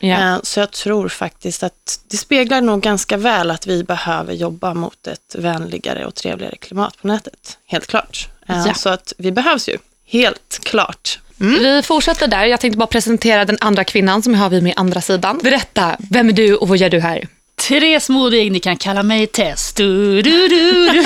Ja. 0.04 0.34
Eh, 0.34 0.38
Så 0.42 0.60
jag 0.60 0.70
tror 0.70 1.08
faktiskt 1.08 1.62
att 1.62 2.00
det 2.10 2.16
speglar 2.16 2.60
nog 2.60 2.80
ganska 2.80 3.16
väl 3.16 3.50
att 3.50 3.66
vi 3.66 3.84
behöver 3.84 4.32
jobba 4.32 4.74
mot 4.74 5.06
ett 5.06 5.34
vänligare 5.38 6.06
och 6.06 6.14
trevligare 6.14 6.56
klimat 6.56 6.96
på 7.02 7.06
nätet. 7.08 7.58
Helt 7.66 7.86
klart. 7.86 8.28
Ja. 8.46 8.74
Så 8.74 8.88
att 8.88 9.12
vi 9.18 9.32
behövs 9.32 9.68
ju. 9.68 9.78
Helt 10.06 10.58
klart. 10.62 11.18
Vi 11.36 11.82
fortsätter 11.84 12.28
där. 12.28 12.44
Jag 12.44 12.60
tänkte 12.60 12.78
bara 12.78 12.86
presentera 12.86 13.44
den 13.44 13.58
andra 13.60 13.84
kvinnan 13.84 14.22
som 14.22 14.34
har 14.34 14.50
vi 14.50 14.60
med 14.60 14.72
andra 14.76 15.00
sidan. 15.00 15.40
Berätta, 15.42 15.96
vem 16.10 16.28
är 16.28 16.32
du 16.32 16.54
och 16.56 16.68
vad 16.68 16.78
gör 16.78 16.90
du 16.90 17.00
här? 17.00 17.26
Therese 17.68 18.08
Modig, 18.12 18.52
ni 18.52 18.60
kan 18.60 18.76
kalla 18.76 19.02
mig 19.02 19.26
Tess. 19.26 19.72
Du, 19.72 20.22
du, 20.22 20.48
du, 20.48 20.72
du, 20.92 21.04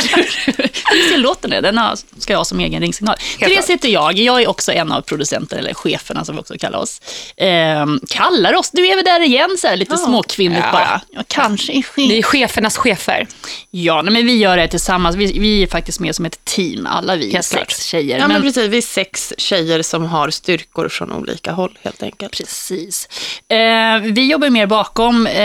du. 1.10 1.16
Låten 1.16 1.50
det? 1.50 1.60
Den 1.60 1.78
har, 1.78 1.96
ska 2.18 2.32
jag 2.32 2.38
ha 2.38 2.44
som 2.44 2.60
egen 2.60 2.80
ringsignal. 2.82 3.16
Therese 3.38 3.70
heter 3.70 3.88
jag. 3.88 4.18
Jag 4.18 4.42
är 4.42 4.48
också 4.48 4.72
en 4.72 4.92
av 4.92 5.00
producenterna, 5.00 5.60
eller 5.60 5.74
cheferna 5.74 6.24
som 6.24 6.34
vi 6.34 6.40
också 6.40 6.54
kallar 6.58 6.78
oss. 6.78 7.00
Ehm, 7.36 8.00
kallar 8.08 8.54
oss, 8.54 8.70
du 8.72 8.86
är 8.88 8.96
väl 8.96 9.04
där 9.04 9.20
igen, 9.20 9.56
så 9.58 9.66
här, 9.68 9.76
lite 9.76 9.92
Ja. 9.94 10.06
småkvinnligt 10.06 10.64
Ja. 10.66 10.72
bara. 10.72 11.00
Ja, 11.10 11.22
kanske 11.28 11.72
är 11.72 11.82
chef. 11.82 11.96
Ni 11.96 12.18
är 12.18 12.22
chefernas 12.22 12.76
chefer. 12.76 13.26
Ja, 13.70 14.02
nej, 14.02 14.12
men 14.12 14.26
vi 14.26 14.36
gör 14.38 14.56
det 14.56 14.68
tillsammans. 14.68 15.16
Vi, 15.16 15.38
vi 15.38 15.62
är 15.62 15.66
faktiskt 15.66 16.00
med 16.00 16.14
som 16.16 16.24
ett 16.24 16.44
team, 16.44 16.86
alla 16.86 17.16
vi 17.16 17.32
Helt 17.32 17.46
sex 17.46 17.56
klart. 17.56 17.72
tjejer. 17.80 18.18
Ja, 18.18 18.28
men 18.28 18.42
precis. 18.42 18.68
Vi 18.68 18.76
är 18.78 18.82
sex 18.82 19.32
tjejer 19.38 19.82
som 19.82 20.04
har 20.04 20.30
styrkor 20.30 20.88
från 20.88 21.12
olika 21.12 21.52
håll 21.52 21.78
helt 21.82 22.02
enkelt. 22.02 22.32
Precis. 22.32 23.08
Eh, 23.48 23.98
vi 24.12 24.30
jobbar 24.30 24.50
mer 24.50 24.66
bakom 24.66 25.26
eh, 25.26 25.36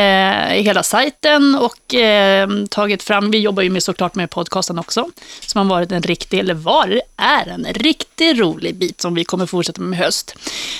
hela 0.63 0.83
sajten 0.83 1.00
och 1.59 1.95
eh, 1.95 2.49
tagit 2.69 3.03
fram, 3.03 3.31
vi 3.31 3.37
jobbar 3.39 3.63
ju 3.63 3.69
med, 3.69 3.83
såklart 3.83 4.15
med 4.15 4.29
podcasten 4.29 4.79
också, 4.79 5.09
som 5.45 5.57
har 5.69 5.75
varit 5.75 5.91
en 5.91 6.01
riktig, 6.01 6.39
eller 6.39 6.53
var, 6.53 7.01
är 7.17 7.47
en 7.47 7.65
riktigt 7.69 8.37
rolig 8.37 8.75
bit 8.75 9.01
som 9.01 9.15
vi 9.15 9.23
kommer 9.23 9.45
fortsätta 9.45 9.81
med 9.81 9.99
i 9.99 10.03
höst. 10.03 10.35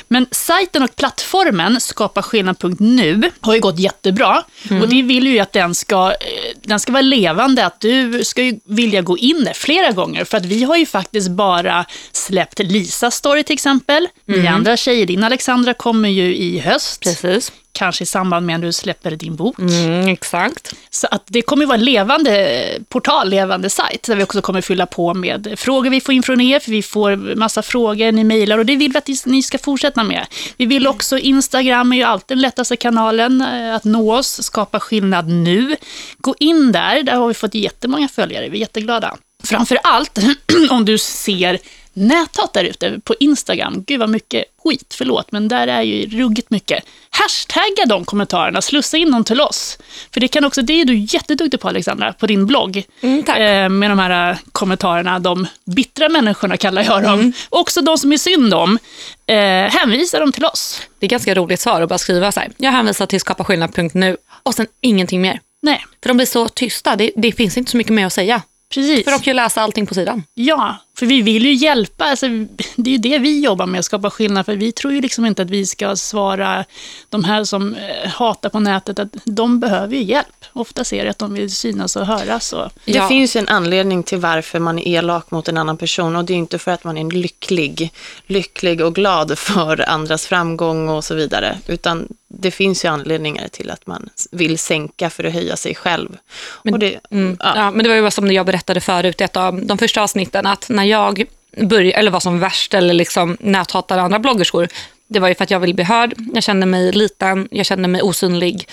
Men 0.07 0.25
sajten 0.31 0.83
och 0.83 0.95
plattformen 0.95 1.79
skaparskillnad.nu 1.81 3.31
har 3.41 3.53
ju 3.53 3.59
gått 3.59 3.79
jättebra 3.79 4.43
Mm. 4.69 4.81
och 4.83 4.89
det 4.89 5.01
vill 5.01 5.27
ju 5.27 5.39
att 5.39 5.53
den 5.53 5.75
ska, 5.75 6.07
eh, 6.11 6.57
den 6.61 6.79
ska 6.79 6.91
vara 6.91 7.01
levande, 7.01 7.65
att 7.65 7.79
du 7.81 8.23
ska 8.23 8.43
ju 8.43 8.59
vilja 8.65 9.01
gå 9.01 9.17
in 9.17 9.43
där 9.43 9.53
flera 9.53 9.91
gånger 9.91 10.25
för 10.25 10.37
att 10.37 10.45
vi 10.45 10.63
har 10.63 10.77
ju 10.77 10.85
faktiskt 10.85 11.29
bara 11.31 11.85
släppt 12.11 12.59
Lisas 12.59 13.15
story 13.15 13.43
till 13.43 13.53
exempel. 13.53 14.07
Ni 14.25 14.37
Mm. 14.37 14.53
andra 14.53 14.77
tjejer, 14.77 15.05
din 15.05 15.23
Alexandra 15.23 15.73
kommer 15.73 16.09
ju 16.09 16.35
i 16.35 16.59
höst. 16.59 17.01
Precis. 17.03 17.51
Kanske 17.73 18.03
i 18.03 18.07
samband 18.07 18.45
med 18.45 18.55
att 18.55 18.61
du 18.61 18.73
släpper 18.73 19.11
din 19.11 19.35
bok. 19.35 19.59
Mm, 19.59 20.07
exakt. 20.07 20.73
Så 20.89 21.07
att 21.11 21.23
det 21.27 21.41
kommer 21.41 21.65
vara 21.65 21.77
en 21.77 21.83
levande 21.83 22.79
portal, 22.89 23.29
levande 23.29 23.69
sajt, 23.69 24.03
där 24.03 24.15
vi 24.15 24.23
också 24.23 24.41
kommer 24.41 24.61
fylla 24.61 24.85
på 24.85 25.13
med 25.13 25.53
frågor 25.57 25.89
vi 25.89 26.01
får 26.01 26.13
in 26.13 26.23
från 26.23 26.41
er, 26.41 26.59
för 26.59 26.71
vi 26.71 26.83
får 26.83 27.35
massa 27.35 27.61
frågor, 27.61 28.11
ni 28.11 28.23
mejlar 28.23 28.57
och 28.57 28.65
det 28.65 28.75
vill 28.75 28.91
vi 28.91 28.97
att 28.97 29.25
ni 29.25 29.43
ska 29.43 29.57
fortsätta 29.57 30.03
med. 30.03 30.25
Vi 30.57 30.65
vill 30.65 30.87
också, 30.87 31.17
Instagram 31.17 31.91
är 31.91 31.97
ju 31.97 32.03
alltid 32.03 32.37
den 32.37 32.41
lättaste 32.41 32.75
kanalen 32.75 33.41
eh, 33.41 33.75
att 33.75 33.83
nå 33.83 34.17
oss, 34.17 34.43
skapa 34.43 34.79
skillnad 34.79 35.27
nu. 35.27 35.75
Gå 36.17 36.35
in 36.39 36.71
där, 36.71 37.03
där 37.03 37.15
har 37.15 37.27
vi 37.27 37.33
fått 37.33 37.55
jättemånga 37.55 38.07
följare, 38.07 38.49
vi 38.49 38.57
är 38.57 38.61
jätteglada. 38.61 39.17
Framför 39.43 39.79
allt 39.83 40.19
om 40.69 40.85
du 40.85 40.97
ser 40.97 41.59
näthat 41.93 42.53
där 42.53 42.63
ute 42.63 42.99
på 43.03 43.15
Instagram. 43.19 43.83
Gud 43.87 43.99
vad 43.99 44.09
mycket 44.09 44.43
skit, 44.63 44.93
förlåt, 44.97 45.31
men 45.31 45.47
där 45.47 45.67
är 45.67 45.81
ju 45.81 46.05
ruggigt 46.19 46.49
mycket. 46.49 46.83
Hashtagga 47.09 47.85
de 47.87 48.05
kommentarerna, 48.05 48.61
slussa 48.61 48.97
in 48.97 49.11
dem 49.11 49.23
till 49.23 49.41
oss. 49.41 49.77
För 50.13 50.19
det 50.19 50.27
kan 50.27 50.45
också, 50.45 50.61
det 50.61 50.73
är 50.73 50.85
du 50.85 50.95
jätteduktig 50.97 51.59
på 51.59 51.67
Alexandra, 51.67 52.13
på 52.13 52.27
din 52.27 52.45
blogg. 52.45 52.77
eh, 52.77 53.69
med 53.69 53.91
de 53.91 53.99
här 53.99 54.31
eh, 54.31 54.37
kommentarerna, 54.51 55.19
de 55.19 55.47
bittra 55.65 56.09
människorna 56.09 56.57
kallar 56.57 56.83
jag 56.83 57.03
dem. 57.03 57.33
Också 57.49 57.81
de 57.81 57.97
som 57.97 58.11
är 58.13 58.17
synd 58.17 58.53
om. 58.53 58.79
Eh, 59.25 59.35
hänvisa 59.71 60.19
dem 60.19 60.31
till 60.31 60.45
oss. 60.45 60.81
Det 60.99 61.05
är 61.05 61.09
ganska 61.09 61.35
roligt 61.35 61.59
svar 61.59 61.81
att 61.81 61.89
bara 61.89 61.97
skriva 61.97 62.31
så 62.31 62.39
här. 62.39 62.51
Jag 62.57 62.71
hänvisar 62.71 63.05
till 63.05 63.19
skapaskillnad.nu 63.19 64.17
och 64.43 64.53
sen 64.53 64.67
ingenting 64.81 65.21
mer. 65.21 65.39
Nej. 65.61 65.85
För 66.03 66.07
de 66.09 66.17
blir 66.17 66.27
så 66.27 66.47
tysta. 66.47 66.95
Det, 66.95 67.11
det 67.15 67.31
finns 67.31 67.57
inte 67.57 67.71
så 67.71 67.77
mycket 67.77 67.93
mer 67.93 68.05
att 68.05 68.13
säga. 68.13 68.41
Precis. 68.73 69.03
För 69.03 69.11
de 69.11 69.17
kan 69.19 69.31
ju 69.31 69.33
läsa 69.35 69.61
allting 69.61 69.85
på 69.87 69.93
sidan. 69.93 70.23
Ja, 70.33 70.77
för 71.01 71.05
vi 71.05 71.21
vill 71.21 71.45
ju 71.45 71.53
hjälpa. 71.53 72.05
Alltså, 72.05 72.27
det 72.75 72.89
är 72.89 72.91
ju 72.91 72.97
det 72.97 73.17
vi 73.17 73.39
jobbar 73.39 73.65
med, 73.65 73.79
att 73.79 73.85
skapa 73.85 74.09
skillnad. 74.09 74.45
För 74.45 74.55
vi 74.55 74.71
tror 74.71 74.93
ju 74.93 75.01
liksom 75.01 75.25
inte 75.25 75.41
att 75.41 75.49
vi 75.49 75.65
ska 75.65 75.95
svara 75.95 76.65
de 77.09 77.23
här 77.23 77.43
som 77.43 77.75
eh, 77.75 78.09
hatar 78.09 78.49
på 78.49 78.59
nätet 78.59 78.99
att 78.99 79.07
de 79.25 79.59
behöver 79.59 79.95
ju 79.95 80.03
hjälp. 80.03 80.45
Ofta 80.53 80.83
ser 80.83 80.97
jag 80.97 81.07
att 81.07 81.19
de 81.19 81.33
vill 81.33 81.55
synas 81.55 81.95
och 81.95 82.05
höras. 82.05 82.53
Och, 82.53 82.71
Det 82.85 83.07
finns 83.07 83.35
ju 83.35 83.39
en 83.39 83.47
anledning 83.47 84.03
till 84.03 84.17
varför 84.17 84.59
man 84.59 84.79
är 84.79 84.87
elak 84.87 85.31
mot 85.31 85.47
en 85.47 85.57
annan 85.57 85.77
person 85.77 86.15
och 86.15 86.25
det 86.25 86.33
är 86.33 86.37
inte 86.37 86.59
för 86.59 86.71
att 86.71 86.83
man 86.83 86.97
är 86.97 87.11
lycklig, 87.11 87.93
lycklig 88.27 88.81
och 88.81 88.95
glad 88.95 89.39
för 89.39 89.89
andras 89.89 90.25
framgång 90.25 90.89
och 90.89 91.03
så 91.03 91.15
vidare, 91.15 91.57
utan 91.67 92.07
det 92.33 92.51
finns 92.51 92.85
ju 92.85 92.89
anledningar 92.89 93.47
till 93.47 93.71
att 93.71 93.87
man 93.87 94.09
vill 94.31 94.57
sänka 94.57 95.09
för 95.09 95.23
att 95.23 95.33
höja 95.33 95.55
sig 95.55 95.75
själv. 95.75 96.17
Men, 96.63 96.73
och 96.73 96.79
det, 96.79 96.99
mm, 97.09 97.37
ja. 97.39 97.71
men 97.71 97.83
det 97.83 97.89
var 97.89 97.95
ju 97.95 98.11
som 98.11 98.31
jag 98.31 98.45
berättade 98.45 98.81
förut 98.81 99.21
i 99.21 99.23
ett 99.23 99.37
av 99.37 99.65
de 99.65 99.77
första 99.77 100.01
avsnitten, 100.01 100.45
att 100.45 100.69
när 100.69 100.83
jag 100.91 101.23
började, 101.57 101.99
eller 101.99 102.11
var 102.11 102.19
som 102.19 102.39
värst 102.39 102.73
eller 102.73 102.93
liksom 102.93 103.37
näthatade 103.39 104.01
andra 104.01 104.19
bloggerskor, 104.19 104.67
det 105.07 105.19
var 105.19 105.27
ju 105.27 105.35
för 105.35 105.43
att 105.43 105.51
jag 105.51 105.59
ville 105.59 105.73
bli 105.73 105.83
hörd, 105.83 106.13
jag 106.33 106.43
kände 106.43 106.65
mig 106.65 106.91
liten, 106.91 107.47
jag 107.51 107.65
kände 107.65 107.87
mig 107.87 108.01
osynlig 108.01 108.67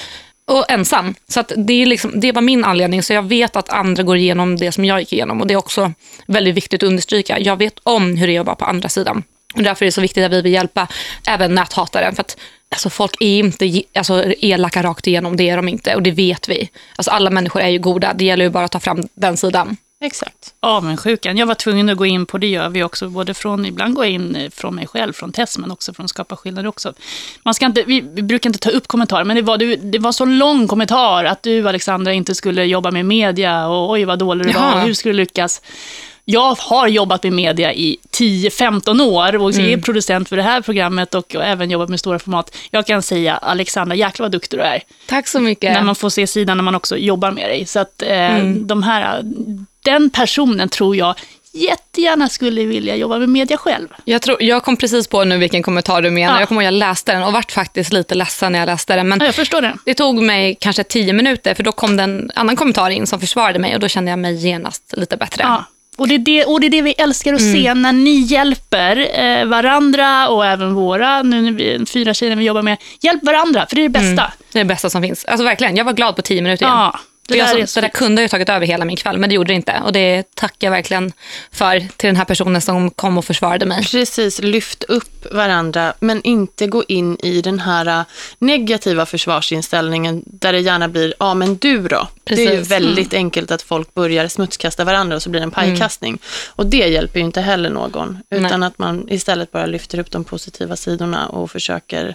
och 0.45 0.71
ensam. 0.71 1.15
Så 1.29 1.41
att 1.41 1.53
det, 1.57 1.83
är 1.83 1.87
liksom, 1.87 2.21
det 2.21 2.33
var 2.33 2.43
min 2.43 2.65
anledning, 2.65 3.03
så 3.03 3.13
jag 3.13 3.23
vet 3.23 3.57
att 3.57 3.69
andra 3.69 4.03
går 4.03 4.17
igenom 4.17 4.57
det 4.57 4.73
som 4.73 4.85
jag 4.85 5.01
gick 5.01 5.13
igenom 5.13 5.41
och 5.41 5.47
det 5.47 5.55
är 5.55 5.59
också 5.59 5.93
väldigt 6.27 6.55
viktigt 6.55 6.83
att 6.83 6.89
understryka. 6.89 7.39
Jag 7.39 7.57
vet 7.57 7.79
om 7.83 8.17
hur 8.17 8.27
det 8.27 8.37
är 8.37 8.41
att 8.41 8.47
vara 8.47 8.57
på 8.57 8.65
andra 8.65 8.89
sidan. 8.89 9.23
Och 9.55 9.63
därför 9.63 9.85
är 9.85 9.87
det 9.87 9.93
så 9.93 10.01
viktigt 10.01 10.25
att 10.25 10.33
vi 10.33 10.43
vill 10.43 10.53
hjälpa 10.53 10.89
även 11.27 11.55
näthataren. 11.55 12.15
För 12.15 12.21
att 12.21 12.37
alltså, 12.69 12.91
folk 12.91 13.17
är 13.21 13.39
inte 13.39 13.83
alltså, 13.95 14.25
elaka 14.39 14.83
rakt 14.83 15.07
igenom, 15.07 15.37
det 15.37 15.49
är 15.49 15.57
de 15.57 15.69
inte. 15.69 15.95
Och 15.95 16.03
det 16.03 16.11
vet 16.11 16.49
vi. 16.49 16.71
Alltså, 16.97 17.11
alla 17.11 17.31
människor 17.31 17.61
är 17.61 17.69
ju 17.69 17.79
goda, 17.79 18.15
det 18.15 18.25
gäller 18.25 18.45
ju 18.45 18.51
bara 18.51 18.65
att 18.65 18.73
ta 18.73 18.81
fram 18.81 19.09
den 19.15 19.37
sidan. 19.37 19.77
Exakt. 20.01 20.55
Avundsjukan. 20.61 21.37
Jag 21.37 21.47
var 21.47 21.55
tvungen 21.55 21.89
att 21.89 21.97
gå 21.97 22.07
in 22.07 22.27
på, 22.27 22.39
det 22.39 22.47
gör 22.47 22.69
vi 22.69 22.83
också, 22.83 23.09
både 23.09 23.35
från, 23.35 23.67
ibland 23.67 23.95
går 23.95 24.05
jag 24.05 24.13
in 24.13 24.51
från 24.55 24.75
mig 24.75 24.87
själv, 24.87 25.13
från 25.13 25.33
Tess, 25.33 25.59
men 25.59 25.71
också 25.71 25.95
från 25.95 26.09
Skapa 26.09 26.37
skillnad 26.37 26.67
också. 26.67 26.95
Man 27.43 27.55
ska 27.55 27.67
inte, 27.67 27.83
vi, 27.83 28.01
vi 28.01 28.23
brukar 28.23 28.51
inte 28.51 28.59
ta 28.59 28.71
upp 28.71 28.89
kommentarer, 28.89 29.25
men 29.25 29.37
det 29.37 29.43
var, 29.43 29.59
du, 29.59 29.77
det 29.77 29.99
var 29.99 30.13
så 30.13 30.25
lång 30.25 30.69
kommentar 30.69 31.25
att 31.25 31.43
du, 31.43 31.69
Alexandra, 31.69 32.13
inte 32.13 32.35
skulle 32.35 32.65
jobba 32.65 32.91
med 32.91 33.05
media 33.07 33.67
och 33.69 33.91
oj 33.91 34.05
vad 34.05 34.19
dålig 34.19 34.47
du 34.47 34.53
var, 34.53 34.75
och 34.75 34.81
hur 34.81 34.95
skulle 34.95 35.13
du 35.13 35.17
lyckas? 35.17 35.63
Jag 36.31 36.55
har 36.59 36.89
jobbat 36.89 37.23
med 37.23 37.33
media 37.33 37.73
i 37.75 37.97
10-15 38.11 39.01
år 39.03 39.37
och 39.37 39.51
är 39.55 39.59
Mm. 39.61 39.83
producent 39.83 40.29
för 40.29 40.37
det 40.37 40.43
här 40.43 40.61
programmet 40.61 41.15
och, 41.15 41.35
och 41.35 41.45
även 41.45 41.71
jobbat 41.71 41.89
med 41.89 42.01
stora 42.01 42.19
format. 42.19 42.57
Jag 42.71 42.87
kan 42.87 43.03
säga, 43.03 43.37
Alexandra, 43.37 43.97
jäklar 43.97 44.25
vad 44.25 44.33
duktig 44.33 44.59
du 44.59 44.63
är. 44.63 44.83
Tack 45.07 45.29
så 45.29 45.41
mycket. 45.41 45.73
När 45.73 45.83
man 45.83 45.95
får 45.95 46.11
se 46.11 46.27
sidan 46.27 46.57
när 46.57 46.65
man 46.65 46.75
också 46.75 46.97
jobbar 46.97 47.31
med 47.31 47.49
dig. 47.51 47.67
Så 47.67 47.79
att 47.79 48.03
eh, 48.03 48.09
Mm. 48.37 48.67
de 48.67 48.83
här, 48.83 49.23
den 49.85 50.11
personen 50.11 50.69
tror 50.69 50.97
jag 50.97 51.15
jättegärna 51.53 52.29
skulle 52.29 52.65
vilja 52.65 52.97
jobba 52.97 53.19
med 53.19 53.29
media 53.29 53.57
själv. 53.57 53.89
Jag, 54.05 54.23
tror, 54.23 54.43
jag 54.43 54.63
kom 54.63 54.77
precis 54.77 55.07
på 55.09 55.25
nu 55.25 55.37
vilken 55.39 55.63
kommentar 55.63 56.03
du 56.03 56.11
menar. 56.11 56.35
Ja. 56.35 56.41
Jag 56.41 56.49
kommer 56.49 56.63
ihåg 56.63 56.69
att 56.69 56.75
jag 56.75 56.79
läste 56.79 57.13
den 57.13 57.23
och 57.23 57.33
vart 57.33 57.53
faktiskt 57.53 57.93
lite 57.93 58.15
ledsen 58.15 58.53
när 58.53 58.59
jag 58.59 58.67
läste 58.67 58.97
den. 58.97 59.09
Men 59.09 59.21
jag 59.21 59.35
förstår 59.35 59.63
det. 59.63 59.77
Det 59.85 59.95
tog 59.95 60.23
mig 60.23 60.57
kanske 60.61 60.85
tio 60.85 61.13
minuter 61.13 61.55
för 61.55 61.63
då 61.63 61.73
kom 61.73 61.97
det 61.97 62.03
en 62.03 62.31
annan 62.35 62.57
kommentar 62.57 62.91
in 62.91 63.07
som 63.07 63.21
försvarade 63.21 63.59
mig 63.59 63.75
och 63.75 63.81
då 63.81 63.89
kände 63.89 64.11
jag 64.11 64.19
mig 64.19 64.35
genast 64.47 64.95
lite 64.97 65.17
bättre. 65.17 65.43
Ja. 65.45 65.65
Och 65.99 66.09
det, 66.09 66.15
är 66.15 66.19
det, 66.19 66.45
och 66.45 66.61
det 66.61 66.67
är 66.67 66.71
det 66.71 66.83
vi 66.83 66.93
älskar 66.93 67.35
att 67.35 67.41
Mm. 67.41 67.53
se 67.55 67.75
när 67.75 67.93
ni 67.93 68.11
hjälper 68.21 69.21
eh, 69.21 69.45
varandra 69.45 70.29
och 70.29 70.47
även 70.47 70.75
våra, 70.75 71.23
nu 71.23 71.43
när 71.43 71.53
vi, 71.53 71.87
fyra 71.87 72.15
tjejer 72.15 72.37
vi 72.37 72.45
jobbar 72.45 72.63
med, 72.63 72.77
hjälp 73.01 73.25
varandra, 73.25 73.67
för 73.69 73.77
det 73.77 73.83
är 73.83 73.89
det 73.89 73.89
bästa. 73.89 74.09
Mm. 74.25 74.31
Det 74.53 74.59
är 74.59 74.65
det 74.65 74.69
bästa 74.69 74.91
som 74.91 75.03
finns. 75.03 75.25
Alltså 75.25 75.45
verkligen, 75.45 75.77
jag 75.77 75.85
var 75.85 75.93
glad 75.93 76.17
på 76.17 76.23
tio 76.23 76.43
minuter 76.43 76.67
igen. 76.67 76.77
Ja, 76.79 76.99
det 77.29 77.35
För 77.35 77.39
jag, 77.39 77.59
där 77.59 77.67
så, 77.67 77.81
det 77.81 77.87
där 77.87 77.93
kunde 77.93 78.23
ju 78.23 78.29
tagit 78.29 78.49
över 78.49 78.67
hela 78.67 78.85
min 78.85 78.97
kväll, 78.97 79.19
men 79.19 79.29
det 79.29 79.35
gjorde 79.35 79.53
det 79.53 79.55
inte. 79.57 79.83
Och 79.85 79.93
det 79.93 80.35
tackar 80.35 80.67
jag 80.67 80.73
verkligen 80.73 81.13
för 81.53 81.79
till 81.81 82.07
den 82.07 82.17
här 82.17 82.25
personen 82.25 82.61
som 82.61 82.91
kom 82.91 83.19
och 83.19 83.25
försvarade 83.25 83.67
mig. 83.67 83.85
Precis, 83.85 84.43
lyft 84.43 84.85
upp 84.85 85.33
varandra, 85.33 85.95
men 86.01 86.23
inte 86.23 86.67
gå 86.67 86.85
in 86.89 87.17
i 87.23 87.43
den 87.43 87.59
här 87.59 87.87
äh, 87.87 88.05
negativa 88.39 89.07
försvarsinställningen 89.07 90.23
där 90.27 90.53
det 90.53 90.61
gärna 90.61 90.89
blir, 90.89 91.15
ja 91.19 91.35
men 91.35 91.57
du 91.57 91.89
då? 91.89 92.09
Det 92.25 92.35
är 92.35 92.39
ju 92.39 92.47
Precis. 92.49 92.71
väldigt 92.71 93.15
enkelt 93.15 93.51
att 93.51 93.63
folk 93.63 93.95
börjar 93.95 94.29
smutskasta 94.29 94.85
varandra 94.85 95.17
och 95.17 95.23
så 95.23 95.31
blir 95.31 95.41
det 95.41 95.45
en 95.45 95.51
pajkastning. 95.51 96.19
Och 96.49 96.67
det 96.67 96.89
hjälper 96.89 97.21
ju 97.21 97.25
inte 97.27 97.41
heller 97.41 97.71
någon, 97.71 98.19
utan 98.31 98.63
att 98.63 98.79
man 98.79 99.09
istället 99.11 99.53
bara 99.53 99.67
lyfter 99.67 99.99
upp 99.99 100.11
de 100.11 100.25
positiva 100.25 100.77
sidorna 100.77 101.29
och 101.29 101.51
försöker 101.51 102.15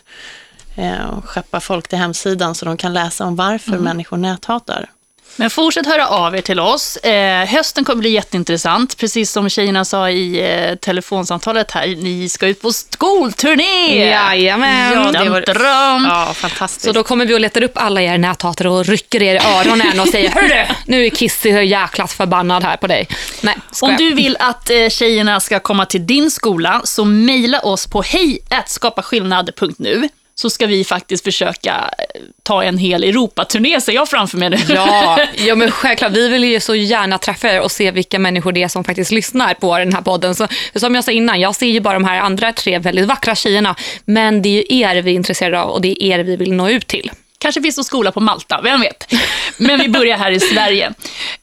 eh, 0.76 1.22
skeppa 1.26 1.60
folk 1.60 1.88
till 1.88 1.98
hemsidan 1.98 2.56
så 2.56 2.66
de 2.66 2.78
kan 2.78 2.94
läsa 2.94 3.26
om 3.26 3.36
varför 3.36 3.72
Mm. 3.72 3.84
människor 3.84 4.18
näthatar. 4.18 4.90
Men 5.36 5.50
fortsätt 5.50 5.86
höra 5.86 6.08
av 6.08 6.36
er 6.36 6.42
till 6.42 6.60
oss. 6.60 6.98
Eh, 6.98 7.46
hösten 7.46 7.86
kommer 7.86 8.00
bli 8.00 8.10
jätteintressant. 8.10 8.98
Precis 8.98 9.32
som 9.32 9.50
tjejerna 9.50 9.86
sa 9.86 10.10
i 10.10 10.40
eh, 10.70 10.76
telefonsamtalet 10.76 11.72
här, 11.72 11.88
ni 11.88 12.30
ska 12.30 12.48
ut 12.48 12.62
på 12.62 12.74
skolturné! 12.74 14.06
Jajamän. 14.10 14.92
Ja, 15.14 15.24
det 15.24 15.30
var- 15.30 15.42
dröm. 15.42 16.06
Ja, 16.10 16.34
fantastiskt. 16.34 16.86
Så 16.86 16.92
då 16.92 17.04
kommer 17.04 17.26
vi 17.26 17.36
och 17.36 17.40
letar 17.40 17.64
upp 17.64 17.72
alla 17.76 18.02
er 18.02 18.18
näthatare 18.18 18.70
och 18.70 18.86
rycker 18.86 19.24
er 19.24 19.36
i 19.36 19.38
öronen 19.38 20.00
och 20.00 20.08
säger 20.08 20.30
Hörru, 20.30 20.66
nu 20.86 21.06
är 21.06 21.10
Kissy 21.10 21.50
jäkla 21.50 22.08
förbannad 22.08 22.64
här 22.64 22.78
på 22.78 22.88
dig. 22.88 23.08
Nej, 23.42 23.56
Om 23.56 23.62
skojar. 23.72 23.98
du 23.98 24.14
vill 24.14 24.38
att 24.40 24.70
eh, 24.70 24.90
tjejerna 24.90 25.40
ska 25.40 25.60
komma 25.60 25.86
till 25.86 26.08
din 26.08 26.32
skola, 26.32 26.82
så 26.84 27.06
mejla 27.06 27.60
oss 27.60 27.88
på 27.88 28.02
hej.skapaskillnad.nu 28.02 30.10
så 30.36 30.50
ska 30.50 30.66
vi 30.68 30.84
faktiskt 30.84 31.24
försöka 31.24 31.90
eh, 31.98 32.22
ta 32.44 32.64
en 32.64 32.78
hel 32.78 33.04
Europaturné, 33.04 33.82
ser 33.82 33.94
jag 33.94 34.10
framför 34.10 34.38
mig 34.38 34.50
nu. 34.50 34.58
Ja, 34.70 35.20
ja, 35.36 35.56
men 35.56 35.72
självklart. 35.72 36.12
Vi 36.12 36.28
vill 36.28 36.44
ju 36.44 36.60
så 36.60 36.76
gärna 36.76 37.18
träffa 37.18 37.50
er 37.50 37.62
och 37.62 37.72
se 37.72 37.92
vilka 37.92 38.20
människor 38.20 38.52
det 38.52 38.64
är 38.64 38.68
som 38.68 38.84
faktiskt 38.84 39.12
lyssnar 39.12 39.54
på 39.54 39.78
den 39.78 39.94
här 39.94 40.02
podden. 40.02 40.36
Så, 40.36 40.48
som 40.76 40.96
jag 40.96 41.04
sa 41.04 41.12
innan, 41.12 41.40
jag 41.40 41.56
ser 41.56 41.68
ju 41.68 41.80
bara 41.80 41.94
de 41.94 42.06
här 42.06 42.20
andra 42.20 42.54
tre 42.54 42.80
väldigt 42.80 43.06
vackra 43.06 43.36
tjejerna. 43.36 43.76
Men 44.06 44.42
det 44.42 44.50
är 44.50 44.54
ju 44.54 44.80
er 44.80 45.02
vi 45.02 45.12
är 45.12 45.16
intresserade 45.16 45.62
av 45.62 45.70
och 45.70 45.82
det 45.82 46.04
är 46.04 46.20
er 46.20 46.24
vi 46.24 46.36
vill 46.36 46.54
nå 46.54 46.70
ut 46.70 46.88
till. 46.88 47.12
Kanske 47.44 47.62
finns 47.62 47.78
en 47.78 47.84
skola 47.84 48.12
på 48.12 48.20
Malta, 48.20 48.60
vem 48.64 48.82
vet? 48.82 49.14
Men 49.58 49.80
vi 49.80 49.90
börjar 49.90 50.18
här 50.18 50.32
i 50.32 50.40
Sverige. 50.40 50.94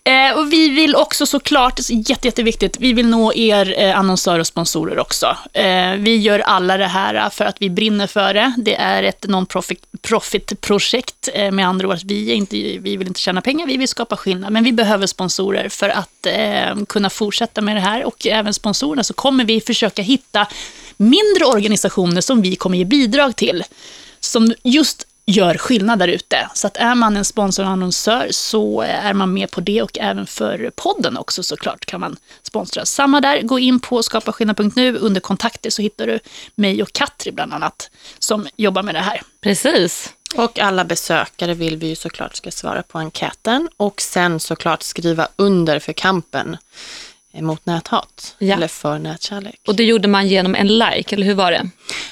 Eh, 0.05 0.39
och 0.39 0.53
vi 0.53 0.69
vill 0.69 0.97
också 0.97 1.27
såklart, 1.27 1.81
jätte, 1.91 2.29
jätteviktigt, 2.29 2.77
vi 2.81 2.93
vill 2.93 3.07
nå 3.07 3.35
er 3.35 3.75
eh, 3.79 3.99
annonsörer 3.99 4.39
och 4.39 4.47
sponsorer 4.47 4.99
också. 4.99 5.37
Eh, 5.53 5.93
vi 5.93 6.17
gör 6.17 6.39
alla 6.39 6.77
det 6.77 6.87
här 6.87 7.31
för 7.31 7.45
att 7.45 7.57
vi 7.59 7.71
brinner 7.71 8.07
för 8.07 8.35
det. 8.35 8.55
Det 8.59 8.75
är 8.75 9.03
ett 9.03 9.27
non-profit-projekt, 9.29 11.29
eh, 11.35 11.51
med 11.51 11.69
andra 11.69 11.89
ord, 11.89 11.99
vi, 12.05 12.31
är 12.31 12.35
inte, 12.35 12.57
vi 12.57 12.97
vill 12.97 13.09
inte 13.09 13.21
tjäna 13.21 13.41
pengar, 13.41 13.67
vi 13.67 13.77
vill 13.77 13.89
skapa 13.89 14.17
skillnad. 14.17 14.53
Men 14.53 14.65
vi 14.65 14.73
behöver 14.73 15.07
sponsorer 15.07 15.69
för 15.69 15.89
att 15.89 16.27
eh, 16.27 16.77
kunna 16.89 17.11
fortsätta 17.11 17.61
med 17.61 17.77
det 17.77 17.81
här. 17.81 18.05
Och 18.05 18.27
även 18.27 18.55
sponsorerna 18.55 19.03
så 19.03 19.15
kommer 19.15 19.45
vi 19.45 19.61
försöka 19.61 20.03
hitta 20.03 20.47
mindre 20.97 21.45
organisationer 21.45 22.21
som 22.21 22.43
vi 22.43 22.57
kommer 22.57 22.79
ge 22.79 22.85
bidrag 22.85 23.37
till. 23.37 23.65
Som 24.21 24.55
just 24.63 25.07
gör 25.31 25.55
skillnad 25.59 25.99
där 25.99 26.09
ute. 26.09 26.51
Så 26.55 26.67
att 26.67 26.77
är 26.77 26.95
man 26.95 27.17
en 27.17 27.25
sponsor 27.25 27.65
och 27.65 27.71
annonsör 27.71 28.29
så 28.31 28.81
är 28.81 29.15
man 29.15 29.35
med 29.35 29.51
på 29.51 29.61
det 29.61 29.83
och 29.83 29.99
även 29.99 30.27
för 30.27 30.71
podden 30.77 31.17
också 31.17 31.43
såklart 31.43 31.87
kan 31.87 32.01
man 32.01 32.17
sponsra. 32.43 32.85
Samma 32.85 33.21
där, 33.21 33.43
gå 33.43 33.59
in 33.59 33.81
på 33.81 34.03
skapaskillnad.nu 34.03 34.97
under 34.97 35.21
kontakter 35.21 35.71
så 35.71 35.83
hittar 35.83 36.07
du 36.07 36.19
mig 36.55 36.83
och 36.83 36.93
Katri 36.93 37.33
bland 37.33 37.55
annat 37.55 37.91
som 38.19 38.49
jobbar 38.57 38.83
med 38.83 38.95
det 38.95 39.01
här. 39.01 39.23
Precis. 39.41 40.13
Och 40.35 40.59
alla 40.59 40.85
besökare 40.85 41.55
vill 41.55 41.77
vi 41.77 41.87
ju 41.87 41.95
såklart 41.95 42.37
ska 42.37 42.51
svara 42.51 42.83
på 42.83 42.99
enkäten 42.99 43.69
och 43.77 44.01
sen 44.01 44.41
såklart 44.41 44.83
skriva 44.83 45.29
under 45.37 45.79
för 45.79 45.93
kampen 45.93 46.57
mot 47.33 47.67
näthat 47.67 48.35
Ja. 48.39 48.55
eller 48.55 48.69
för 48.69 48.99
nätkärlek. 48.99 49.61
Och 49.67 49.75
det 49.75 49.85
gjorde 49.85 50.09
man 50.09 50.29
genom 50.29 50.55
en 50.55 50.67
like, 50.79 51.15
eller 51.15 51.27
hur 51.27 51.35
var 51.35 51.51
det? 51.53 51.71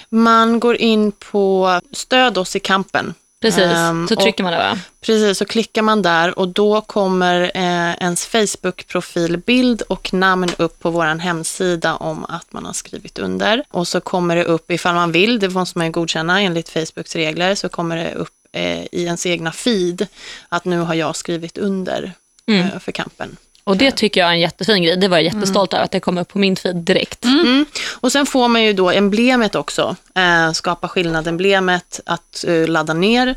Man 0.09 0.61
går 0.61 0.77
in 0.77 1.13
på 1.13 1.81
stöd 1.93 2.39
oss 2.39 2.57
i 2.57 2.61
kampen. 2.61 3.15
Precis, 3.41 3.63
Ehm, 3.63 4.09
så 4.09 4.17
trycker 4.17 4.43
man 4.45 4.53
det 4.53 4.59
va? 4.59 4.79
Precis, 5.01 5.39
så 5.39 5.45
klickar 5.45 5.83
man 5.83 6.03
där 6.03 6.39
och 6.39 6.49
då 6.49 6.81
kommer 6.81 7.41
eh, 7.55 7.95
ens 8.03 8.27
Facebook-profilbild 8.27 9.83
och 9.83 10.15
namn 10.15 10.49
upp 10.59 10.81
på 10.81 10.91
vår 10.91 11.05
hemsida 11.19 11.95
om 11.97 12.25
att 12.25 12.53
man 12.53 12.67
har 12.67 12.73
skrivit 12.73 13.19
under. 13.19 13.65
Och 13.71 13.89
så 13.89 14.01
kommer 14.01 14.37
det 14.37 14.45
upp, 14.45 14.71
ifall 14.71 14.95
man 14.95 15.13
vill, 15.13 15.39
det 15.39 15.49
måste 15.49 15.79
man 15.79 15.87
ju 15.87 15.93
godkänna 15.93 16.41
enligt 16.41 16.69
Facebooks 16.69 17.17
regler, 17.17 17.55
så 17.55 17.69
kommer 17.69 17.97
det 17.97 18.15
upp 18.15 18.33
eh, 18.53 18.83
i 18.83 18.89
ens 19.05 19.27
egna 19.27 19.53
feed 19.53 20.07
att 20.49 20.65
nu 20.65 20.79
har 20.81 20.95
jag 20.95 21.17
skrivit 21.17 21.59
under 21.59 22.13
Mm. 22.49 22.67
eh, 22.67 22.79
för 22.79 22.93
kampen. 22.93 23.37
Och 23.69 23.77
det 23.77 23.91
tycker 23.91 24.21
jag 24.21 24.29
är 24.29 24.33
en 24.33 24.41
jättefin 24.41 24.83
grej. 24.83 24.97
Det 24.97 25.09
var 25.09 25.17
jag 25.17 25.25
jättestolt 25.25 25.75
över 25.75 25.85
att 25.85 25.91
det 25.91 26.01
kom 26.01 26.19
upp 26.19 26.29
på 26.29 26.39
min 26.39 26.57
feed 26.57 26.77
direkt. 26.77 27.25
Mm. 27.25 27.67
Och 28.01 28.13
sen 28.13 28.27
får 28.27 28.49
man 28.49 28.65
ju 28.65 28.73
då 28.73 28.91
emblemet 28.91 29.55
också. 29.55 29.97
Eh, 30.15 30.53
skapa 30.53 30.89
skillnad-emblemet 30.89 32.01
att 32.07 32.45
eh, 32.49 32.69
ladda 32.69 32.95
ner. 32.95 33.35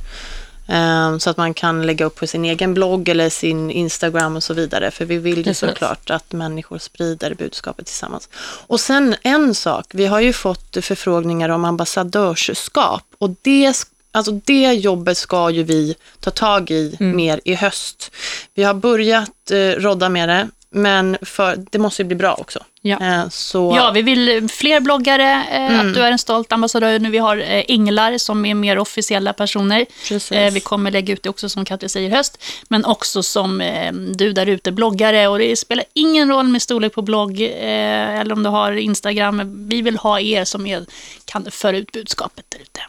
Eh, 0.67 1.17
så 1.17 1.29
att 1.29 1.37
man 1.37 1.53
kan 1.53 1.85
lägga 1.85 2.05
upp 2.05 2.15
på 2.15 2.27
sin 2.27 2.45
egen 2.45 2.73
blogg 2.73 3.09
eller 3.09 3.29
sin 3.29 3.71
Instagram 3.71 4.35
och 4.35 4.43
så 4.43 4.53
vidare. 4.53 4.91
För 4.91 5.05
vi 5.05 5.17
vill 5.17 5.37
ju 5.37 5.43
Precis. 5.43 5.69
såklart 5.69 6.09
att 6.09 6.31
människor 6.31 6.77
sprider 6.77 7.33
budskapet 7.33 7.85
tillsammans. 7.85 8.29
Och 8.67 8.79
sen 8.79 9.15
en 9.21 9.55
sak, 9.55 9.85
vi 9.93 10.05
har 10.05 10.19
ju 10.19 10.33
fått 10.33 10.77
förfrågningar 10.81 11.49
om 11.49 11.65
ambassadörskap. 11.65 13.03
Och 13.17 13.29
det, 13.41 13.73
alltså 14.11 14.31
det 14.31 14.73
jobbet 14.73 15.17
ska 15.17 15.49
ju 15.49 15.63
vi 15.63 15.95
ta 16.19 16.31
tag 16.31 16.71
i 16.71 16.95
mer 16.99 17.39
i 17.45 17.53
höst. 17.55 18.11
Vi 18.53 18.63
har 18.63 18.73
börjat 18.73 19.51
eh, 19.51 19.57
rodda 19.57 20.09
med 20.09 20.29
det, 20.29 20.47
men 20.73 21.17
för, 21.21 21.65
det 21.71 21.77
måste 21.79 22.01
ju 22.01 22.07
bli 22.07 22.15
bra 22.15 22.33
också. 22.33 22.59
Eh, 23.01 23.29
så, 23.29 23.73
Ja, 23.75 23.91
vi 23.91 24.01
vill 24.01 24.47
fler 24.49 24.79
bloggare, 24.79 25.43
eh, 25.51 25.61
Mm. 25.73 25.87
att 25.89 25.93
du 25.95 26.01
är 26.01 26.11
en 26.11 26.19
stolt 26.19 26.51
ambassadör. 26.51 26.99
Nu 26.99 27.09
vi 27.09 27.17
har 27.17 27.37
eh, 27.37 27.63
Inglar 27.67 28.17
som 28.17 28.45
är 28.45 28.53
mer 28.53 28.77
officiella 28.79 29.33
personer. 29.33 29.85
Eh, 30.31 30.53
vi 30.53 30.59
kommer 30.59 30.91
lägga 30.91 31.13
ut 31.13 31.23
det 31.23 31.29
också 31.29 31.49
som 31.49 31.65
Katja 31.65 31.89
säger 31.89 32.09
i 32.09 32.13
höst. 32.13 32.43
Men 32.67 32.85
också 32.85 33.23
som 33.23 33.61
eh, 33.61 33.93
du 33.93 34.33
där 34.33 34.45
ute, 34.49 34.71
bloggare. 34.71 35.27
Och 35.27 35.39
det 35.39 35.55
spelar 35.55 35.85
ingen 35.93 36.29
roll 36.29 36.47
med 36.47 36.61
storlek 36.61 36.93
på 36.93 37.01
blogg 37.01 37.41
eh, 37.41 38.19
eller 38.19 38.33
om 38.33 38.43
du 38.43 38.49
har 38.49 38.71
Instagram. 38.71 39.67
Vi 39.69 39.81
vill 39.81 39.97
ha 39.97 40.19
er 40.19 40.45
som 40.45 40.65
är, 40.67 40.85
kan 41.25 41.51
föra 41.51 41.77
ut 41.77 41.91
budskapet 41.91 42.45
där 42.49 42.59
ute. 42.59 42.81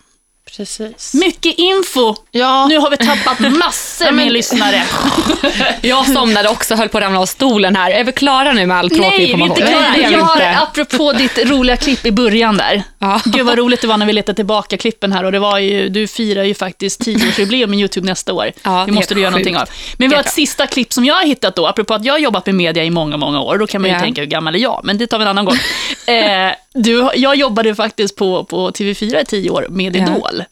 Precis. 0.57 1.15
Mycket 1.15 1.59
info! 1.59 2.15
Ja. 2.31 2.67
Nu 2.67 2.79
har 2.79 2.91
vi 2.91 2.97
tappat 2.97 3.39
massor 3.41 4.05
men- 4.05 4.17
med 4.17 4.33
lyssnare. 4.33 4.83
Jag 5.81 6.07
somnade 6.07 6.49
också 6.49 6.75
höll 6.75 6.89
på 6.89 6.99
att 6.99 7.05
ramla 7.05 7.21
av 7.21 7.27
stolen 7.27 7.77
här. 7.77 7.91
Är 7.91 8.05
vi 8.05 8.13
klara 8.13 8.53
nu 8.53 8.67
med 8.67 8.77
all 8.77 8.91
tråkig 8.91 9.03
Nej, 9.03 9.19
vi 9.19 9.25
är 9.25 9.29
information? 9.29 9.57
inte 9.59 9.73
klara. 9.73 10.11
Jag 10.11 10.21
har, 10.21 10.63
apropå 10.63 11.13
ditt 11.13 11.39
roliga 11.39 11.77
klipp 11.77 12.07
i 12.07 12.13
början 12.13 12.57
där. 12.57 12.83
Gud 13.25 13.47
vad 13.47 13.59
roligt 13.59 13.81
det 13.81 13.87
var 13.87 13.97
när 13.97 14.07
vi 14.07 14.13
letade 14.13 14.37
tillbaka 14.37 14.77
klippen 14.77 15.13
här 15.13 15.25
och 15.25 15.33
det 15.33 15.39
var 15.39 15.59
ju, 15.59 15.89
du 15.89 16.07
firar 16.07 16.45
ju 16.45 16.55
faktiskt 16.55 17.01
tioårsjubileum 17.01 17.71
med 17.71 17.79
YouTube 17.79 18.07
nästa 18.07 18.33
år. 18.33 18.53
Ja, 18.63 18.83
det 18.87 18.93
måste 18.93 19.15
du 19.15 19.21
göra 19.21 19.31
sjukt. 19.33 19.47
någonting 19.47 19.57
av. 19.57 19.69
Men 19.99 20.09
vi 20.09 20.15
har 20.15 20.23
ett 20.23 20.33
sista 20.33 20.67
klipp 20.67 20.93
som 20.93 21.05
jag 21.05 21.15
har 21.15 21.25
hittat 21.25 21.57
då, 21.57 21.67
apropå 21.67 21.95
att 21.95 22.05
jag 22.05 22.15
har 22.15 22.19
jobbat 22.19 22.47
med 22.47 22.55
media 22.55 22.85
i 22.85 22.91
många, 22.91 23.17
många 23.17 23.41
år. 23.41 23.59
Då 23.59 23.67
kan 23.67 23.81
man 23.83 23.91
ju 23.91 23.97
Ja. 23.97 24.01
tänka, 24.03 24.21
hur 24.21 24.29
gammal 24.29 24.55
är 24.55 24.59
jag? 24.59 24.81
Men 24.85 24.99
det 24.99 25.07
tar 25.07 25.19
vi 25.19 25.23
en 25.23 25.29
annan 25.29 25.45
gång. 25.45 25.57
eh, 26.15 26.53
du, 26.75 27.09
jag 27.15 27.37
jobbade 27.37 27.75
faktiskt 27.75 28.17
på, 28.17 28.45
på 28.45 28.71
TV4 28.71 29.23
i 29.23 29.25
tio 29.25 29.51
år 29.51 29.67
med 29.71 29.97
Ja. 29.97 30.03
Idol. 30.03 30.45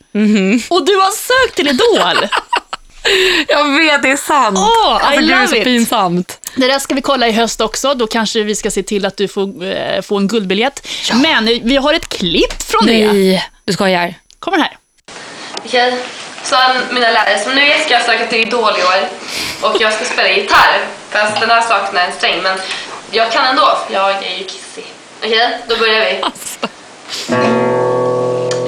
Och 0.70 0.86
du 0.86 0.92
har 0.96 1.12
sökt 1.46 1.56
till 1.56 1.68
Idol! 1.68 2.28
Jag 3.48 3.64
vet, 3.78 4.02
det 4.02 4.10
är 4.10 4.16
sant. 4.16 4.58
I 4.58 4.60
Alltså, 4.90 5.20
gud, 5.20 5.28
det 5.28 5.34
är 5.34 5.36
love 5.36 5.48
så 5.48 5.56
it. 5.56 5.64
pinsamt. 5.64 6.39
Det 6.56 6.66
där 6.66 6.78
ska 6.78 6.94
vi 6.94 7.00
kolla 7.02 7.28
i 7.28 7.32
höst 7.32 7.60
också. 7.60 7.94
Då 7.94 8.06
kanske 8.06 8.42
vi 8.42 8.54
ska 8.54 8.70
se 8.70 8.82
till 8.82 9.06
att 9.06 9.16
du 9.16 9.28
får, 9.28 9.64
eh, 9.64 10.02
får 10.02 10.16
en 10.18 10.28
guldbiljett. 10.28 10.86
Men 11.14 11.48
eh, 11.48 11.58
vi 11.62 11.76
har 11.76 11.94
ett 11.94 12.08
klipp 12.08 12.62
från 12.62 12.86
det. 12.86 13.12
Nej, 13.12 13.44
du 13.64 13.72
skojar. 13.72 14.14
Kommer 14.38 14.58
här. 14.58 14.76
Okej, 15.64 15.94
så 16.44 16.56
mina 16.90 17.10
lärare, 17.10 17.38
som 17.38 17.54
vet 17.54 17.84
ska 17.84 17.92
jag 17.92 18.02
söka 18.02 18.26
till 18.26 18.40
Idol 18.40 18.72
i 18.78 18.82
år 18.82 19.08
och 19.60 19.76
jag 19.80 19.92
ska 19.92 20.04
spela 20.04 20.28
gitarr. 20.28 20.86
Fast 21.10 21.40
den 21.40 21.50
här 21.50 21.60
saknar 21.60 22.06
en 22.06 22.12
sträng, 22.12 22.42
men 22.42 22.58
jag 23.10 23.32
kan 23.32 23.44
ändå, 23.46 23.78
för 23.86 23.94
jag 23.94 24.10
är 24.10 24.38
ju 24.38 24.44
kissig. 24.44 24.84
Okej, 25.24 25.58
då 25.68 25.76
börjar 25.76 26.00
vi. 26.00 26.20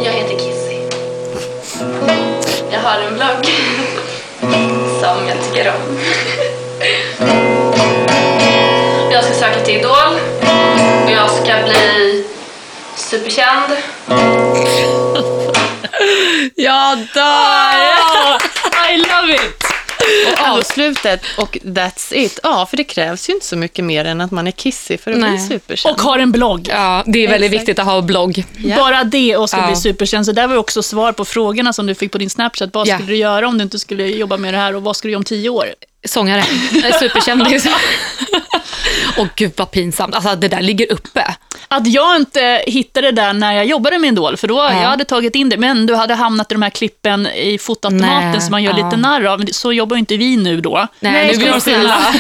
Jag 0.05 0.13
heter 0.13 0.39
Kissy. 0.39 0.77
Jag 2.73 2.81
har 2.81 2.99
en 3.01 3.15
blogg 3.15 3.47
som 5.01 5.29
jag 5.29 5.37
tycker 5.45 5.69
om. 5.75 5.99
Till 9.73 9.81
Idol 9.81 10.15
och 11.05 11.11
jag 11.11 11.31
ska 11.31 11.63
bli 11.65 12.25
superkänd. 12.97 13.73
Jag 16.55 16.99
dör! 17.15 18.43
I 18.93 18.97
love 18.97 19.35
it! 19.35 19.65
Och 20.33 20.49
avslutet 20.49 21.21
och 21.39 21.59
that's 21.63 22.15
it. 22.15 22.41
Ja, 22.43 22.67
för 22.67 22.77
det 22.77 22.85
krävs 22.85 23.29
ju 23.29 23.33
inte 23.35 23.47
så 23.47 23.57
mycket 23.57 23.85
mer 23.85 24.05
än 24.05 24.21
att 24.21 24.31
man 24.31 24.47
är 24.47 24.51
kissig 24.51 25.01
för 25.01 25.11
att 25.11 25.17
bli 25.17 25.31
Nej. 25.31 25.39
superkänd. 25.49 25.95
Och 25.95 26.03
har 26.03 26.19
en 26.19 26.33
blogg. 26.33 26.69
Ja, 26.71 27.03
det 27.07 27.25
är 27.25 27.29
väldigt 27.29 27.53
Exakt. 27.53 27.61
viktigt 27.69 27.79
att 27.79 27.87
ha 27.87 28.03
blogg. 28.03 28.45
Ja. 28.57 28.77
Bara 28.77 29.05
det 29.05 29.37
och 29.37 29.49
ska 29.49 29.59
Ja. 29.61 29.67
bli 29.67 29.77
superkänd. 29.77 30.27
Så 30.27 30.33
där 30.33 30.47
var 30.47 30.57
också 30.57 30.83
svar 30.83 31.13
på 31.13 31.25
frågorna 31.25 31.73
som 31.73 31.87
du 31.87 31.95
fick 31.95 32.13
på 32.13 32.19
din 32.19 32.31
Snapchat. 32.31 32.71
Vad 32.73 32.89
skulle 32.89 33.07
du 33.09 33.17
göra 33.17 33.49
om 33.49 33.59
du 33.59 33.65
inte 33.65 33.79
skulle 33.79 34.07
jobba 34.07 34.37
med 34.37 34.55
det 34.55 34.59
här 34.59 34.77
och 34.77 34.83
vad 34.83 34.97
ska 34.97 35.09
du 35.09 35.13
göra 35.13 35.19
om 35.19 35.25
tio 35.25 35.49
år? 35.49 35.67
Sångare. 36.05 36.45
Eh, 36.85 36.99
Superkändis. 36.99 37.67
Och 39.17 39.29
gud 39.37 39.53
vad 39.57 39.71
pinsamt. 39.71 40.15
Alltså 40.15 40.37
det 40.37 40.49
där 40.49 40.63
ligger 40.63 40.93
uppe. 40.93 41.35
Att 41.69 41.87
jag 41.87 42.17
inte 42.17 42.65
hittade 42.67 43.07
det 43.11 43.23
där 43.23 43.33
när 43.33 43.53
jag 43.53 43.67
jobbade 43.67 43.99
med 43.99 44.09
Idol, 44.09 44.37
för 44.37 44.49
då 44.49 44.55
jag 44.55 44.71
hade 44.71 45.05
tagit 45.05 45.35
in 45.35 45.49
det, 45.49 45.57
men 45.57 45.87
du 45.87 45.95
hade 45.95 46.15
hamnat 46.15 46.53
i 46.53 46.55
de 46.55 46.63
här 46.63 46.71
klippen 46.71 47.27
i 47.27 47.59
fotoautomaten 47.59 48.31
Nej, 48.31 48.41
som 48.41 48.51
man 48.51 48.63
gör 48.63 48.79
ja. 48.79 48.85
lite 48.85 48.97
narr 48.97 49.25
av. 49.25 49.45
Så 49.53 49.73
jobbar 49.73 49.97
inte 49.97 50.17
vi 50.17 50.37
nu 50.37 50.61
då. 50.61 50.87
Nej, 51.01 51.33
nu 51.33 51.39
blir 51.39 51.53
de 51.53 51.61
fula. 51.61 52.15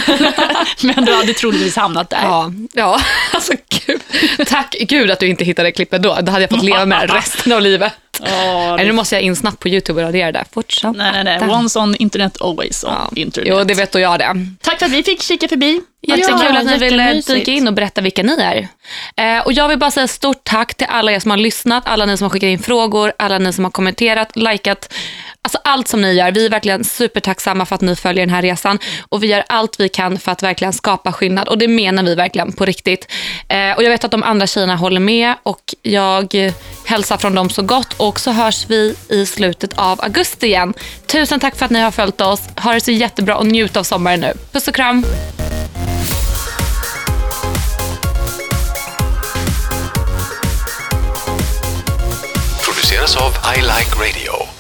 men 0.82 1.04
du 1.04 1.14
hade 1.14 1.34
troligtvis 1.34 1.76
hamnat 1.76 2.10
där. 2.10 2.22
Ja, 2.22 2.52
ja. 2.72 3.00
Alltså 3.32 3.52
gud. 3.86 4.00
Tack 4.46 4.76
gud 4.80 5.10
att 5.10 5.20
du 5.20 5.26
inte 5.28 5.44
hittade 5.44 5.72
klippet 5.72 6.02
då. 6.02 6.18
Då 6.22 6.32
hade 6.32 6.42
jag 6.42 6.50
fått 6.50 6.64
leva 6.64 6.86
med 6.86 7.10
resten 7.10 7.52
av 7.52 7.60
livet. 7.60 7.92
Nej, 8.76 8.86
nu 8.86 8.92
måste 8.92 9.14
jag 9.14 9.22
in 9.22 9.36
snabbt 9.36 9.58
på 9.58 9.68
YouTube 9.68 10.00
och 10.00 10.06
radera 10.06 10.32
det. 10.32 10.44
Fortsatt. 10.52 10.96
Nej, 10.96 11.24
nej, 11.24 11.38
nej. 11.40 11.50
Once 11.50 11.78
on 11.78 11.94
internet, 11.98 12.42
always 12.42 12.84
on 12.84 13.16
internet. 13.16 13.48
Jo, 13.52 13.64
det 13.64 13.74
vet 13.74 13.92
då 13.92 13.98
jag 13.98 14.18
det. 14.18 14.46
Tack 14.60 14.78
för 14.78 14.86
att 14.86 14.92
vi 14.92 15.02
fick 15.02 15.22
kika 15.22 15.48
förbi. 15.48 15.80
Jättekul 16.06 16.56
att 16.56 16.64
ni 16.64 16.78
ville 16.78 17.12
dyka 17.26 17.50
in 17.50 17.68
och 17.68 17.74
berätta 17.74 18.00
vilka 18.00 18.22
ni 18.22 18.36
är. 18.42 18.68
Eh, 19.16 19.46
och 19.46 19.52
jag 19.52 19.68
vill 19.68 19.78
bara 19.78 19.90
säga 19.90 20.08
stort 20.08 20.44
tack 20.44 20.74
till 20.74 20.86
alla 20.90 21.12
er 21.12 21.18
som 21.18 21.30
har 21.30 21.38
lyssnat, 21.38 21.82
alla 21.86 22.06
ni 22.06 22.16
som 22.16 22.24
har 22.24 22.30
skickat 22.30 22.46
in 22.48 22.58
frågor, 22.58 23.12
alla 23.18 23.38
ni 23.38 23.52
som 23.52 23.64
har 23.64 23.70
kommenterat, 23.70 24.36
likat. 24.36 24.94
Alltså 25.45 25.59
allt 25.64 25.88
som 25.88 26.01
ni 26.01 26.12
gör. 26.12 26.32
Vi 26.32 26.47
är 26.47 26.51
verkligen 26.51 26.84
supertacksamma 26.84 27.66
för 27.66 27.74
att 27.74 27.80
ni 27.80 27.97
följer 27.97 28.26
den 28.26 28.34
här 28.34 28.43
resan. 28.43 28.78
Och 29.09 29.22
vi 29.22 29.26
gör 29.26 29.45
allt 29.49 29.80
vi 29.80 29.88
kan 29.88 30.18
för 30.18 30.32
att 30.32 30.43
verkligen 30.43 30.72
skapa 30.72 31.12
skillnad. 31.12 31.49
Och 31.49 31.59
det 31.59 31.68
menar 31.68 32.03
vi 32.03 32.14
verkligen 32.14 32.53
på 32.53 32.64
riktigt. 32.64 33.12
Eh, 33.49 33.70
och 33.76 33.82
jag 33.82 33.90
vet 33.90 34.05
att 34.05 34.11
de 34.11 34.22
andra 34.22 34.47
tjejerna 34.47 34.76
håller 34.76 35.01
med 35.01 35.34
och 35.43 35.74
jag 35.82 36.53
hälsar 36.84 37.16
från 37.16 37.34
dem 37.34 37.51
så 37.51 37.62
gott. 37.62 37.95
Och 37.97 38.20
så 38.20 38.30
hörs 38.30 38.66
vi 38.68 38.95
i 39.09 39.26
slutet 39.26 39.78
av 39.78 40.01
augusti 40.01 40.47
igen. 40.47 40.74
Tusen 41.07 41.40
tack 41.40 41.57
för 41.57 41.64
att 41.64 41.70
ni 41.70 41.80
har 41.80 41.90
följt 41.90 42.20
oss. 42.20 42.40
Ha 42.57 42.72
det 42.72 42.80
så 42.80 42.90
jättebra 42.90 43.36
och 43.36 43.47
njut 43.47 43.76
av 43.76 43.82
sommaren 43.82 44.20
nu. 44.20 44.32
Puss 44.53 44.68
och 44.68 44.74
kram. 44.74 45.05
Produceras 52.64 53.16
av 53.16 53.32
I 53.57 53.61
Like 53.61 53.95
Radio. 53.97 54.51